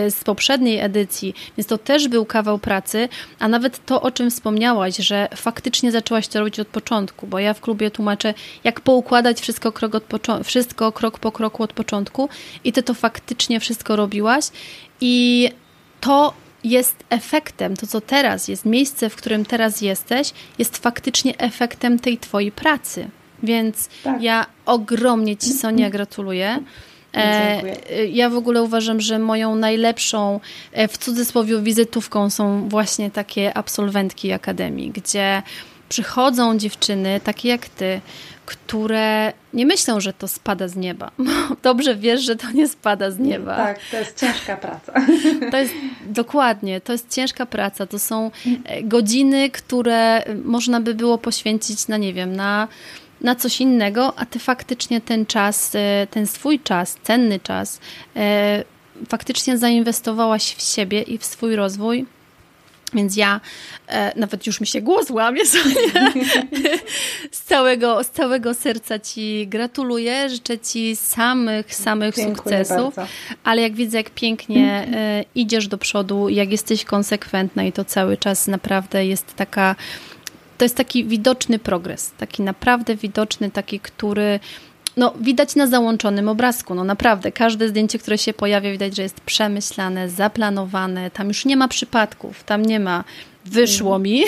y, 0.06 0.10
z 0.10 0.24
poprzedniej 0.24 0.80
edycji, 0.80 1.34
więc 1.56 1.66
to 1.66 1.78
też 1.78 2.08
był 2.08 2.26
kawał 2.26 2.58
pracy, 2.58 3.08
a 3.38 3.48
nawet 3.48 3.86
to, 3.86 4.02
o 4.02 4.10
czym 4.10 4.30
wspomniałaś, 4.30 4.96
że 4.96 5.28
faktycznie 5.36 5.92
zaczęłaś 5.92 6.28
to 6.28 6.38
robić 6.38 6.60
od 6.60 6.68
początku, 6.68 7.26
bo 7.26 7.38
ja 7.38 7.54
w 7.54 7.60
klubie 7.60 7.90
tłumaczę, 7.90 8.34
jak 8.64 8.80
poukładać 8.80 9.40
wszystko 9.40 9.72
krok, 9.72 9.94
od 9.94 10.26
wszystko 10.44 10.92
krok 10.92 11.18
po 11.18 11.32
kroku 11.32 11.62
od 11.62 11.72
początku 11.72 12.28
i 12.64 12.72
ty 12.72 12.82
to 12.82 12.94
faktycznie 12.94 13.60
wszystko 13.60 13.96
robiłaś 13.96 14.44
i 15.00 15.48
to 16.00 16.34
jest 16.64 17.04
efektem, 17.10 17.76
to 17.76 17.86
co 17.86 18.00
teraz 18.00 18.48
jest, 18.48 18.64
miejsce, 18.64 19.10
w 19.10 19.16
którym 19.16 19.44
teraz 19.44 19.80
jesteś, 19.80 20.32
jest 20.58 20.76
faktycznie 20.76 21.38
efektem 21.38 21.98
tej 21.98 22.18
twojej 22.18 22.52
pracy. 22.52 23.10
Więc 23.42 23.88
tak. 24.04 24.22
ja 24.22 24.46
ogromnie 24.66 25.36
Ci, 25.36 25.52
Sonia, 25.52 25.90
gratuluję. 25.90 26.58
E, 27.14 28.06
ja 28.06 28.30
w 28.30 28.36
ogóle 28.36 28.62
uważam, 28.62 29.00
że 29.00 29.18
moją 29.18 29.56
najlepszą, 29.56 30.40
e, 30.72 30.88
w 30.88 30.98
cudzysłowie, 30.98 31.60
wizytówką 31.62 32.30
są 32.30 32.68
właśnie 32.68 33.10
takie 33.10 33.56
absolwentki 33.56 34.32
akademii, 34.32 34.90
gdzie 34.90 35.42
przychodzą 35.88 36.58
dziewczyny 36.58 37.20
takie 37.24 37.48
jak 37.48 37.68
ty, 37.68 38.00
które 38.46 39.32
nie 39.54 39.66
myślą, 39.66 40.00
że 40.00 40.12
to 40.12 40.28
spada 40.28 40.68
z 40.68 40.76
nieba. 40.76 41.10
Dobrze 41.62 41.96
wiesz, 41.96 42.20
że 42.20 42.36
to 42.36 42.50
nie 42.50 42.68
spada 42.68 43.10
z 43.10 43.18
nieba. 43.18 43.56
Tak, 43.56 43.78
to 43.90 43.96
jest 43.96 44.20
ciężka 44.20 44.56
praca. 44.56 44.92
To 45.50 45.56
jest 45.56 45.74
dokładnie, 46.06 46.80
to 46.80 46.92
jest 46.92 47.14
ciężka 47.14 47.46
praca. 47.46 47.86
To 47.86 47.98
są 47.98 48.30
e, 48.64 48.82
godziny, 48.82 49.50
które 49.50 50.24
można 50.44 50.80
by 50.80 50.94
było 50.94 51.18
poświęcić 51.18 51.88
na, 51.88 51.96
nie 51.96 52.14
wiem, 52.14 52.36
na, 52.36 52.68
na 53.20 53.34
coś 53.34 53.60
innego, 53.60 54.18
a 54.18 54.26
ty 54.26 54.38
faktycznie 54.38 55.00
ten 55.00 55.26
czas, 55.26 55.74
e, 55.74 56.06
ten 56.10 56.26
swój 56.26 56.60
czas, 56.60 56.96
cenny 57.02 57.40
czas, 57.40 57.80
e, 58.16 58.64
faktycznie 59.08 59.58
zainwestowałaś 59.58 60.54
w 60.54 60.62
siebie 60.62 61.02
i 61.02 61.18
w 61.18 61.24
swój 61.24 61.56
rozwój. 61.56 62.06
Więc 62.94 63.16
ja, 63.16 63.40
e, 63.88 64.12
nawet 64.20 64.46
już 64.46 64.60
mi 64.60 64.66
się 64.66 64.80
głos 64.80 65.10
łamie 65.10 65.46
sobie, 65.56 65.74
z, 67.30 67.42
całego, 67.42 68.04
z 68.04 68.10
całego 68.10 68.54
serca 68.54 68.98
Ci 68.98 69.46
gratuluję, 69.48 70.28
życzę 70.28 70.58
Ci 70.58 70.96
samych, 70.96 71.74
samych 71.74 72.14
Dziękuję 72.14 72.36
sukcesów, 72.36 72.94
bardzo. 72.94 73.12
ale 73.44 73.62
jak 73.62 73.74
widzę, 73.74 73.96
jak 73.96 74.10
pięknie 74.10 74.88
idziesz 75.34 75.68
do 75.68 75.78
przodu, 75.78 76.28
jak 76.28 76.50
jesteś 76.50 76.84
konsekwentna 76.84 77.64
i 77.64 77.72
to 77.72 77.84
cały 77.84 78.16
czas 78.16 78.46
naprawdę 78.46 79.06
jest 79.06 79.34
taka, 79.36 79.76
to 80.60 80.64
jest 80.64 80.76
taki 80.76 81.04
widoczny 81.04 81.58
progres, 81.58 82.12
taki 82.18 82.42
naprawdę 82.42 82.96
widoczny, 82.96 83.50
taki, 83.50 83.80
który 83.80 84.40
no, 84.96 85.14
widać 85.20 85.56
na 85.56 85.66
załączonym 85.66 86.28
obrazku. 86.28 86.74
No 86.74 86.84
naprawdę, 86.84 87.32
każde 87.32 87.68
zdjęcie, 87.68 87.98
które 87.98 88.18
się 88.18 88.32
pojawia, 88.32 88.72
widać, 88.72 88.96
że 88.96 89.02
jest 89.02 89.20
przemyślane, 89.20 90.08
zaplanowane. 90.08 91.10
Tam 91.10 91.28
już 91.28 91.44
nie 91.44 91.56
ma 91.56 91.68
przypadków, 91.68 92.44
tam 92.44 92.62
nie 92.62 92.80
ma 92.80 93.04
wyszło 93.44 93.98
mi. 93.98 94.22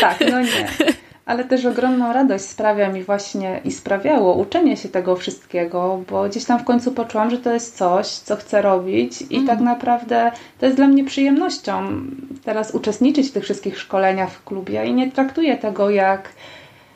Tak, 0.00 0.20
no 0.30 0.40
nie. 0.40 0.68
Ale 1.28 1.44
też 1.44 1.64
ogromną 1.64 2.12
radość 2.12 2.44
sprawia 2.44 2.88
mi 2.88 3.02
właśnie 3.02 3.60
i 3.64 3.72
sprawiało 3.72 4.34
uczenie 4.34 4.76
się 4.76 4.88
tego 4.88 5.16
wszystkiego, 5.16 6.00
bo 6.10 6.28
gdzieś 6.28 6.44
tam 6.44 6.58
w 6.58 6.64
końcu 6.64 6.92
poczułam, 6.92 7.30
że 7.30 7.38
to 7.38 7.54
jest 7.54 7.76
coś, 7.76 8.06
co 8.06 8.36
chcę 8.36 8.62
robić 8.62 9.22
i 9.30 9.34
mm. 9.34 9.46
tak 9.46 9.60
naprawdę 9.60 10.32
to 10.58 10.66
jest 10.66 10.78
dla 10.78 10.88
mnie 10.88 11.04
przyjemnością 11.04 12.02
teraz 12.44 12.74
uczestniczyć 12.74 13.28
w 13.28 13.32
tych 13.32 13.44
wszystkich 13.44 13.78
szkoleniach 13.78 14.30
w 14.30 14.44
klubie 14.44 14.86
i 14.86 14.92
nie 14.92 15.12
traktuję 15.12 15.56
tego 15.56 15.90
jak 15.90 16.28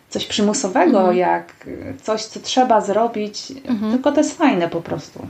coś 0.09 0.27
przymusowego, 0.27 0.99
mhm. 0.99 1.17
jak 1.17 1.67
coś, 2.03 2.23
co 2.23 2.41
trzeba 2.41 2.81
zrobić, 2.81 3.53
mhm. 3.65 3.93
tylko 3.93 4.13
to 4.13 4.21
jest 4.21 4.39
fajne 4.39 4.69
po 4.69 4.81
prostu. 4.81 5.27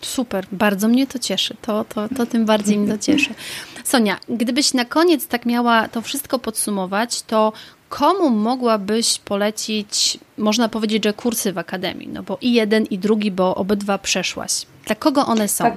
Super, 0.00 0.46
bardzo 0.52 0.88
mnie 0.88 1.06
to 1.06 1.18
cieszy. 1.18 1.56
To, 1.62 1.84
to, 1.84 2.08
to 2.16 2.26
tym 2.26 2.44
bardziej 2.44 2.78
mnie 2.78 2.92
to 2.92 2.98
cieszy. 2.98 3.34
Sonia, 3.84 4.18
gdybyś 4.28 4.74
na 4.74 4.84
koniec 4.84 5.26
tak 5.26 5.46
miała 5.46 5.88
to 5.88 6.02
wszystko 6.02 6.38
podsumować, 6.38 7.22
to 7.22 7.52
komu 7.98 8.30
mogłabyś 8.30 9.18
polecić, 9.18 10.18
można 10.38 10.68
powiedzieć, 10.68 11.04
że 11.04 11.12
kursy 11.12 11.52
w 11.52 11.58
Akademii? 11.58 12.08
No 12.08 12.22
bo 12.22 12.38
i 12.40 12.52
jeden, 12.52 12.84
i 12.84 12.98
drugi, 12.98 13.30
bo 13.30 13.54
obydwa 13.54 13.98
przeszłaś. 13.98 14.66
Dla 14.86 14.96
kogo 14.96 15.26
one 15.26 15.48
są? 15.48 15.64
Tak. 15.64 15.76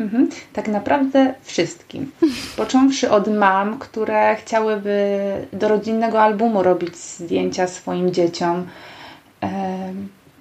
Mhm. 0.00 0.28
Tak 0.52 0.68
naprawdę 0.68 1.34
wszystkim. 1.42 2.10
Począwszy 2.56 3.10
od 3.10 3.28
mam, 3.28 3.78
które 3.78 4.36
chciałyby 4.36 5.18
do 5.52 5.68
rodzinnego 5.68 6.22
albumu 6.22 6.62
robić 6.62 6.96
zdjęcia 6.96 7.66
swoim 7.68 8.12
dzieciom, 8.12 8.66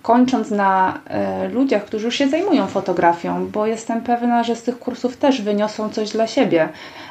kończąc 0.05 0.51
na 0.51 0.99
e, 1.07 1.47
ludziach, 1.49 1.85
którzy 1.85 2.05
już 2.05 2.15
się 2.15 2.27
zajmują 2.27 2.67
fotografią, 2.67 3.47
bo 3.47 3.65
jestem 3.65 4.01
pewna, 4.01 4.43
że 4.43 4.55
z 4.55 4.63
tych 4.63 4.79
kursów 4.79 5.17
też 5.17 5.41
wyniosą 5.41 5.89
coś 5.89 6.09
dla 6.09 6.27
siebie, 6.27 6.69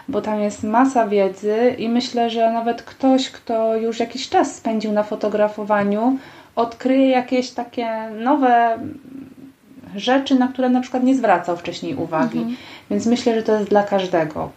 bo 0.08 0.20
tam 0.20 0.40
jest 0.40 0.62
masa 0.62 1.08
wiedzy 1.08 1.74
i 1.78 1.88
myślę, 1.88 2.30
że 2.30 2.52
nawet 2.52 2.82
ktoś, 2.82 3.30
kto 3.30 3.76
już 3.76 4.00
jakiś 4.00 4.28
czas 4.28 4.54
spędził 4.54 4.92
na 4.92 5.02
fotografowaniu, 5.02 6.18
odkryje 6.56 7.08
jakieś 7.08 7.50
takie 7.50 7.88
nowe 8.10 8.78
rzeczy, 9.96 10.34
na 10.34 10.48
które 10.48 10.68
na 10.68 10.80
przykład 10.80 11.02
nie 11.02 11.14
zwracał 11.14 11.56
wcześniej 11.56 11.94
uwagi. 11.94 12.38
Mhm. 12.38 12.56
Więc 12.90 13.06
myślę, 13.06 13.34
że 13.34 13.42
to 13.42 13.52
jest 13.54 13.68
dla 13.70 13.82
każdego. 13.82 14.50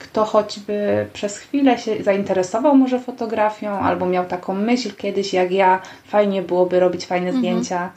Kto 0.00 0.24
choćby 0.24 1.06
przez 1.12 1.38
chwilę 1.38 1.78
się 1.78 2.02
zainteresował 2.02 2.76
może 2.76 3.00
fotografią, 3.00 3.70
albo 3.70 4.06
miał 4.06 4.26
taką 4.26 4.54
myśl 4.54 4.94
kiedyś, 4.96 5.32
jak 5.32 5.50
ja, 5.50 5.82
fajnie 6.06 6.42
byłoby 6.42 6.80
robić 6.80 7.06
fajne 7.06 7.26
mhm. 7.26 7.38
zdjęcia. 7.38 7.90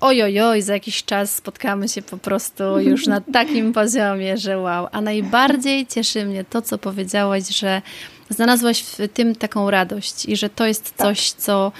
ojojoj, 0.00 0.62
za 0.62 0.72
jakiś 0.72 1.04
czas 1.04 1.34
spotkamy 1.34 1.88
się 1.88 2.02
po 2.02 2.16
prostu 2.16 2.80
już 2.80 3.06
na 3.06 3.20
takim 3.38 3.72
poziomie, 3.72 4.38
że 4.38 4.58
wow. 4.58 4.88
A 4.92 5.00
najbardziej 5.00 5.86
cieszy 5.86 6.24
mnie 6.24 6.44
to, 6.44 6.62
co 6.62 6.78
powiedziałaś, 6.78 7.42
że 7.48 7.82
znalazłaś 8.30 8.82
w 8.82 9.08
tym 9.14 9.34
taką 9.34 9.70
radość 9.70 10.26
i 10.26 10.36
że 10.36 10.50
to 10.50 10.66
jest 10.66 10.96
tak. 10.96 11.06
coś, 11.06 11.30
co 11.30 11.72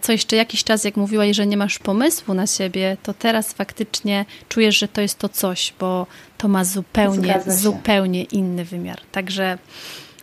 co 0.00 0.12
jeszcze 0.12 0.36
jakiś 0.36 0.64
czas, 0.64 0.84
jak 0.84 0.96
mówiłaś, 0.96 1.36
że 1.36 1.46
nie 1.46 1.56
masz 1.56 1.78
pomysłu 1.78 2.34
na 2.34 2.46
siebie, 2.46 2.96
to 3.02 3.14
teraz 3.14 3.52
faktycznie 3.52 4.24
czujesz, 4.48 4.78
że 4.78 4.88
to 4.88 5.00
jest 5.00 5.18
to 5.18 5.28
coś, 5.28 5.74
bo 5.80 6.06
to 6.38 6.48
ma 6.48 6.64
zupełnie, 6.64 7.40
zupełnie 7.46 8.22
inny 8.22 8.64
wymiar. 8.64 9.00
Także 9.12 9.58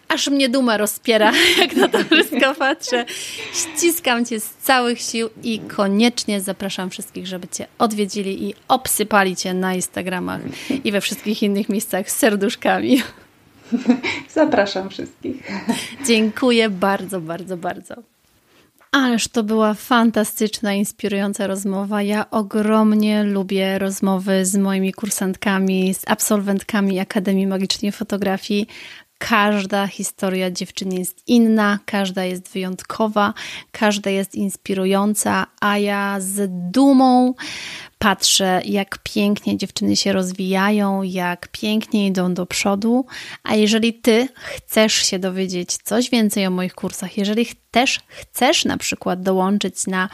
aż 0.08 0.28
mnie 0.28 0.50
duma 0.50 0.78
rozpiera, 0.78 1.32
jak 1.62 1.76
na 1.76 1.88
to 1.88 2.04
wszystko 2.04 2.56
patrzę. 2.56 3.06
Ściskam 3.54 4.26
Cię 4.26 4.40
z 4.40 4.50
całych 4.50 5.02
sił 5.02 5.30
i 5.44 5.60
koniecznie 5.60 6.42
zapraszam 6.42 6.90
wszystkich, 6.90 7.28
żeby 7.28 7.48
Cię 7.48 7.68
odwiedzili 7.80 8.50
i 8.50 8.54
obsypali 8.68 9.36
Cię 9.36 9.54
na 9.54 9.76
Instagramach 9.76 10.42
i 10.84 10.92
we 10.92 11.02
wszystkich 11.02 11.44
innych 11.44 11.70
miejscach 11.70 12.12
serduszkami. 12.12 13.02
Zapraszam 14.30 14.90
wszystkich. 14.90 15.52
Dziękuję 16.08 16.70
bardzo, 16.70 17.22
bardzo, 17.22 17.58
bardzo. 17.58 18.15
Ależ 18.96 19.28
to 19.28 19.44
była 19.44 19.74
fantastyczna, 19.74 20.74
inspirująca 20.74 21.48
rozmowa. 21.48 22.02
Ja 22.02 22.30
ogromnie 22.30 23.24
lubię 23.24 23.80
rozmowy 23.80 24.46
z 24.46 24.56
moimi 24.56 24.94
kursantkami, 24.94 25.94
z 25.94 26.04
absolwentkami 26.08 27.00
Akademii 27.00 27.48
Magicznej 27.48 27.92
Fotografii. 27.92 28.68
Każda 29.30 29.88
historia 29.88 30.52
dziewczyny 30.52 30.96
jest 30.96 31.28
inna, 31.28 31.80
każda 31.86 32.24
jest 32.24 32.50
wyjątkowa, 32.50 33.34
każda 33.72 34.10
jest 34.10 34.36
inspirująca, 34.36 35.48
a 35.62 35.78
ja 35.78 36.18
z 36.20 36.50
dumą 36.72 37.34
patrzę, 38.00 38.62
jak 38.66 38.98
pięknie 39.04 39.58
dziewczyny 39.58 39.96
się 39.96 40.14
rozwijają, 40.14 41.04
jak 41.04 41.48
pięknie 41.48 42.08
idą 42.08 42.34
do 42.34 42.46
przodu. 42.46 43.06
A 43.44 43.56
jeżeli 43.56 43.94
ty 43.94 44.28
chcesz 44.38 44.94
się 44.94 45.20
dowiedzieć 45.20 45.78
coś 45.84 46.10
więcej 46.10 46.48
o 46.48 46.52
moich 46.52 46.76
kursach, 46.76 47.18
jeżeli 47.18 47.48
też 47.72 48.00
chcesz 48.08 48.66
na 48.66 48.78
przykład 48.78 49.22
dołączyć 49.22 49.88
na 49.88 50.10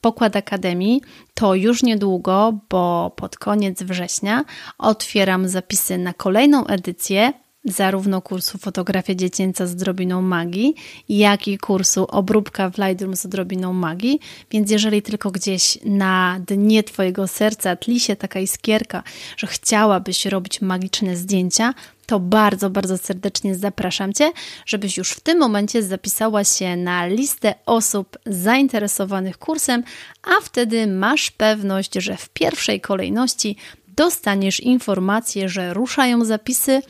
pokład 0.00 0.36
Akademii, 0.36 1.00
to 1.34 1.54
już 1.54 1.82
niedługo, 1.82 2.58
bo 2.70 3.12
pod 3.16 3.36
koniec 3.36 3.82
września 3.82 4.44
otwieram 4.78 5.48
zapisy 5.48 5.98
na 5.98 6.12
kolejną 6.12 6.66
edycję 6.66 7.32
zarówno 7.64 8.22
kursu 8.22 8.58
fotografia 8.58 9.14
dziecięca 9.14 9.66
z 9.66 9.76
drobiną 9.76 10.22
magii, 10.22 10.74
jak 11.08 11.48
i 11.48 11.58
kursu 11.58 12.04
obróbka 12.04 12.70
w 12.70 12.78
Lightroom 12.78 13.16
z 13.16 13.26
drobiną 13.26 13.72
magii. 13.72 14.20
Więc 14.50 14.70
jeżeli 14.70 15.02
tylko 15.02 15.30
gdzieś 15.30 15.78
na 15.84 16.40
dnie 16.46 16.82
Twojego 16.82 17.28
serca 17.28 17.76
tli 17.76 18.00
się 18.00 18.16
taka 18.16 18.40
iskierka, 18.40 19.02
że 19.36 19.46
chciałabyś 19.46 20.26
robić 20.26 20.60
magiczne 20.60 21.16
zdjęcia, 21.16 21.74
to 22.06 22.20
bardzo, 22.20 22.70
bardzo 22.70 22.98
serdecznie 22.98 23.54
zapraszam 23.54 24.12
Cię, 24.12 24.30
żebyś 24.66 24.96
już 24.96 25.10
w 25.10 25.20
tym 25.20 25.38
momencie 25.38 25.82
zapisała 25.82 26.44
się 26.44 26.76
na 26.76 27.06
listę 27.06 27.54
osób 27.66 28.18
zainteresowanych 28.26 29.38
kursem, 29.38 29.82
a 30.22 30.40
wtedy 30.44 30.86
masz 30.86 31.30
pewność, 31.30 31.94
że 31.94 32.16
w 32.16 32.28
pierwszej 32.28 32.80
kolejności 32.80 33.56
dostaniesz 33.96 34.60
informację, 34.60 35.48
że 35.48 35.74
ruszają 35.74 36.24
zapisy, 36.24 36.82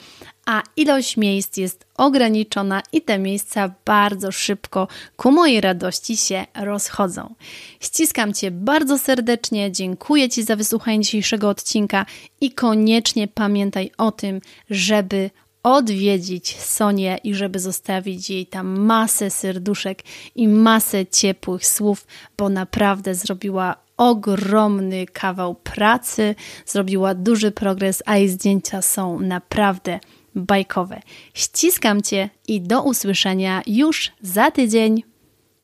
a 0.47 0.62
ilość 0.76 1.16
miejsc 1.16 1.57
jest 1.57 1.86
ograniczona 1.97 2.82
i 2.93 3.03
te 3.03 3.18
miejsca 3.18 3.74
bardzo 3.84 4.32
szybko 4.32 4.88
ku 5.16 5.32
mojej 5.32 5.61
radości 5.61 6.16
się 6.16 6.47
rozchodzą. 6.55 7.34
Ściskam 7.80 8.34
Cię 8.34 8.51
bardzo 8.51 8.99
serdecznie, 8.99 9.72
dziękuję 9.72 10.28
Ci 10.28 10.43
za 10.43 10.57
wysłuchanie 10.57 11.01
dzisiejszego 11.01 11.49
odcinka 11.49 12.07
i 12.40 12.51
koniecznie 12.51 13.28
pamiętaj 13.28 13.90
o 13.99 14.12
tym, 14.12 14.40
żeby 14.70 15.30
odwiedzić 15.62 16.61
Sonię 16.61 17.18
i 17.24 17.34
żeby 17.34 17.59
zostawić 17.59 18.30
jej 18.30 18.47
tam 18.47 18.80
masę 18.80 19.30
serduszek 19.30 20.03
i 20.34 20.49
masę 20.49 21.07
ciepłych 21.07 21.66
słów, 21.66 22.07
bo 22.38 22.49
naprawdę 22.49 23.14
zrobiła 23.14 23.76
ogromny 23.97 25.07
kawał 25.07 25.55
pracy, 25.55 26.34
zrobiła 26.66 27.14
duży 27.14 27.51
progres, 27.51 28.03
a 28.07 28.16
jej 28.16 28.28
zdjęcia 28.28 28.82
są 28.82 29.20
naprawdę 29.20 30.01
bajkowe. 30.35 31.01
Ściskam 31.35 32.03
Cię 32.03 32.30
i 32.49 32.61
do 32.61 32.83
usłyszenia 32.83 33.62
już 33.66 34.12
za 34.20 34.51
tydzień. 34.51 35.03